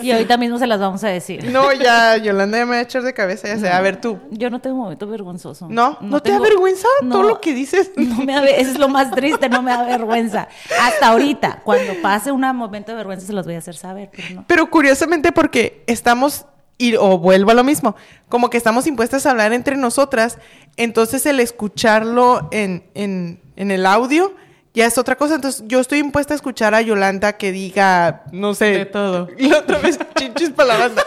Y 0.00 0.10
ahorita 0.12 0.36
mismo 0.36 0.58
se 0.58 0.66
las 0.66 0.80
vamos 0.80 1.02
a 1.04 1.08
decir. 1.08 1.44
no, 1.50 1.72
ya, 1.72 2.16
Yolanda 2.16 2.58
ya 2.58 2.64
me 2.64 2.70
va 2.72 2.76
a 2.78 2.80
echar 2.82 3.02
de 3.02 3.12
cabeza, 3.12 3.48
ya 3.48 3.58
sé. 3.58 3.68
A 3.70 3.80
ver 3.80 4.00
tú. 4.00 4.18
Yo 4.30 4.50
no 4.50 4.60
tengo 4.60 4.76
momento 4.76 5.06
vergonzoso. 5.06 5.66
¿No? 5.68 5.98
¿No, 6.00 6.20
te 6.20 6.30
tengo- 6.30 6.44
avergüenza 6.44 6.88
todo 7.00 7.22
No. 7.22 7.28
lo 7.28 7.40
que 7.40 7.54
dices? 7.54 7.90
No 7.96 8.24
me 8.24 8.32
da, 8.34 8.44
eso 8.46 8.70
es 8.70 8.78
lo 8.78 8.88
más 8.88 9.10
triste, 9.10 9.48
no 9.48 9.62
me 9.62 9.70
da 9.70 9.82
vergüenza. 9.84 10.48
Hasta 10.80 11.08
ahorita, 11.08 11.60
cuando 11.64 11.94
pase 12.02 12.30
un 12.32 12.40
momento 12.42 12.92
de 12.92 12.96
vergüenza, 12.96 13.26
se 13.26 13.32
los 13.32 13.46
voy 13.46 13.54
a 13.54 13.58
hacer 13.58 13.74
saber, 13.76 14.10
pero 14.14 14.28
no. 14.34 14.44
Pero 14.46 14.70
curiosamente 14.70 15.32
porque 15.32 15.82
estamos, 15.86 16.46
y, 16.78 16.94
o 16.96 17.18
vuelvo 17.18 17.50
a 17.50 17.54
lo 17.54 17.64
mismo, 17.64 17.94
como 18.28 18.50
que 18.50 18.56
estamos 18.58 18.86
impuestas 18.86 19.24
a 19.26 19.30
hablar 19.30 19.52
entre 19.52 19.76
nosotras, 19.76 20.38
entonces 20.76 21.24
el 21.26 21.40
escucharlo 21.40 22.48
en, 22.52 22.84
en, 22.94 23.40
en 23.56 23.70
el 23.70 23.86
audio 23.86 24.34
ya 24.74 24.86
es 24.86 24.98
otra 24.98 25.16
cosa. 25.16 25.34
Entonces 25.34 25.64
yo 25.66 25.80
estoy 25.80 25.98
impuesta 25.98 26.34
a 26.34 26.36
escuchar 26.36 26.74
a 26.74 26.80
Yolanda 26.80 27.34
que 27.34 27.52
diga, 27.52 28.24
no 28.32 28.54
sé, 28.54 28.66
De 28.66 28.86
todo. 28.86 29.28
La 29.38 29.58
otra 29.58 29.78
vez, 29.78 29.98
chinchis 30.16 30.50
para 30.50 30.74
la 30.74 30.78
banda. 30.78 31.04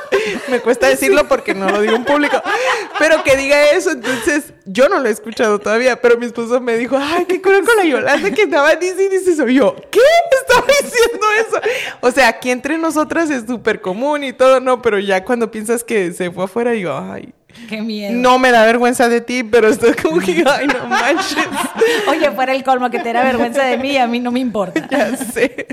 Me 0.50 0.60
cuesta 0.60 0.88
decirlo 0.88 1.28
porque 1.28 1.54
no 1.54 1.70
lo 1.70 1.82
digo 1.82 1.96
en 1.96 2.06
público. 2.06 2.42
Pero 3.00 3.24
que 3.24 3.36
diga 3.36 3.72
eso, 3.72 3.92
entonces 3.92 4.54
yo 4.66 4.90
no 4.90 5.00
lo 5.00 5.08
he 5.08 5.12
escuchado 5.12 5.60
todavía. 5.60 6.00
Pero 6.02 6.18
mi 6.18 6.26
esposo 6.26 6.60
me 6.62 6.78
dijo, 6.78 6.98
ay, 7.00 7.26
qué 7.26 7.42
cura 7.42 7.62
con 7.66 7.76
la 7.78 7.86
Yolanda 7.86 8.32
que 8.32 8.44
estaba 8.44 8.76
diciendo 8.76 9.16
eso. 9.16 9.48
Yo, 9.48 9.76
¿qué? 9.92 10.00
Estaba 10.48 10.68
diciendo 10.68 11.26
eso. 11.48 11.62
O 12.02 12.12
sea, 12.12 12.28
aquí 12.28 12.52
entre 12.52 12.78
nosotras 12.78 13.30
es 13.30 13.46
súper 13.48 13.82
común 13.82 14.24
y 14.24 14.34
todo, 14.34 14.60
no. 14.60 14.82
Pero 14.82 15.00
ya 15.00 15.24
cuando 15.24 15.50
piensas 15.52 15.84
que 15.84 16.12
se 16.14 16.32
fue 16.32 16.46
afuera, 16.46 16.72
digo, 16.72 16.94
ay, 16.94 17.34
Qué 17.70 17.82
miedo. 17.82 18.14
no 18.14 18.40
me 18.40 18.52
da 18.52 18.66
vergüenza 18.66 19.10
de 19.10 19.22
ti, 19.22 19.44
pero 19.44 19.68
estoy 19.70 19.94
como 19.94 20.20
que, 20.20 20.44
ay, 20.50 20.68
no 20.68 20.88
manches. 20.88 21.48
Oye, 22.08 22.32
fuera 22.32 22.54
el 22.54 22.64
colmo 22.64 22.90
que 22.90 23.00
te 23.00 23.14
da 23.14 23.24
vergüenza 23.24 23.64
de 23.64 23.78
mí, 23.78 23.98
a 23.98 24.08
mí 24.08 24.20
no 24.20 24.32
me 24.32 24.40
importa. 24.40 24.88
Ya 24.92 25.16
sé. 25.18 25.68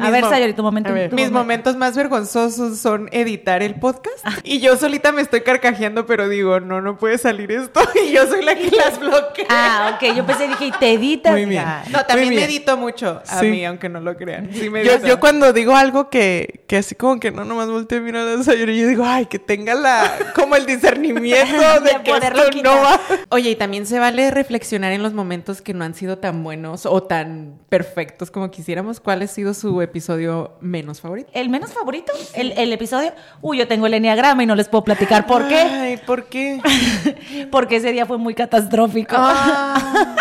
A 0.00 0.10
ver, 0.10 0.24
Sayori, 0.24 0.54
tu 0.54 0.62
momento. 0.62 0.88
A 0.90 0.92
ver. 0.92 1.10
tu 1.10 1.14
Mis 1.16 1.26
momento. 1.26 1.38
momentos 1.38 1.76
más 1.76 1.96
vergonzosos 1.96 2.78
son 2.80 3.08
editar 3.12 3.62
el 3.62 3.76
podcast. 3.76 4.26
Y 4.42 4.58
yo 4.58 4.76
solita 4.76 5.12
me 5.12 5.22
estoy 5.22 5.42
carcajeando, 5.42 6.04
pero 6.04 6.28
digo, 6.28 6.58
no, 6.58 6.80
no 6.80 6.98
puede 6.98 7.16
salir 7.18 7.52
esto. 7.52 7.80
Y 8.04 8.10
yo 8.12 8.26
soy 8.26 8.42
la 8.44 8.56
que 8.56 8.70
las 8.70 8.98
bloquea. 8.98 9.46
Ah, 9.48 9.92
ok, 9.96 10.16
yo 10.16 10.26
pensé, 10.26 10.48
dije, 10.48 10.66
y 10.66 10.72
te 10.72 10.92
editas. 10.94 11.32
Muy 11.32 11.44
bien. 11.44 11.62
Ah, 11.64 11.84
No, 11.90 12.04
también 12.04 12.30
bien. 12.30 12.42
edito 12.42 12.76
mucho 12.76 13.22
a 13.28 13.38
Sí. 13.40 13.46
mí, 13.46 13.64
aunque 13.64 13.88
no 13.88 14.00
lo 14.00 14.16
crean. 14.16 14.50
Sí 14.52 14.68
me 14.68 14.84
Yo, 14.84 15.20
cuando 15.20 15.52
digo 15.52 15.76
algo 15.76 16.10
que, 16.10 16.64
que 16.66 16.78
así 16.78 16.94
como 16.96 17.20
que 17.20 17.30
no 17.30 17.44
nomás 17.44 17.68
volteo 17.68 17.98
y 17.98 18.02
miro 18.02 18.20
a 18.20 18.24
la 18.24 18.42
Sayuri, 18.42 18.78
yo 18.80 18.88
digo, 18.88 19.04
ay, 19.06 19.26
que 19.26 19.38
tenga 19.38 19.74
la, 19.74 20.12
como 20.34 20.56
el 20.56 20.66
discernimiento 20.66 21.62
de, 21.80 21.90
De 21.90 22.02
que 22.02 22.10
poderlo 22.12 22.42
esto 22.44 22.62
no 22.62 22.72
va. 22.82 23.00
Oye, 23.28 23.50
y 23.50 23.56
también 23.56 23.86
se 23.86 23.98
vale 24.00 24.30
reflexionar 24.32 24.92
en 24.92 25.02
los 25.02 25.12
momentos 25.12 25.62
que 25.62 25.72
no 25.72 25.84
han 25.84 25.94
sido 25.94 26.18
tan 26.18 26.42
buenos 26.42 26.84
o 26.86 27.02
tan 27.04 27.60
perfectos 27.68 28.30
como 28.30 28.50
quisiéramos. 28.50 28.98
¿Cuál 29.00 29.22
ha 29.22 29.26
sido 29.28 29.51
su 29.54 29.80
episodio 29.82 30.52
menos 30.60 31.00
favorito? 31.00 31.30
¿El 31.34 31.48
menos 31.48 31.72
favorito? 31.72 32.12
¿El, 32.34 32.52
el 32.52 32.72
episodio? 32.72 33.12
Uy, 33.40 33.58
yo 33.58 33.68
tengo 33.68 33.86
el 33.86 33.94
enneagrama 33.94 34.42
y 34.42 34.46
no 34.46 34.54
les 34.54 34.68
puedo 34.68 34.84
platicar 34.84 35.26
por 35.26 35.48
qué. 35.48 35.56
Ay, 35.56 35.96
¿por 35.98 36.26
qué? 36.26 36.60
Porque 37.50 37.76
ese 37.76 37.92
día 37.92 38.06
fue 38.06 38.18
muy 38.18 38.34
catastrófico. 38.34 39.14
Ah, 39.18 40.16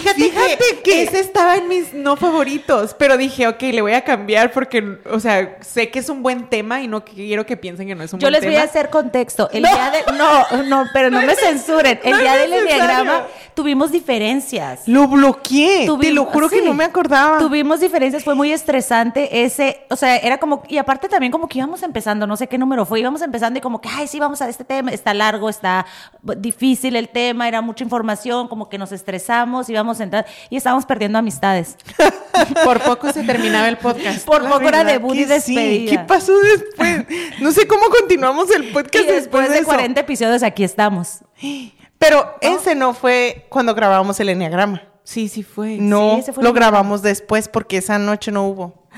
fíjate, 0.00 0.22
Fíjate 0.22 0.58
que, 0.58 0.82
que- 0.82 1.02
ese 1.04 1.20
estaba 1.20 1.56
en 1.56 1.68
mis 1.68 1.92
no 1.94 2.16
favoritos, 2.16 2.94
pero 2.98 3.16
dije, 3.16 3.46
ok, 3.48 3.62
le 3.62 3.82
voy 3.82 3.92
a 3.92 4.02
cambiar 4.04 4.50
porque, 4.52 4.98
o 5.10 5.20
sea, 5.20 5.56
sé 5.60 5.90
que 5.90 5.98
es 6.00 6.08
un 6.08 6.22
buen 6.22 6.48
tema 6.48 6.80
y 6.82 6.88
no 6.88 7.04
quiero 7.04 7.46
que 7.46 7.56
piensen 7.56 7.86
que 7.86 7.94
no 7.94 8.02
es 8.04 8.12
un 8.12 8.20
Yo 8.20 8.24
buen 8.26 8.32
les 8.32 8.40
tema. 8.40 8.52
voy 8.52 8.60
a 8.60 8.64
hacer 8.64 8.90
contexto. 8.90 9.48
El 9.52 9.62
día 9.62 9.90
de... 9.90 10.12
No, 10.16 10.62
no, 10.64 10.84
pero 10.92 11.10
no, 11.10 11.20
me 11.22 11.34
censuren. 11.36 12.00
El 12.02 12.10
no 12.12 12.18
día 12.18 12.36
del 12.36 12.52
enneagrama 12.52 13.26
tuvimos 13.54 13.92
diferencias. 13.92 14.82
Lo 14.86 15.06
bloqueé. 15.06 15.80
Te 15.80 15.86
Tuvimos- 15.86 16.14
lo 16.14 16.24
juro 16.26 16.48
que 16.48 16.62
no 16.62 16.74
me 16.74 16.84
acordaba. 16.84 17.38
Tuvimos 17.38 17.80
diferencias, 17.80 18.24
fue 18.24 18.34
muy 18.34 18.52
estresante 18.52 19.44
ese, 19.44 19.84
o 19.90 19.96
sea, 19.96 20.16
era 20.16 20.38
como, 20.38 20.62
y 20.68 20.78
aparte 20.78 21.08
también 21.08 21.30
como 21.30 21.48
que 21.48 21.58
íbamos 21.58 21.82
empezando, 21.82 22.26
no 22.26 22.36
sé 22.36 22.46
qué 22.48 22.58
número 22.58 22.84
fue, 22.86 23.00
íbamos 23.00 23.22
empezando 23.22 23.58
y 23.58 23.62
como 23.62 23.80
que, 23.80 23.88
ay, 23.88 24.06
sí, 24.08 24.18
vamos 24.18 24.40
a 24.42 24.48
este 24.48 24.64
tema, 24.64 24.90
está 24.90 25.14
largo, 25.14 25.48
está 25.48 25.86
difícil 26.22 26.96
el 26.96 27.08
tema, 27.08 27.46
era 27.48 27.60
mucha 27.60 27.84
información, 27.84 28.48
como 28.48 28.68
que 28.68 28.78
nos 28.78 28.92
estresamos, 28.92 29.68
íbamos 29.68 29.83
y 30.50 30.56
estábamos 30.56 30.86
perdiendo 30.86 31.18
amistades. 31.18 31.76
Por 32.64 32.80
poco 32.80 33.12
se 33.12 33.22
terminaba 33.24 33.68
el 33.68 33.78
podcast. 33.78 34.24
Por 34.26 34.42
La 34.42 34.50
poco 34.50 34.68
era 34.68 34.84
debut 34.84 35.14
y 35.14 35.20
sí. 35.20 35.24
despedida. 35.26 35.90
¿Qué 35.90 35.98
pasó 36.00 36.32
después? 36.38 37.06
No 37.40 37.52
sé 37.52 37.66
cómo 37.66 37.86
continuamos 37.88 38.50
el 38.50 38.64
Y 38.64 38.72
podcast 38.72 39.06
después 39.06 39.48
de 39.50 39.58
eso. 39.58 39.66
40 39.66 40.00
episodios 40.00 40.42
aquí 40.42 40.64
estamos. 40.64 41.20
Pero 41.98 42.36
ese 42.40 42.74
no 42.74 42.92
fue 42.94 43.46
cuando 43.48 43.74
grabábamos 43.74 44.18
el 44.20 44.28
enneagrama. 44.30 44.82
Sí, 45.04 45.28
sí 45.28 45.42
fue. 45.42 45.76
No, 45.78 46.14
Sí, 46.14 46.20
ese 46.20 46.32
fue 46.32 46.42
lo 46.42 46.52
grabamos 46.52 47.02
después 47.02 47.48
porque 47.48 47.76
esa 47.76 47.98
noche 47.98 48.32
no 48.32 48.46
hubo. 48.46 48.88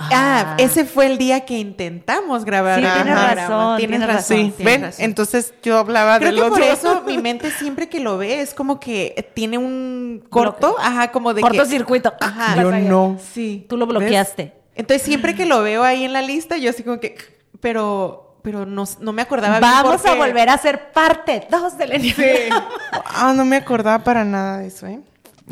Ah, 0.00 0.54
ese 0.58 0.84
fue 0.84 1.06
el 1.06 1.18
día 1.18 1.44
que 1.44 1.58
intentamos 1.58 2.44
grabar. 2.44 2.80
Sí, 2.80 2.86
tienes 2.94 3.34
razón, 3.34 3.76
Tienes 3.78 3.98
tienes 3.98 4.08
razón. 4.16 4.36
Sí, 4.36 4.52
tienes 4.56 4.64
ven, 4.64 4.82
razón. 4.82 5.04
entonces 5.04 5.54
yo 5.62 5.78
hablaba 5.78 6.18
Creo 6.18 6.30
del 6.32 6.36
que 6.42 6.48
por 6.48 6.52
otro. 6.60 6.64
eso 6.64 7.02
mi 7.06 7.18
mente 7.18 7.50
siempre 7.50 7.88
que 7.88 8.00
lo 8.00 8.16
ve 8.18 8.40
es 8.40 8.54
como 8.54 8.78
que 8.80 9.30
tiene 9.34 9.58
un 9.58 10.24
corto, 10.30 10.76
ajá, 10.78 11.10
como 11.10 11.34
de 11.34 11.42
que... 11.42 11.48
Cortocircuito. 11.48 12.12
Ajá. 12.20 12.60
Yo 12.62 12.70
no. 12.70 13.18
Sí. 13.34 13.66
Tú 13.68 13.76
lo 13.76 13.86
¿Ves? 13.86 13.98
bloqueaste. 13.98 14.52
Entonces 14.74 15.02
siempre 15.02 15.34
que 15.34 15.44
lo 15.46 15.62
veo 15.62 15.82
ahí 15.82 16.04
en 16.04 16.12
la 16.12 16.22
lista, 16.22 16.56
yo 16.56 16.70
así 16.70 16.82
como 16.84 17.00
que... 17.00 17.16
Pero, 17.60 18.38
pero 18.42 18.64
no, 18.66 18.84
no 19.00 19.12
me 19.12 19.22
acordaba 19.22 19.58
bien 19.58 19.70
Vamos 19.70 19.96
porque- 19.96 20.08
a 20.10 20.14
volver 20.14 20.48
a 20.48 20.58
ser 20.58 20.92
parte 20.92 21.48
dos 21.50 21.76
del 21.76 21.92
enneagrama. 21.92 22.68
Ah, 23.06 23.32
no 23.36 23.44
me 23.44 23.56
acordaba 23.56 24.04
para 24.04 24.24
nada 24.24 24.58
de 24.58 24.68
eso, 24.68 24.86
¿eh? 24.86 25.00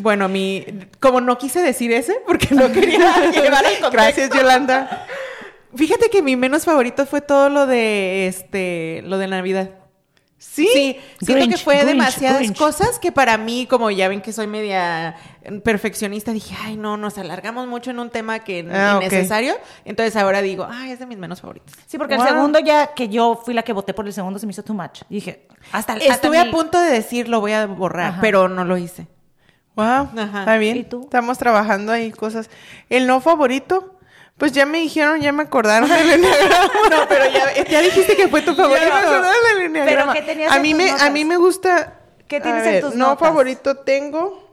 Bueno, 0.03 0.29
mi... 0.29 0.65
Como 1.01 1.21
no 1.21 1.39
quise 1.39 1.61
decir 1.63 1.93
ese, 1.93 2.17
porque 2.27 2.55
no 2.55 2.71
quería 2.73 3.31
llevar 3.33 3.63
contexto. 3.65 3.91
Gracias, 3.91 4.31
Yolanda. 4.31 5.07
Fíjate 5.75 6.09
que 6.11 6.23
mi 6.23 6.37
menos 6.37 6.65
favorito 6.65 7.05
fue 7.07 7.21
todo 7.21 7.49
lo 7.49 7.67
de, 7.67 8.27
este, 8.29 9.03
lo 9.05 9.19
de 9.19 9.27
Navidad. 9.27 9.71
Sí. 10.39 10.69
Sí, 10.73 10.99
siento 11.21 11.49
que 11.49 11.57
fue 11.57 11.75
Grinch, 11.77 11.89
demasiadas 11.89 12.39
Grinch. 12.41 12.59
cosas 12.59 12.99
que 12.99 13.11
para 13.11 13.37
mí, 13.39 13.67
como 13.67 13.91
ya 13.91 14.07
ven 14.09 14.21
que 14.21 14.33
soy 14.35 14.47
media 14.47 15.17
perfeccionista, 15.65 16.33
dije, 16.33 16.55
ay, 16.63 16.77
no, 16.77 16.97
nos 16.99 17.17
alargamos 17.19 17.67
mucho 17.67 17.91
en 17.91 17.99
un 17.99 18.11
tema 18.11 18.41
que 18.41 18.61
es 18.61 18.67
Ah, 18.71 18.97
ok. 18.99 19.03
innecesario. 19.05 19.55
Entonces 19.85 20.15
ahora 20.17 20.43
digo, 20.43 20.67
ay, 20.71 20.93
es 20.93 20.99
de 20.99 21.07
mis 21.07 21.17
menos 21.19 21.41
favoritos. 21.41 21.75
Sí, 21.87 21.97
porque 21.99 22.17
Wow. 22.17 22.25
el 22.25 22.31
segundo 22.31 22.59
ya 22.59 22.89
que 22.95 23.09
yo 23.09 23.41
fui 23.45 23.55
la 23.55 23.63
que 23.63 23.73
voté 23.73 23.95
por 23.95 24.07
el 24.07 24.13
segundo 24.13 24.39
se 24.39 24.47
me 24.47 24.53
hizo 24.53 24.63
too 24.63 24.75
much. 24.75 25.01
Dije, 25.09 25.47
hasta 25.73 25.95
hasta 25.95 26.05
Estuve 26.15 26.43
mi- 26.43 26.49
a 26.49 26.51
punto 26.51 26.81
de 26.81 26.91
decir, 26.91 27.29
lo 27.29 27.41
voy 27.41 27.53
a 27.53 27.67
borrar, 27.67 28.13
Ajá. 28.13 28.21
pero 28.21 28.49
no 28.49 28.65
lo 28.65 28.77
hice. 28.77 29.07
Wow, 29.77 30.09
Ajá. 30.19 30.41
está 30.41 30.57
bien. 30.57 30.79
¿Y 30.79 30.85
tú? 30.85 31.03
Estamos 31.05 31.39
trabajando 31.39 31.93
ahí 31.93 32.11
cosas. 32.11 32.51
El 32.89 33.07
no 33.07 33.21
favorito, 33.21 33.95
pues 34.39 34.53
ya 34.53 34.67
me 34.67 34.79
dijeron, 34.79 35.21
ya 35.21 35.33
me 35.33 35.43
acordaron 35.45 35.89
del 35.89 36.11
enneagrama. 36.15 36.71
No, 36.91 37.09
pero 37.09 37.27
ya, 37.31 37.65
ya 37.65 37.81
dijiste 37.83 38.17
que 38.17 38.27
fue 38.29 38.43
tu 38.43 38.55
favorito. 38.55 38.87
Ya 38.87 38.95
me 38.95 39.01
acordaron 39.01 39.31
del 39.55 39.67
enneagrama. 39.67 40.13
¿qué 40.15 40.23
tenías 40.23 40.51
a 40.53 40.57
en 40.57 40.63
mí 40.63 40.73
tus 40.75 40.79
me, 40.83 40.91
a 40.91 41.11
mí 41.11 41.25
me 41.25 41.37
gusta. 41.37 42.01
¿Qué 42.27 42.39
a 42.39 42.43
tienes 42.43 42.67
en 42.67 42.81
tus 42.81 42.95
no 42.97 43.09
notas? 43.11 43.29
favorito 43.29 43.77
tengo. 43.77 44.45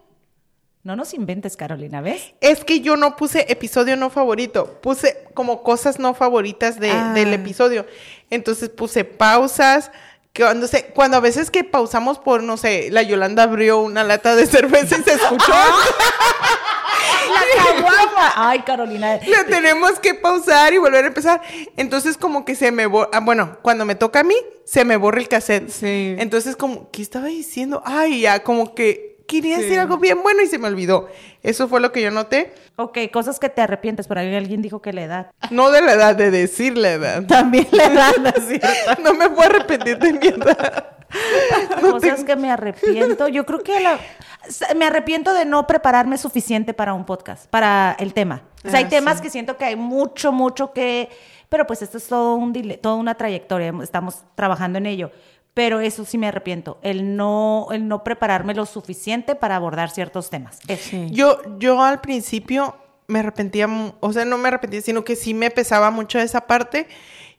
No 0.83 0.97
nos 0.97 1.13
inventes, 1.13 1.55
Carolina, 1.55 2.01
¿ves? 2.01 2.33
Es 2.41 2.65
que 2.65 2.81
yo 2.81 2.97
no 2.97 3.15
puse 3.15 3.45
episodio 3.49 3.95
no 3.95 4.09
favorito, 4.09 4.81
puse 4.81 5.23
como 5.33 5.63
cosas 5.63 5.97
no 5.97 6.13
favoritas 6.13 6.77
de- 6.77 6.91
Ah. 6.91 7.13
del 7.13 7.33
episodio. 7.33 7.87
Entonces 8.29 8.67
puse 8.67 9.05
pausas, 9.05 9.91
cuando, 10.35 10.67
se, 10.67 10.85
cuando 10.85 11.17
a 11.17 11.19
veces 11.19 11.51
que 11.51 11.63
pausamos 11.63 12.17
por, 12.17 12.41
no 12.41 12.57
sé, 12.57 12.89
la 12.89 13.03
Yolanda 13.03 13.43
abrió 13.43 13.79
una 13.79 14.03
lata 14.03 14.35
de 14.35 14.47
cerveza 14.47 14.97
y 14.97 15.03
se 15.03 15.13
escuchó, 15.13 15.53
La 17.33 17.63
caguama. 17.63 18.33
Ay, 18.35 18.59
Carolina. 18.61 19.19
la 19.27 19.45
tenemos 19.45 19.99
que 19.99 20.13
pausar 20.13 20.73
y 20.73 20.77
volver 20.77 21.05
a 21.05 21.07
empezar. 21.07 21.41
Entonces 21.77 22.17
como 22.17 22.45
que 22.45 22.55
se 22.55 22.71
me 22.71 22.85
borra, 22.85 23.19
bueno, 23.21 23.57
cuando 23.61 23.85
me 23.85 23.95
toca 23.95 24.19
a 24.19 24.23
mí, 24.23 24.35
se 24.65 24.85
me 24.85 24.97
borra 24.97 25.19
el 25.19 25.27
cassette. 25.27 25.69
Sí. 25.69 26.15
Entonces 26.17 26.55
como, 26.55 26.89
¿qué 26.91 27.01
estaba 27.01 27.27
diciendo? 27.27 27.81
Ay, 27.85 28.21
ya, 28.21 28.43
como 28.43 28.75
que 28.75 29.12
quería 29.41 29.57
decir 29.57 29.79
algo 29.79 29.97
bien 29.97 30.21
bueno 30.23 30.41
y 30.41 30.47
se 30.47 30.57
me 30.57 30.67
olvidó. 30.67 31.07
Eso 31.41 31.67
fue 31.67 31.79
lo 31.81 31.91
que 31.91 32.01
yo 32.01 32.11
noté. 32.11 32.53
Ok, 32.75 32.97
cosas 33.11 33.39
que 33.39 33.49
te 33.49 33.61
arrepientes, 33.61 34.07
pero 34.07 34.21
alguien 34.21 34.61
dijo 34.61 34.81
que 34.81 34.93
la 34.93 35.03
edad. 35.03 35.31
No 35.51 35.69
de 35.71 35.81
la 35.81 35.93
edad, 35.93 36.15
de 36.15 36.31
decir 36.31 36.77
la 36.77 36.91
edad. 36.93 37.23
También 37.27 37.67
la 37.71 37.85
edad, 37.85 38.11
¿no 38.21 38.29
es 38.29 38.47
cierto? 38.47 39.01
No 39.03 39.13
me 39.13 39.29
puedo 39.29 39.49
arrepentir 39.49 39.97
de 39.99 40.13
mi 40.13 40.27
edad. 40.27 40.85
No 41.81 41.91
cosas 41.91 42.15
tengo- 42.15 42.25
que 42.25 42.35
me 42.35 42.49
arrepiento. 42.49 43.27
Yo 43.27 43.45
creo 43.45 43.61
que 43.61 43.79
la- 43.79 43.99
me 44.75 44.85
arrepiento 44.85 45.31
de 45.33 45.45
no 45.45 45.67
prepararme 45.67 46.17
suficiente 46.17 46.73
para 46.73 46.93
un 46.95 47.05
podcast, 47.05 47.45
para 47.47 47.95
el 47.99 48.13
tema. 48.15 48.41
O 48.65 48.69
sea, 48.69 48.79
hay 48.79 48.85
Ah, 48.85 48.89
temas 48.89 49.17
sí. 49.17 49.23
que 49.23 49.29
siento 49.29 49.55
que 49.57 49.65
hay 49.65 49.75
mucho, 49.75 50.31
mucho 50.31 50.73
que... 50.73 51.09
Pero 51.49 51.67
pues 51.67 51.83
esto 51.83 51.99
es 51.99 52.07
todo 52.07 52.33
un 52.35 52.51
dile- 52.51 52.79
toda 52.81 52.95
una 52.95 53.13
trayectoria, 53.13 53.71
estamos 53.83 54.23
trabajando 54.33 54.79
en 54.79 54.87
ello. 54.87 55.11
Pero 55.53 55.79
eso 55.81 56.03
sí 56.03 56.17
me 56.17 56.27
arrepiento, 56.27 56.79
el 56.81 57.15
no, 57.15 57.67
el 57.71 57.87
no 57.87 58.03
prepararme 58.03 58.55
lo 58.55 58.65
suficiente 58.65 59.35
para 59.35 59.55
abordar 59.55 59.91
ciertos 59.91 60.29
temas. 60.31 60.59
Yo, 61.11 61.39
yo 61.59 61.81
al 61.83 62.01
principio 62.01 62.75
me 63.07 63.19
arrepentía, 63.19 63.67
mu- 63.67 63.91
o 63.99 64.11
sea, 64.13 64.25
no 64.25 64.37
me 64.39 64.47
arrepentía, 64.47 64.81
sino 64.81 65.03
que 65.03 65.15
sí 65.15 65.33
me 65.35 65.51
pesaba 65.51 65.91
mucho 65.91 66.17
esa 66.19 66.47
parte. 66.47 66.87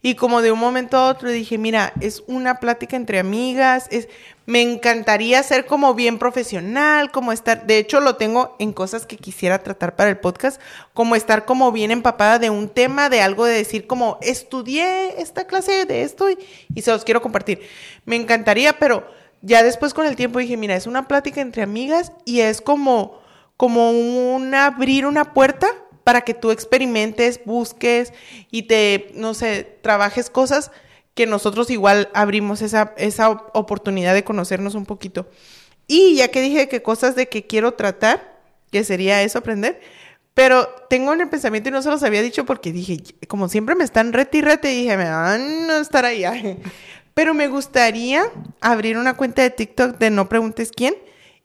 Y 0.01 0.15
como 0.15 0.41
de 0.41 0.51
un 0.51 0.59
momento 0.59 0.95
a 0.97 1.09
otro 1.09 1.29
dije, 1.29 1.57
mira, 1.57 1.91
es 1.99 2.23
una 2.27 2.59
plática 2.59 2.95
entre 2.95 3.17
amigas, 3.19 3.87
es, 3.89 4.07
me 4.45 4.61
encantaría 4.61 5.41
ser 5.41 5.65
como 5.65 5.93
bien 5.95 6.19
profesional, 6.19 7.11
como 7.11 7.31
estar, 7.31 7.65
de 7.65 7.79
hecho 7.79 7.99
lo 7.99 8.15
tengo 8.15 8.55
en 8.59 8.73
cosas 8.73 9.05
que 9.05 9.17
quisiera 9.17 9.59
tratar 9.59 9.95
para 9.95 10.09
el 10.09 10.17
podcast, 10.17 10.61
como 10.93 11.15
estar 11.15 11.45
como 11.45 11.71
bien 11.71 11.91
empapada 11.91 12.37
de 12.37 12.49
un 12.49 12.69
tema, 12.69 13.09
de 13.09 13.21
algo 13.21 13.45
de 13.45 13.55
decir 13.55 13.87
como, 13.87 14.19
estudié 14.21 15.19
esta 15.19 15.47
clase 15.47 15.85
de 15.85 16.03
esto 16.03 16.29
y, 16.29 16.81
se 16.81 16.91
los 16.91 17.03
quiero 17.03 17.21
compartir. 17.21 17.61
Me 18.05 18.15
encantaría, 18.15 18.77
pero 18.77 19.07
ya 19.41 19.63
después 19.63 19.93
con 19.93 20.05
el 20.05 20.15
tiempo 20.15 20.39
dije, 20.39 20.57
mira, 20.57 20.75
es 20.75 20.85
una 20.85 21.07
plática 21.07 21.41
entre 21.41 21.63
amigas 21.63 22.11
y 22.25 22.41
es 22.41 22.61
como, 22.61 23.19
como 23.57 23.91
un 23.91 24.53
abrir 24.53 25.07
una 25.07 25.33
puerta 25.33 25.67
para 26.03 26.21
que 26.21 26.35
tú 26.35 26.51
experimentes, 26.51 27.41
busques 27.45 28.13
y 28.51 28.63
te, 28.63 29.09
no 29.15 29.33
sé, 29.33 29.79
trabajes 29.81 30.29
cosas 30.29 30.71
que 31.15 31.25
nosotros 31.25 31.69
igual 31.71 32.09
abrimos 32.13 32.61
esa, 32.61 32.93
esa 32.97 33.29
op- 33.29 33.49
oportunidad 33.53 34.13
de 34.13 34.23
conocernos 34.23 34.75
un 34.75 34.85
poquito. 34.85 35.27
Y 35.87 36.15
ya 36.15 36.27
que 36.29 36.41
dije 36.41 36.67
que 36.69 36.81
cosas 36.83 37.15
de 37.15 37.27
que 37.27 37.47
quiero 37.47 37.73
tratar, 37.73 38.39
que 38.71 38.83
sería 38.83 39.23
eso 39.23 39.39
aprender, 39.39 39.79
pero 40.33 40.67
tengo 40.89 41.13
en 41.13 41.21
el 41.21 41.29
pensamiento 41.29 41.69
y 41.69 41.71
no 41.71 41.81
se 41.81 41.89
los 41.89 42.03
había 42.03 42.21
dicho 42.21 42.45
porque 42.45 42.71
dije, 42.73 43.01
como 43.27 43.47
siempre 43.47 43.73
me 43.75 43.83
están 43.85 44.11
rete 44.13 44.39
y 44.39 44.41
dije, 44.41 44.97
me 44.97 45.09
van 45.09 45.71
a 45.71 45.79
estar 45.79 46.05
ahí. 46.05 46.23
Pero 47.13 47.33
me 47.33 47.47
gustaría 47.47 48.25
abrir 48.59 48.97
una 48.97 49.15
cuenta 49.15 49.41
de 49.41 49.49
TikTok 49.49 49.97
de 49.97 50.09
no 50.09 50.27
preguntes 50.27 50.69
quién 50.75 50.95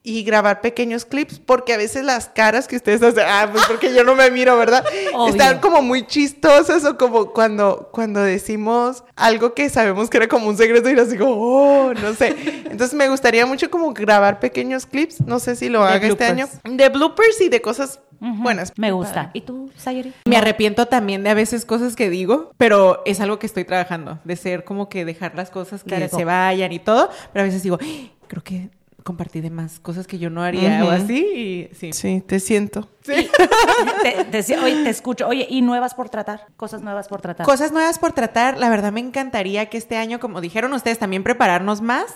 y 0.02 0.22
grabar 0.24 0.62
pequeños 0.62 1.04
clips 1.04 1.38
porque 1.38 1.74
a 1.74 1.76
veces 1.76 2.04
las 2.04 2.28
caras 2.28 2.66
que 2.66 2.76
ustedes 2.76 3.02
hacen, 3.02 3.24
ah, 3.26 3.48
pues 3.52 3.66
porque 3.66 3.92
yo 3.94 4.02
no 4.02 4.14
me 4.14 4.30
miro, 4.30 4.56
¿verdad? 4.56 4.82
Obvio. 5.14 5.28
Están 5.32 5.58
como 5.60 5.82
muy 5.82 6.06
chistosas 6.06 6.84
o 6.86 6.96
como 6.96 7.32
cuando, 7.32 7.90
cuando 7.92 8.22
decimos 8.22 9.04
algo 9.14 9.52
que 9.52 9.68
sabemos 9.68 10.08
que 10.08 10.16
era 10.16 10.28
como 10.28 10.48
un 10.48 10.56
secreto 10.56 10.88
y 10.90 10.98
así 10.98 11.18
como, 11.18 11.32
oh, 11.36 11.92
no 11.92 12.14
sé. 12.14 12.34
Entonces 12.70 12.94
me 12.94 13.08
gustaría 13.08 13.44
mucho 13.44 13.70
como 13.70 13.92
grabar 13.92 14.40
pequeños 14.40 14.86
clips, 14.86 15.20
no 15.26 15.38
sé 15.38 15.54
si 15.54 15.68
lo 15.68 15.82
haga 15.82 16.06
este 16.06 16.24
año, 16.24 16.46
bloopers. 16.46 16.76
de 16.78 16.88
bloopers 16.88 17.40
y 17.42 17.48
de 17.50 17.60
cosas 17.60 18.00
buenas. 18.20 18.72
Me 18.76 18.92
gusta. 18.92 19.30
¿Y 19.34 19.42
tú, 19.42 19.70
Sayuri? 19.76 20.14
Me 20.24 20.36
arrepiento 20.38 20.86
también 20.86 21.22
de 21.22 21.30
a 21.30 21.34
veces 21.34 21.66
cosas 21.66 21.94
que 21.94 22.08
digo, 22.08 22.52
pero 22.56 23.02
es 23.04 23.20
algo 23.20 23.38
que 23.38 23.46
estoy 23.46 23.64
trabajando, 23.64 24.18
de 24.24 24.36
ser 24.36 24.64
como 24.64 24.88
que 24.88 25.04
dejar 25.04 25.34
las 25.34 25.50
cosas 25.50 25.84
que 25.84 26.08
se 26.08 26.24
vayan 26.24 26.72
y 26.72 26.78
todo, 26.78 27.10
pero 27.32 27.42
a 27.42 27.46
veces 27.46 27.62
digo, 27.62 27.78
"Ay, 27.80 28.12
creo 28.28 28.42
que 28.42 28.70
compartí 29.04 29.40
de 29.40 29.50
más 29.50 29.80
cosas 29.80 30.06
que 30.06 30.18
yo 30.18 30.30
no 30.30 30.42
haría 30.42 30.84
o 30.84 30.88
Ujú. 30.88 31.02
así 31.04 31.68
y 31.70 31.74
sí. 31.74 31.92
Sí, 31.92 32.22
te 32.26 32.40
siento. 32.40 32.88
te, 33.04 34.24
te- 34.42 34.58
oye, 34.58 34.84
te 34.84 34.90
escucho. 34.90 35.26
Oye, 35.26 35.46
¿y 35.48 35.62
nuevas 35.62 35.94
por 35.94 36.08
tratar? 36.10 36.46
Cosas 36.56 36.82
nuevas 36.82 37.08
por 37.08 37.20
tratar. 37.20 37.46
Cosas 37.46 37.72
nuevas 37.72 37.98
por 37.98 38.12
tratar, 38.12 38.58
la 38.58 38.68
verdad 38.68 38.92
me 38.92 39.00
encantaría 39.00 39.66
que 39.66 39.78
este 39.78 39.96
año, 39.96 40.20
como 40.20 40.40
dijeron 40.40 40.72
ustedes, 40.72 40.98
también 40.98 41.22
prepararnos 41.22 41.80
más 41.80 42.06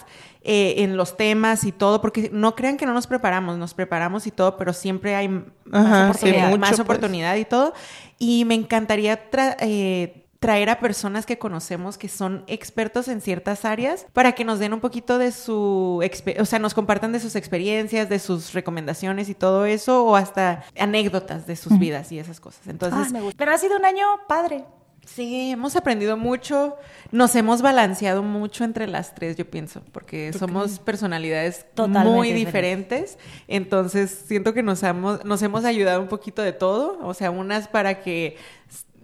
eh, 0.42 0.74
en 0.78 0.96
los 0.96 1.16
temas 1.16 1.64
y 1.64 1.72
todo, 1.72 2.00
porque 2.00 2.28
no 2.32 2.54
crean 2.54 2.76
que 2.76 2.86
no 2.86 2.92
nos 2.92 3.06
preparamos, 3.06 3.56
nos 3.56 3.72
preparamos 3.74 4.26
y 4.26 4.30
todo, 4.30 4.56
pero 4.56 4.72
siempre 4.72 5.14
hay 5.14 5.28
más 5.28 5.44
Ajá, 5.72 5.96
sí, 6.04 6.10
oportunidad, 6.10 6.48
mucho, 6.48 6.60
más 6.60 6.70
pues. 6.70 6.80
oportunidad 6.80 7.36
y 7.36 7.44
todo. 7.46 7.72
Y 8.18 8.44
me 8.44 8.54
encantaría 8.54 9.30
tra- 9.30 9.56
eh, 9.60 10.23
traer 10.44 10.68
a 10.68 10.78
personas 10.78 11.24
que 11.24 11.38
conocemos 11.38 11.96
que 11.96 12.08
son 12.08 12.44
expertos 12.48 13.08
en 13.08 13.22
ciertas 13.22 13.64
áreas 13.64 14.06
para 14.12 14.32
que 14.32 14.44
nos 14.44 14.58
den 14.58 14.74
un 14.74 14.80
poquito 14.80 15.16
de 15.16 15.32
su, 15.32 16.02
o 16.38 16.44
sea, 16.44 16.58
nos 16.58 16.74
compartan 16.74 17.12
de 17.12 17.20
sus 17.20 17.34
experiencias, 17.34 18.10
de 18.10 18.18
sus 18.18 18.52
recomendaciones 18.52 19.30
y 19.30 19.34
todo 19.34 19.64
eso, 19.64 20.04
o 20.04 20.16
hasta 20.16 20.64
anécdotas 20.78 21.46
de 21.46 21.56
sus 21.56 21.78
vidas 21.78 22.12
y 22.12 22.18
esas 22.18 22.40
cosas. 22.40 22.66
Entonces, 22.66 23.06
Ah, 23.08 23.10
me 23.10 23.22
gusta. 23.22 23.38
Pero 23.38 23.52
ha 23.52 23.58
sido 23.58 23.78
un 23.78 23.86
año 23.86 24.04
padre. 24.28 24.64
Sí, 25.06 25.50
hemos 25.50 25.76
aprendido 25.76 26.16
mucho, 26.16 26.76
nos 27.10 27.34
hemos 27.36 27.60
balanceado 27.62 28.22
mucho 28.22 28.64
entre 28.64 28.86
las 28.86 29.14
tres, 29.14 29.36
yo 29.36 29.48
pienso, 29.48 29.82
porque 29.92 30.32
somos 30.32 30.78
personalidades 30.78 31.66
Totalmente 31.74 32.10
muy 32.10 32.32
diferentes. 32.32 33.12
diferentes, 33.12 33.18
entonces 33.48 34.24
siento 34.26 34.54
que 34.54 34.62
nos 34.62 34.82
hemos, 34.82 35.24
nos 35.24 35.42
hemos 35.42 35.64
ayudado 35.66 36.00
un 36.00 36.08
poquito 36.08 36.40
de 36.42 36.52
todo, 36.52 36.98
o 37.02 37.12
sea, 37.14 37.30
unas 37.30 37.68
para 37.68 38.00
que 38.00 38.36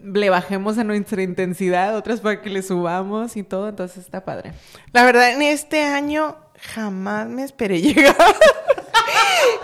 le 0.03 0.31
bajemos 0.31 0.79
a 0.79 0.85
nuestra 0.85 1.23
intensidad, 1.23 1.97
otras 1.97 2.21
para 2.21 2.41
que 2.41 2.51
le 2.51 2.63
subamos 2.63 3.37
y 3.37 3.43
todo, 3.43 3.69
entonces 3.69 3.99
está 3.99 4.25
padre. 4.25 4.53
La 4.93 5.05
verdad, 5.05 5.33
en 5.33 5.43
este 5.43 5.83
año 5.83 6.37
jamás 6.75 7.29
me 7.29 7.43
esperé 7.43 7.81
llegar. 7.83 8.17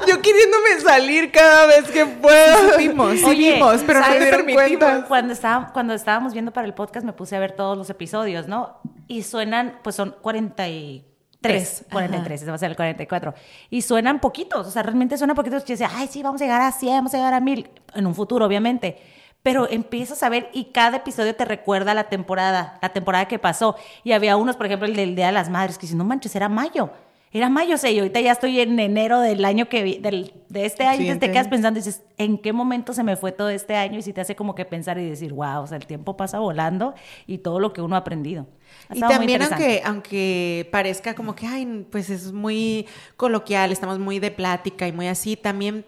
Yo 0.07 0.21
queriéndome 0.23 0.81
salir 0.83 1.33
cada 1.33 1.67
vez 1.67 1.91
que 1.91 2.07
puedo. 2.07 2.73
Supimos, 2.73 3.19
sí 3.19 3.25
Oye, 3.25 3.53
vimos, 3.55 3.83
pero 3.87 4.01
no 4.01 4.07
te 4.07 4.21
dieron 4.21 4.47
cuenta. 4.47 5.05
Cuando, 5.07 5.33
estaba, 5.33 5.73
cuando 5.73 5.95
estábamos 5.95 6.33
viendo 6.33 6.53
para 6.53 6.67
el 6.67 6.75
podcast 6.75 7.05
me 7.05 7.13
puse 7.13 7.37
a 7.37 7.41
ver 7.41 7.53
todos 7.53 7.77
los 7.77 7.91
episodios, 7.91 8.47
¿no? 8.47 8.79
Y 9.09 9.23
suenan, 9.23 9.79
pues 9.83 9.97
son 9.97 10.15
43. 10.21 11.07
Tres, 11.39 11.85
43, 11.93 12.43
ese 12.43 12.51
va 12.51 12.57
a 12.57 12.59
ser 12.59 12.71
el 12.71 12.77
44. 12.77 13.35
Y 13.71 13.83
suenan 13.83 14.21
poquitos, 14.21 14.67
o 14.67 14.71
sea, 14.71 14.83
realmente 14.83 15.17
suenan 15.17 15.37
poquitos. 15.37 15.65
Yo 15.65 15.75
decía, 15.75 15.91
ay, 15.95 16.09
sí, 16.11 16.23
vamos 16.23 16.41
a 16.41 16.45
llegar 16.45 16.63
a 16.63 16.73
100, 16.73 16.95
vamos 16.97 17.15
a 17.15 17.19
llegar 17.19 17.35
a 17.35 17.41
1000, 17.41 17.71
en 17.95 18.07
un 18.07 18.15
futuro, 18.15 18.47
obviamente. 18.47 18.99
Pero 19.47 19.71
empiezas 19.71 20.25
a 20.25 20.29
ver 20.29 20.51
y 20.53 20.65
cada 20.73 20.97
episodio 20.97 21.37
te 21.37 21.45
recuerda 21.45 21.95
la 21.95 22.09
temporada, 22.09 22.81
la 22.83 22.89
temporada 22.89 23.29
que 23.29 23.39
pasó. 23.39 23.77
Y 24.03 24.11
había 24.11 24.37
unos, 24.37 24.57
por 24.57 24.67
ejemplo, 24.67 24.89
el 24.89 24.97
del 24.97 25.15
Día 25.15 25.27
de 25.27 25.33
las 25.33 25.51
Madres, 25.51 25.79
que 25.79 25.83
dicen, 25.83 25.99
no 25.99 26.05
manches, 26.05 26.35
era 26.35 26.49
mayo. 26.49 26.91
Era 27.31 27.49
mayo, 27.49 27.77
sé, 27.79 27.93
y 27.93 27.99
ahorita 28.01 28.21
ya 28.21 28.33
estoy 28.33 28.59
en 28.59 28.81
enero 28.81 29.21
del 29.21 29.45
año 29.45 29.69
que 29.69 29.83
vi- 29.85 29.99
del, 29.99 30.33
de 30.49 30.65
este 30.65 30.85
año, 30.85 31.01
entonces 31.03 31.21
te 31.21 31.31
quedas 31.31 31.47
pensando, 31.49 31.79
dices, 31.79 32.03
¿en 32.19 32.39
qué 32.39 32.53
momento 32.53 32.93
se 32.93 33.05
me 33.05 33.15
fue 33.15 33.31
todo 33.31 33.51
este 33.51 33.77
año? 33.77 33.99
Y 33.99 34.03
si 34.03 34.13
te 34.13 34.21
hace 34.21 34.35
como 34.35 34.57
que 34.57 34.65
pensar 34.65 34.99
y 34.99 35.09
decir, 35.09 35.33
wow, 35.33 35.63
o 35.63 35.67
sea, 35.69 35.77
el 35.77 35.87
tiempo 35.87 36.17
pasa 36.17 36.41
volando 36.41 36.95
y 37.27 37.39
todo 37.39 37.61
lo 37.61 37.73
que 37.73 37.83
uno 37.83 37.95
ha 37.95 38.01
aprendido. 38.01 38.47
Ha 38.89 38.97
Y 38.97 39.01
también 39.01 39.43
aunque, 39.43 39.83
aunque 39.85 40.69
parezca 40.73 41.15
como 41.15 41.37
que, 41.37 41.47
ay, 41.47 41.87
pues 41.91 42.11
es 42.11 42.33
muy 42.33 42.87
coloquial, 43.17 43.71
estamos 43.71 44.01
muy 44.01 44.19
de 44.19 44.33
plática 44.33 44.89
y 44.89 44.93
muy 44.93 45.07
así, 45.07 45.37
también 45.37 45.85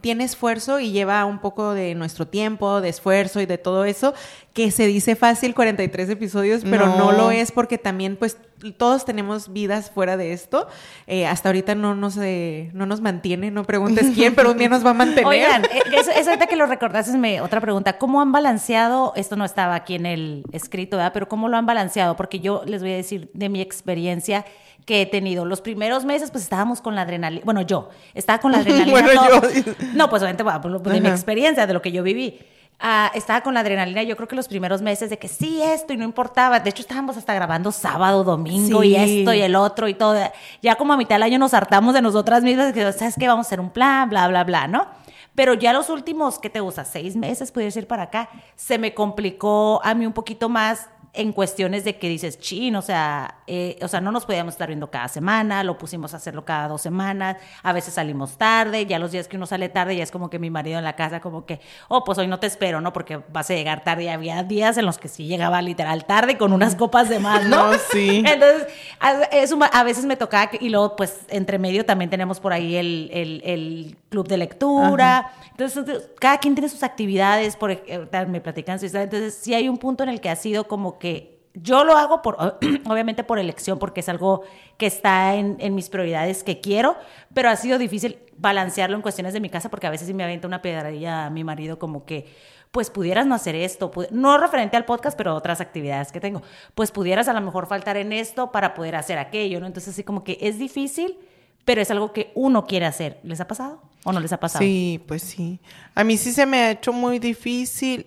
tiene 0.00 0.24
esfuerzo 0.24 0.80
y 0.80 0.90
lleva 0.92 1.24
un 1.24 1.38
poco 1.38 1.74
de 1.74 1.94
nuestro 1.94 2.26
tiempo, 2.26 2.80
de 2.80 2.88
esfuerzo 2.88 3.40
y 3.40 3.46
de 3.46 3.58
todo 3.58 3.84
eso, 3.84 4.14
que 4.54 4.70
se 4.70 4.86
dice 4.86 5.14
fácil 5.16 5.54
43 5.54 6.10
episodios, 6.10 6.62
pero 6.68 6.86
no, 6.86 6.96
No. 6.96 7.12
lo 7.12 7.30
es 7.30 7.52
porque 7.52 7.78
también 7.78 8.16
pues 8.16 8.36
todos 8.76 9.04
tenemos 9.04 9.52
vidas 9.52 9.90
fuera 9.90 10.16
de 10.16 10.32
esto. 10.32 10.68
Eh, 11.06 11.26
hasta 11.26 11.48
ahorita 11.48 11.74
no 11.74 11.94
nos, 11.94 12.16
eh, 12.18 12.70
no 12.74 12.84
nos 12.84 13.00
mantiene, 13.00 13.50
no 13.50 13.64
preguntes 13.64 14.08
quién, 14.14 14.34
pero 14.34 14.50
un 14.50 14.58
día 14.58 14.68
nos 14.68 14.84
va 14.84 14.90
a 14.90 14.94
mantener. 14.94 15.24
Oigan, 15.26 15.64
eh, 15.64 15.82
eso, 15.92 16.10
eso 16.10 16.30
ahorita 16.30 16.46
que 16.46 16.56
lo 16.56 16.66
recordaste, 16.66 17.16
me, 17.16 17.40
otra 17.40 17.60
pregunta. 17.60 17.96
¿Cómo 17.98 18.20
han 18.20 18.32
balanceado? 18.32 19.12
Esto 19.16 19.36
no 19.36 19.44
estaba 19.44 19.74
aquí 19.76 19.94
en 19.94 20.04
el 20.06 20.44
escrito, 20.52 20.96
¿verdad? 20.96 21.12
Pero 21.14 21.28
¿cómo 21.28 21.48
lo 21.48 21.56
han 21.56 21.66
balanceado? 21.66 22.16
Porque 22.16 22.40
yo 22.40 22.62
les 22.66 22.82
voy 22.82 22.92
a 22.92 22.96
decir 22.96 23.30
de 23.32 23.48
mi 23.48 23.60
experiencia 23.60 24.44
que 24.86 25.02
he 25.02 25.06
tenido. 25.06 25.44
Los 25.44 25.60
primeros 25.60 26.04
meses, 26.04 26.30
pues 26.30 26.44
estábamos 26.44 26.80
con 26.80 26.94
la 26.94 27.02
adrenalina. 27.02 27.42
Bueno, 27.44 27.62
yo 27.62 27.90
estaba 28.14 28.38
con 28.38 28.52
la 28.52 28.58
adrenalina. 28.60 28.90
Bueno, 28.92 29.10
todo- 29.40 29.50
yo. 29.50 29.72
No, 29.94 30.08
pues 30.10 30.22
obviamente, 30.22 30.42
bueno, 30.42 30.78
de 30.78 31.00
mi 31.00 31.08
experiencia, 31.08 31.66
de 31.66 31.72
lo 31.74 31.82
que 31.82 31.92
yo 31.92 32.02
viví. 32.02 32.38
Ah, 32.82 33.10
estaba 33.14 33.42
con 33.42 33.52
la 33.52 33.60
adrenalina, 33.60 34.02
yo 34.04 34.16
creo 34.16 34.26
que 34.26 34.34
los 34.34 34.48
primeros 34.48 34.80
meses 34.80 35.10
de 35.10 35.18
que 35.18 35.28
sí, 35.28 35.60
esto 35.62 35.92
y 35.92 35.98
no 35.98 36.04
importaba. 36.04 36.60
De 36.60 36.70
hecho, 36.70 36.80
estábamos 36.80 37.14
hasta 37.18 37.34
grabando 37.34 37.72
sábado, 37.72 38.24
domingo 38.24 38.82
y 38.82 38.96
esto 38.96 39.34
y 39.34 39.42
el 39.42 39.54
otro 39.54 39.86
y 39.86 39.92
todo. 39.92 40.16
Ya 40.62 40.76
como 40.76 40.94
a 40.94 40.96
mitad 40.96 41.16
del 41.16 41.24
año 41.24 41.38
nos 41.38 41.52
hartamos 41.52 41.92
de 41.92 42.00
nosotras 42.00 42.42
mismas, 42.42 42.72
que 42.72 42.90
sabes 42.94 43.16
que 43.18 43.28
vamos 43.28 43.44
a 43.44 43.48
hacer 43.48 43.60
un 43.60 43.68
plan, 43.68 44.08
bla, 44.08 44.26
bla, 44.28 44.44
bla, 44.44 44.66
¿no? 44.66 44.86
Pero 45.34 45.52
ya 45.52 45.74
los 45.74 45.90
últimos, 45.90 46.38
¿qué 46.38 46.48
te 46.48 46.60
gusta? 46.60 46.86
Seis 46.86 47.16
meses, 47.16 47.52
pudiera 47.52 47.66
decir 47.68 47.86
para 47.86 48.04
acá, 48.04 48.30
se 48.56 48.78
me 48.78 48.94
complicó 48.94 49.80
a 49.84 49.92
mí 49.94 50.06
un 50.06 50.12
poquito 50.14 50.48
más 50.48 50.88
en 51.12 51.32
cuestiones 51.32 51.82
de 51.84 51.96
que 51.98 52.08
dices, 52.08 52.38
chin, 52.38 52.76
o 52.76 52.82
sea, 52.82 53.36
eh, 53.48 53.76
o 53.82 53.88
sea, 53.88 54.00
no 54.00 54.12
nos 54.12 54.24
podíamos 54.26 54.54
estar 54.54 54.68
viendo 54.68 54.90
cada 54.90 55.08
semana, 55.08 55.64
lo 55.64 55.76
pusimos 55.76 56.14
a 56.14 56.18
hacerlo 56.18 56.44
cada 56.44 56.68
dos 56.68 56.82
semanas, 56.82 57.36
a 57.64 57.72
veces 57.72 57.94
salimos 57.94 58.38
tarde, 58.38 58.86
ya 58.86 58.98
los 59.00 59.10
días 59.10 59.26
que 59.26 59.36
uno 59.36 59.46
sale 59.46 59.68
tarde 59.68 59.96
ya 59.96 60.04
es 60.04 60.12
como 60.12 60.30
que 60.30 60.38
mi 60.38 60.50
marido 60.50 60.78
en 60.78 60.84
la 60.84 60.94
casa 60.94 61.20
como 61.20 61.46
que, 61.46 61.60
oh, 61.88 62.04
pues 62.04 62.16
hoy 62.18 62.28
no 62.28 62.38
te 62.38 62.46
espero, 62.46 62.80
¿no? 62.80 62.92
Porque 62.92 63.20
vas 63.32 63.50
a 63.50 63.54
llegar 63.54 63.82
tarde 63.82 64.04
y 64.04 64.08
había 64.08 64.42
días 64.44 64.76
en 64.76 64.86
los 64.86 64.98
que 64.98 65.08
sí 65.08 65.26
llegaba 65.26 65.60
literal 65.62 66.04
tarde 66.04 66.38
con 66.38 66.52
unas 66.52 66.76
copas 66.76 67.08
de 67.08 67.18
más, 67.18 67.44
¿no? 67.44 67.50
No, 67.72 67.78
sí. 67.92 68.18
Entonces, 68.26 68.66
a, 69.00 69.12
eso 69.32 69.58
a 69.72 69.82
veces 69.82 70.04
me 70.04 70.16
tocaba, 70.16 70.46
que- 70.48 70.58
y 70.60 70.68
luego 70.68 70.94
pues 70.94 71.20
entre 71.28 71.58
medio 71.58 71.84
también 71.84 72.08
tenemos 72.10 72.38
por 72.40 72.52
ahí 72.52 72.76
el, 72.76 73.10
el- 73.12 73.42
el 73.44 73.96
club 74.10 74.28
de 74.28 74.36
lectura, 74.38 75.32
entonces 75.50 76.08
cada 76.20 76.38
quien 76.38 76.54
tiene 76.54 76.68
sus 76.68 76.82
actividades, 76.82 77.56
por, 77.56 77.70
eh, 77.72 78.06
me 78.28 78.40
platican 78.40 78.78
su 78.78 78.86
historia, 78.86 79.04
entonces 79.04 79.34
sí 79.34 79.54
hay 79.54 79.68
un 79.68 79.78
punto 79.78 80.02
en 80.04 80.08
el 80.10 80.20
que 80.20 80.30
ha 80.30 80.36
sido 80.36 80.66
como 80.68 80.98
que 81.00 81.40
yo 81.54 81.84
lo 81.84 81.96
hago 81.96 82.22
por, 82.22 82.36
obviamente 82.86 83.24
por 83.24 83.38
elección, 83.38 83.78
porque 83.78 84.00
es 84.00 84.08
algo 84.08 84.42
que 84.76 84.86
está 84.86 85.34
en, 85.34 85.74
mis 85.74 85.88
prioridades 85.88 86.44
que 86.44 86.60
quiero, 86.60 86.96
pero 87.34 87.50
ha 87.50 87.56
sido 87.56 87.78
difícil 87.78 88.18
balancearlo 88.36 88.96
en 88.96 89.02
cuestiones 89.02 89.34
de 89.34 89.40
mi 89.40 89.50
casa, 89.50 89.68
porque 89.68 89.86
a 89.86 89.90
veces 89.90 90.06
sí 90.06 90.14
me 90.14 90.24
avienta 90.24 90.46
una 90.46 90.62
piedradilla 90.62 91.26
a 91.26 91.30
mi 91.30 91.44
marido 91.44 91.78
como 91.78 92.04
que, 92.04 92.32
pues 92.70 92.88
pudieras 92.88 93.26
no 93.26 93.34
hacer 93.34 93.56
esto, 93.56 93.90
no 94.12 94.38
referente 94.38 94.76
al 94.76 94.84
podcast, 94.84 95.16
pero 95.16 95.34
otras 95.34 95.60
actividades 95.60 96.12
que 96.12 96.20
tengo, 96.20 96.42
pues 96.76 96.92
pudieras 96.92 97.26
a 97.26 97.32
lo 97.32 97.40
mejor 97.40 97.66
faltar 97.66 97.96
en 97.96 98.12
esto 98.12 98.52
para 98.52 98.74
poder 98.74 98.94
hacer 98.94 99.18
aquello, 99.18 99.58
¿no? 99.58 99.66
Entonces 99.66 99.96
sí 99.96 100.04
como 100.04 100.22
que 100.22 100.38
es 100.40 100.56
difícil, 100.58 101.18
pero 101.64 101.82
es 101.82 101.90
algo 101.90 102.12
que 102.12 102.30
uno 102.34 102.66
quiere 102.66 102.86
hacer. 102.86 103.18
¿Les 103.24 103.40
ha 103.40 103.48
pasado 103.48 103.82
o 104.04 104.12
no 104.12 104.20
les 104.20 104.32
ha 104.32 104.38
pasado? 104.38 104.64
Sí, 104.64 105.02
pues 105.06 105.22
sí. 105.22 105.60
A 105.94 106.04
mí 106.04 106.16
sí 106.16 106.32
se 106.32 106.46
me 106.46 106.58
ha 106.58 106.70
hecho 106.70 106.92
muy 106.92 107.18
difícil. 107.18 108.06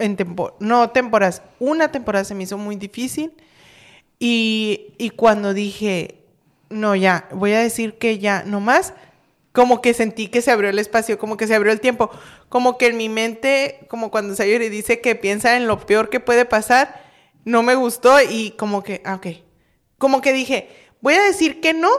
En 0.00 0.16
no 0.58 0.90
temporadas, 0.90 1.42
una 1.60 1.92
temporada 1.92 2.24
se 2.24 2.34
me 2.34 2.42
hizo 2.44 2.58
muy 2.58 2.76
difícil. 2.76 3.32
Y, 4.18 4.94
y 4.98 5.10
cuando 5.10 5.54
dije, 5.54 6.16
no, 6.68 6.96
ya, 6.96 7.28
voy 7.32 7.52
a 7.52 7.60
decir 7.60 7.94
que 7.98 8.18
ya, 8.18 8.42
no 8.44 8.60
más, 8.60 8.92
como 9.52 9.80
que 9.80 9.94
sentí 9.94 10.28
que 10.28 10.42
se 10.42 10.50
abrió 10.50 10.70
el 10.70 10.78
espacio, 10.78 11.18
como 11.18 11.36
que 11.36 11.46
se 11.46 11.54
abrió 11.54 11.72
el 11.72 11.80
tiempo. 11.80 12.10
Como 12.48 12.78
que 12.78 12.86
en 12.86 12.96
mi 12.96 13.08
mente, 13.08 13.80
como 13.88 14.10
cuando 14.10 14.34
Sayori 14.34 14.68
dice 14.68 15.00
que 15.00 15.14
piensa 15.14 15.56
en 15.56 15.66
lo 15.66 15.84
peor 15.86 16.08
que 16.10 16.20
puede 16.20 16.44
pasar, 16.44 17.02
no 17.44 17.62
me 17.62 17.74
gustó 17.74 18.20
y 18.20 18.52
como 18.52 18.82
que, 18.82 19.02
ah, 19.04 19.16
ok. 19.16 19.26
Como 19.98 20.20
que 20.20 20.32
dije, 20.32 20.68
voy 21.00 21.14
a 21.14 21.22
decir 21.22 21.60
que 21.60 21.74
no 21.74 21.90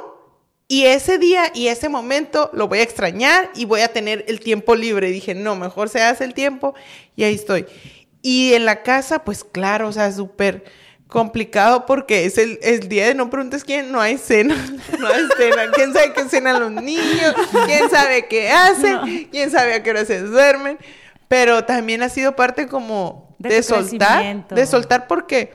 y 0.71 0.85
ese 0.85 1.17
día 1.17 1.51
y 1.53 1.67
ese 1.67 1.89
momento 1.89 2.49
lo 2.53 2.69
voy 2.69 2.79
a 2.79 2.83
extrañar 2.83 3.51
y 3.55 3.65
voy 3.65 3.81
a 3.81 3.89
tener 3.89 4.23
el 4.29 4.39
tiempo 4.39 4.73
libre. 4.73 5.09
Y 5.09 5.11
dije, 5.11 5.35
no, 5.35 5.57
mejor 5.57 5.89
se 5.89 6.01
hace 6.01 6.23
el 6.23 6.33
tiempo 6.33 6.75
y 7.13 7.25
ahí 7.25 7.35
estoy. 7.35 7.65
Y 8.21 8.53
en 8.53 8.63
la 8.63 8.81
casa, 8.81 9.25
pues 9.25 9.43
claro, 9.43 9.89
o 9.89 9.91
sea, 9.91 10.09
súper 10.13 10.63
complicado 11.07 11.85
porque 11.85 12.23
es 12.23 12.37
el, 12.37 12.57
el 12.61 12.87
día 12.87 13.07
de 13.07 13.15
no 13.15 13.29
preguntes 13.29 13.65
quién, 13.65 13.91
no 13.91 13.99
hay 13.99 14.17
cena, 14.17 14.55
no 14.97 15.07
hay 15.07 15.27
cena. 15.35 15.71
¿Quién 15.73 15.91
sabe 15.91 16.13
qué 16.13 16.29
cenan 16.29 16.61
los 16.61 16.71
niños? 16.71 17.35
¿Quién 17.65 17.89
sabe 17.89 18.27
qué 18.27 18.49
hacen? 18.49 19.27
¿Quién 19.29 19.51
sabe 19.51 19.73
a 19.73 19.83
qué 19.83 19.89
hora 19.89 20.05
se 20.05 20.21
duermen? 20.21 20.77
Pero 21.27 21.65
también 21.65 22.01
ha 22.01 22.07
sido 22.07 22.37
parte 22.37 22.67
como 22.67 23.35
De 23.39 23.55
de, 23.55 23.61
soltar, 23.61 24.47
de 24.47 24.65
soltar 24.65 25.07
porque, 25.07 25.51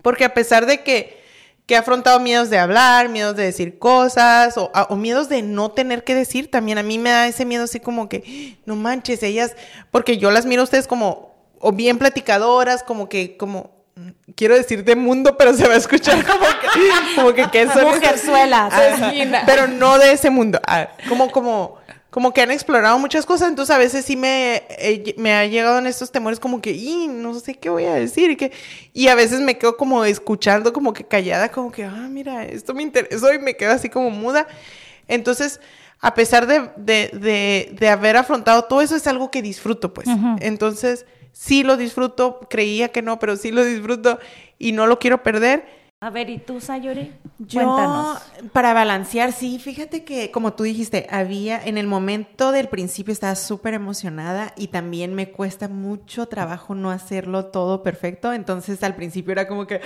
porque 0.00 0.24
a 0.24 0.32
pesar 0.32 0.64
de 0.64 0.82
que 0.82 1.23
que 1.66 1.74
he 1.74 1.76
afrontado 1.78 2.20
miedos 2.20 2.50
de 2.50 2.58
hablar, 2.58 3.08
miedos 3.08 3.36
de 3.36 3.44
decir 3.44 3.78
cosas 3.78 4.58
o, 4.58 4.70
o 4.88 4.96
miedos 4.96 5.28
de 5.28 5.42
no 5.42 5.70
tener 5.70 6.04
que 6.04 6.14
decir 6.14 6.50
también. 6.50 6.78
A 6.78 6.82
mí 6.82 6.98
me 6.98 7.10
da 7.10 7.26
ese 7.26 7.44
miedo 7.44 7.64
así 7.64 7.80
como 7.80 8.08
que, 8.08 8.58
no 8.66 8.76
manches, 8.76 9.22
ellas, 9.22 9.56
porque 9.90 10.18
yo 10.18 10.30
las 10.30 10.44
miro 10.44 10.60
a 10.60 10.64
ustedes 10.64 10.86
como, 10.86 11.34
o 11.58 11.72
bien 11.72 11.98
platicadoras, 11.98 12.82
como 12.82 13.08
que, 13.08 13.38
como, 13.38 13.70
mm, 13.96 14.10
quiero 14.34 14.54
decir 14.54 14.84
de 14.84 14.94
mundo, 14.94 15.38
pero 15.38 15.54
se 15.54 15.66
va 15.66 15.74
a 15.74 15.78
escuchar 15.78 16.24
como 16.26 16.46
que, 16.46 17.14
como 17.16 17.32
que, 17.32 17.50
que 17.50 17.66
son 17.70 17.84
Mujerzuelas. 17.84 18.74
Pero 19.46 19.66
no 19.66 19.98
de 19.98 20.12
ese 20.12 20.28
mundo. 20.28 20.60
Ah, 20.66 20.90
como, 21.08 21.30
como, 21.30 21.78
como 22.14 22.32
que 22.32 22.42
han 22.42 22.52
explorado 22.52 22.96
muchas 23.00 23.26
cosas, 23.26 23.48
entonces 23.48 23.74
a 23.74 23.78
veces 23.78 24.04
sí 24.04 24.14
me, 24.14 24.62
eh, 24.78 25.16
me 25.18 25.34
ha 25.34 25.46
llegado 25.46 25.80
en 25.80 25.88
estos 25.88 26.12
temores 26.12 26.38
como 26.38 26.62
que, 26.62 26.70
y 26.70 27.08
no 27.08 27.34
sé 27.40 27.56
qué 27.56 27.70
voy 27.70 27.86
a 27.86 27.94
decir, 27.94 28.30
y 28.30 28.36
que, 28.36 28.52
y 28.92 29.08
a 29.08 29.16
veces 29.16 29.40
me 29.40 29.58
quedo 29.58 29.76
como 29.76 30.04
escuchando, 30.04 30.72
como 30.72 30.92
que 30.92 31.02
callada, 31.02 31.50
como 31.50 31.72
que, 31.72 31.82
ah, 31.82 32.06
mira, 32.08 32.44
esto 32.44 32.72
me 32.72 32.84
interesó, 32.84 33.34
y 33.34 33.40
me 33.40 33.56
quedo 33.56 33.72
así 33.72 33.88
como 33.88 34.10
muda. 34.10 34.46
Entonces, 35.08 35.60
a 35.98 36.14
pesar 36.14 36.46
de, 36.46 36.70
de, 36.76 37.10
de, 37.14 37.74
de 37.76 37.88
haber 37.88 38.16
afrontado 38.16 38.62
todo 38.62 38.80
eso, 38.80 38.94
es 38.94 39.08
algo 39.08 39.32
que 39.32 39.42
disfruto, 39.42 39.92
pues. 39.92 40.06
Entonces, 40.38 41.06
sí 41.32 41.64
lo 41.64 41.76
disfruto, 41.76 42.46
creía 42.48 42.90
que 42.90 43.02
no, 43.02 43.18
pero 43.18 43.34
sí 43.34 43.50
lo 43.50 43.64
disfruto 43.64 44.20
y 44.56 44.70
no 44.70 44.86
lo 44.86 45.00
quiero 45.00 45.24
perder. 45.24 45.66
A 46.04 46.10
ver, 46.10 46.28
¿y 46.28 46.36
tú, 46.36 46.60
Sayori? 46.60 47.12
Yo, 47.38 47.62
Cuéntanos. 47.64 48.18
para 48.52 48.74
balancear, 48.74 49.32
sí, 49.32 49.58
fíjate 49.58 50.04
que, 50.04 50.30
como 50.30 50.52
tú 50.52 50.64
dijiste, 50.64 51.06
había, 51.08 51.64
en 51.64 51.78
el 51.78 51.86
momento 51.86 52.52
del 52.52 52.68
principio 52.68 53.10
estaba 53.10 53.34
súper 53.36 53.72
emocionada 53.72 54.52
y 54.54 54.66
también 54.68 55.14
me 55.14 55.30
cuesta 55.30 55.66
mucho 55.66 56.26
trabajo 56.26 56.74
no 56.74 56.90
hacerlo 56.90 57.46
todo 57.46 57.82
perfecto. 57.82 58.34
Entonces, 58.34 58.82
al 58.82 58.94
principio 58.94 59.32
era 59.32 59.48
como 59.48 59.66
que, 59.66 59.80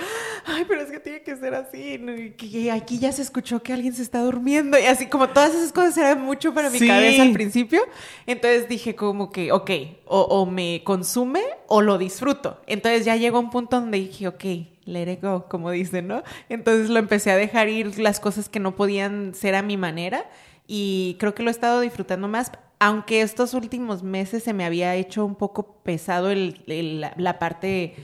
ay, 0.45 0.65
pero 0.67 0.81
es 0.81 0.91
que 0.91 0.99
tiene 0.99 1.21
que 1.21 1.37
ser 1.37 1.55
así. 1.55 1.97
que 2.37 2.69
aquí 2.69 2.99
ya 2.99 3.13
se 3.13 3.21
escuchó 3.21 3.63
que 3.63 3.71
alguien 3.71 3.93
se 3.93 4.01
está 4.01 4.19
durmiendo 4.21 4.77
y 4.77 4.83
así, 4.87 5.05
como 5.05 5.29
todas 5.29 5.55
esas 5.55 5.71
cosas 5.71 5.97
eran 5.99 6.21
mucho 6.21 6.53
para 6.53 6.69
mi 6.69 6.79
Sí. 6.79 6.87
cabeza 6.87 7.21
al 7.21 7.31
principio. 7.31 7.79
Entonces 8.27 8.67
dije, 8.67 8.93
como 8.93 9.31
que, 9.31 9.53
ok, 9.53 9.71
o, 10.05 10.19
o 10.21 10.45
me 10.45 10.81
consume 10.83 11.43
o 11.67 11.81
lo 11.81 11.97
disfruto. 11.97 12.59
Entonces, 12.67 13.05
ya 13.05 13.15
llegó 13.15 13.39
un 13.39 13.49
punto 13.51 13.79
donde 13.79 13.99
dije, 13.99 14.27
ok, 14.27 14.43
let 14.89 15.11
it 15.11 15.21
go, 15.21 15.47
como 15.47 15.71
dicen, 15.71 16.07
¿no? 16.07 16.23
Entonces 16.49 16.89
lo 16.89 16.99
empecé 16.99 17.31
a 17.31 17.37
dejar 17.37 17.69
ir 17.69 17.99
las 17.99 18.19
cosas 18.19 18.49
que 18.49 18.59
no 18.59 18.75
podían 18.75 19.33
ser 19.33 19.55
a 19.55 19.61
mi 19.61 19.77
manera 19.77 20.25
y 20.67 21.15
creo 21.19 21.33
que 21.33 21.43
lo 21.43 21.49
he 21.49 21.51
estado 21.51 21.79
disfrutando 21.81 22.27
más, 22.27 22.51
aunque 22.79 23.21
estos 23.21 23.53
últimos 23.53 24.03
meses 24.03 24.43
se 24.43 24.53
me 24.53 24.65
había 24.65 24.95
hecho 24.95 25.25
un 25.25 25.35
poco 25.35 25.81
pesado 25.83 26.29
el, 26.31 26.63
el- 26.67 27.01
la, 27.17 27.39
parte 27.39 27.95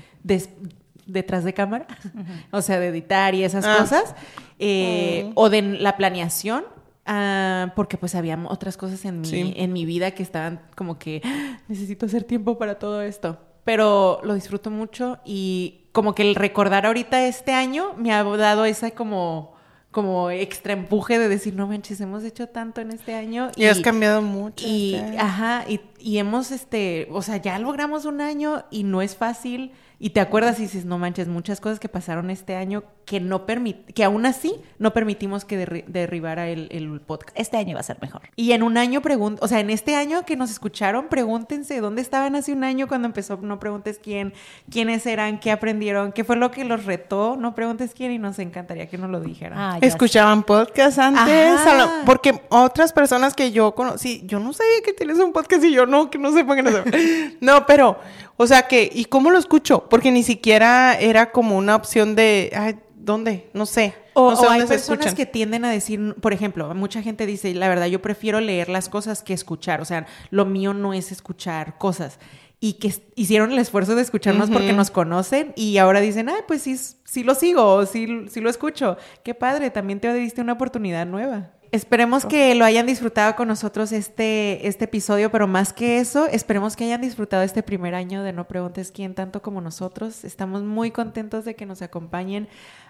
detrás 1.05 1.43
de 1.43 1.53
cámara, 1.53 1.87
o 2.51 2.61
sea, 2.61 2.79
de 2.79 2.87
editar 2.87 3.35
y 3.35 3.43
esas 3.43 3.65
Ah. 3.65 3.77
cosas, 3.79 4.15
eh, 4.59 5.31
o 5.35 5.49
de 5.49 5.61
la 5.61 5.97
planeación. 5.97 6.65
ah, 7.07 7.71
porque 7.75 7.97
pues 7.97 8.15
había 8.15 8.35
otras 8.49 8.77
cosas 8.77 9.05
en 9.05 9.21
mi, 9.21 9.27
Sí. 9.27 9.53
en 9.57 9.71
mi 9.73 9.85
vida 9.85 10.09
que 10.11 10.23
estaban 10.23 10.61
como 10.75 10.97
que 10.97 11.21
"Ah, 11.23 11.59
necesito 11.67 12.07
hacer 12.07 12.23
tiempo 12.23 12.57
para 12.57 12.79
todo 12.79 13.03
esto. 13.03 13.37
Pero 13.63 14.19
lo 14.23 14.33
disfruto 14.33 14.71
mucho 14.71 15.19
y 15.23 15.84
como 15.95 16.13
que 16.13 16.23
el 16.23 16.35
recordar 16.35 16.85
ahorita 16.85 17.25
este 17.25 17.53
año 17.53 17.93
me 17.95 18.11
ha 18.11 18.21
dado 18.21 18.65
esa 18.65 18.91
como 18.91 19.55
como 19.91 20.29
extra 20.29 20.73
empuje 20.73 21.17
de 21.17 21.29
decir, 21.29 21.55
no 21.55 21.67
manches, 21.67 22.01
hemos 22.01 22.25
hecho 22.25 22.49
tanto 22.49 22.81
en 22.81 22.91
este 22.91 23.15
año. 23.15 23.49
Y, 23.55 23.63
has 23.63 23.79
cambiado 23.79 24.21
mucho. 24.21 24.67
Y, 24.67 24.95
este 24.95 25.17
ajá, 25.17 25.63
y, 25.69 25.79
y 25.97 26.17
hemos, 26.17 26.51
este, 26.51 27.07
o 27.11 27.21
sea, 27.21 27.37
ya 27.37 27.57
logramos 27.59 28.03
un 28.03 28.19
año 28.19 28.65
y 28.69 28.83
no 28.83 29.01
es 29.01 29.15
fácil. 29.15 29.71
Y 29.99 30.09
te 30.11 30.19
acuerdas 30.19 30.59
y 30.59 30.63
dices, 30.63 30.85
no 30.85 30.97
manches, 30.97 31.27
muchas 31.27 31.59
cosas 31.61 31.79
que 31.79 31.87
pasaron 31.89 32.29
este 32.29 32.55
año 32.55 32.83
que 33.05 33.19
no 33.19 33.45
permit 33.45 33.85
que 33.93 34.03
aún 34.03 34.25
así 34.25 34.55
no 34.79 34.91
permitimos 34.93 35.45
que 35.45 35.63
derri- 35.63 35.85
derribara 35.85 36.47
el, 36.49 36.67
el 36.71 36.99
podcast. 37.01 37.37
Este 37.39 37.57
año 37.57 37.75
va 37.75 37.79
a 37.81 37.83
ser 37.83 37.97
mejor. 38.01 38.23
Y 38.35 38.51
en 38.53 38.63
un 38.63 38.77
año 38.77 39.01
o 39.39 39.47
sea, 39.47 39.59
en 39.59 39.69
este 39.69 39.95
año 39.95 40.25
que 40.25 40.35
nos 40.35 40.49
escucharon, 40.51 41.07
pregúntense 41.07 41.79
dónde 41.79 42.01
estaban 42.01 42.35
hace 42.35 42.51
un 42.51 42.63
año 42.63 42.87
cuando 42.87 43.05
empezó 43.07 43.37
No 43.41 43.59
Preguntes 43.59 43.99
Quién, 44.01 44.33
quiénes 44.69 45.05
eran, 45.05 45.39
qué 45.39 45.51
aprendieron, 45.51 46.11
qué 46.11 46.23
fue 46.23 46.35
lo 46.35 46.51
que 46.51 46.65
los 46.65 46.85
retó, 46.85 47.37
No 47.39 47.53
Preguntes 47.55 47.93
Quién 47.93 48.11
y 48.11 48.17
nos 48.19 48.39
encantaría 48.39 48.87
que 48.87 48.97
nos 48.97 49.09
lo 49.09 49.19
dijeran. 49.21 49.57
Ah, 49.57 49.77
Escuchaban 49.81 50.43
podcast 50.43 50.97
antes, 50.99 51.59
Ajá. 51.59 52.01
porque 52.05 52.41
otras 52.49 52.91
personas 52.91 53.33
que 53.35 53.51
yo 53.51 53.73
conocí, 53.75 54.23
yo 54.25 54.39
no 54.39 54.51
sabía 54.51 54.81
que 54.83 54.93
tienes 54.93 55.19
un 55.19 55.31
podcast 55.31 55.63
y 55.63 55.71
yo 55.71 55.85
no, 55.85 56.09
que 56.09 56.17
no 56.17 56.31
sepan 56.33 56.57
que 56.57 56.63
no 56.63 56.71
sepan. 56.71 56.93
No, 57.41 57.65
pero, 57.65 57.99
o 58.37 58.47
sea 58.47 58.67
que, 58.67 58.89
¿y 58.93 59.05
cómo 59.05 59.31
lo 59.31 59.37
escucho? 59.37 59.87
Porque 59.89 60.11
ni 60.11 60.23
siquiera 60.23 60.97
era 60.99 61.31
como 61.31 61.57
una 61.57 61.75
opción 61.75 62.15
de, 62.15 62.51
ay, 62.55 62.77
¿dónde? 62.95 63.49
No 63.53 63.65
sé. 63.65 63.93
O, 64.13 64.31
no 64.31 64.37
sé 64.37 64.45
o 64.45 64.49
hay 64.49 64.65
personas 64.65 65.13
que 65.13 65.25
tienden 65.25 65.63
a 65.63 65.71
decir, 65.71 66.15
por 66.21 66.33
ejemplo, 66.33 66.73
mucha 66.73 67.01
gente 67.01 67.25
dice, 67.25 67.53
la 67.53 67.69
verdad, 67.69 67.87
yo 67.87 68.01
prefiero 68.01 68.41
leer 68.41 68.69
las 68.69 68.89
cosas 68.89 69.23
que 69.23 69.33
escuchar. 69.33 69.81
O 69.81 69.85
sea, 69.85 70.07
lo 70.31 70.45
mío 70.45 70.73
no 70.73 70.93
es 70.93 71.11
escuchar 71.11 71.77
cosas. 71.77 72.19
Y 72.59 72.73
que 72.73 72.93
hicieron 73.15 73.51
el 73.51 73.59
esfuerzo 73.59 73.95
de 73.95 74.01
escucharnos 74.01 74.49
porque 74.49 74.73
nos 74.73 74.89
conocen 74.89 75.53
y 75.55 75.77
ahora 75.77 76.01
dicen, 76.01 76.29
ay, 76.29 76.41
pues 76.47 76.61
sí, 76.61 76.77
sí 76.77 77.23
lo 77.23 77.35
sigo 77.35 77.85
sí, 77.85 78.25
sí 78.29 78.41
lo 78.41 78.49
escucho. 78.49 78.97
Qué 79.23 79.35
padre, 79.35 79.69
también 79.69 79.99
te 79.99 80.11
diste 80.13 80.41
una 80.41 80.53
oportunidad 80.53 81.05
nueva. 81.05 81.51
Esperemos 81.75 82.25
que 82.25 82.55
lo 82.55 82.63
hayan 82.63 82.85
disfrutado 82.85 83.35
con 83.35 83.49
nosotros 83.49 83.91
este, 83.91 84.65
este 84.65 84.85
episodio, 84.85 85.29
pero 85.29 85.45
más 85.45 85.73
que 85.73 85.99
eso, 85.99 86.25
esperemos 86.25 86.77
que 86.77 86.85
hayan 86.85 87.01
disfrutado 87.01 87.43
este 87.43 87.63
primer 87.63 87.95
año 87.95 88.23
de 88.23 88.31
No 88.31 88.47
Preguntes 88.47 88.93
Quién 88.93 89.13
tanto 89.13 89.41
como 89.41 89.59
nosotros. 89.59 90.23
Estamos 90.23 90.63
muy 90.63 90.91
contentos 90.91 91.43
de 91.43 91.53
que 91.55 91.65
nos 91.65 91.81
acompañen. 91.81 92.47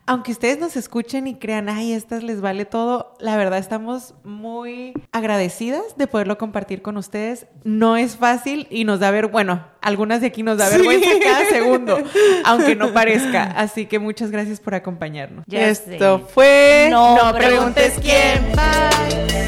Aunque 0.08 0.32
ustedes 0.32 0.60
nos 0.60 0.76
escuchen 0.76 1.26
y 1.26 1.36
crean, 1.36 1.68
ay, 1.68 1.94
estas 1.94 2.22
les 2.22 2.40
vale 2.40 2.66
todo, 2.66 3.16
la 3.20 3.38
verdad 3.38 3.58
estamos 3.58 4.14
muy 4.24 4.94
agradecidas 5.12 5.98
de 5.98 6.06
poderlo 6.06 6.38
compartir 6.38 6.84
con 6.84 6.98
ustedes. 6.98 7.48
No 7.64 7.98
es 7.98 8.16
fácil 8.16 8.68
y 8.70 8.84
nos 8.84 9.00
da 9.00 9.10
ver, 9.10 9.28
bueno, 9.28 9.66
algunas 9.82 10.22
de 10.22 10.28
aquí 10.28 10.44
nos 10.44 10.60
da 10.60 10.70
vergüenza 10.70 11.10
cada 11.24 11.46
segundo, 11.50 11.98
aunque 12.44 12.76
no 12.76 12.94
parezca. 12.94 13.46
Así 13.46 13.88
que 13.88 13.98
muchas 13.98 14.30
gracias 14.30 14.60
por 14.60 14.76
acompañarnos. 14.76 15.44
Ya 15.48 15.68
Esto 15.70 16.20
sé. 16.20 16.26
fue 16.34 16.88
No 16.92 17.34
preguntes 17.36 17.94
quién. 18.00 18.46
Bye. 18.56 19.45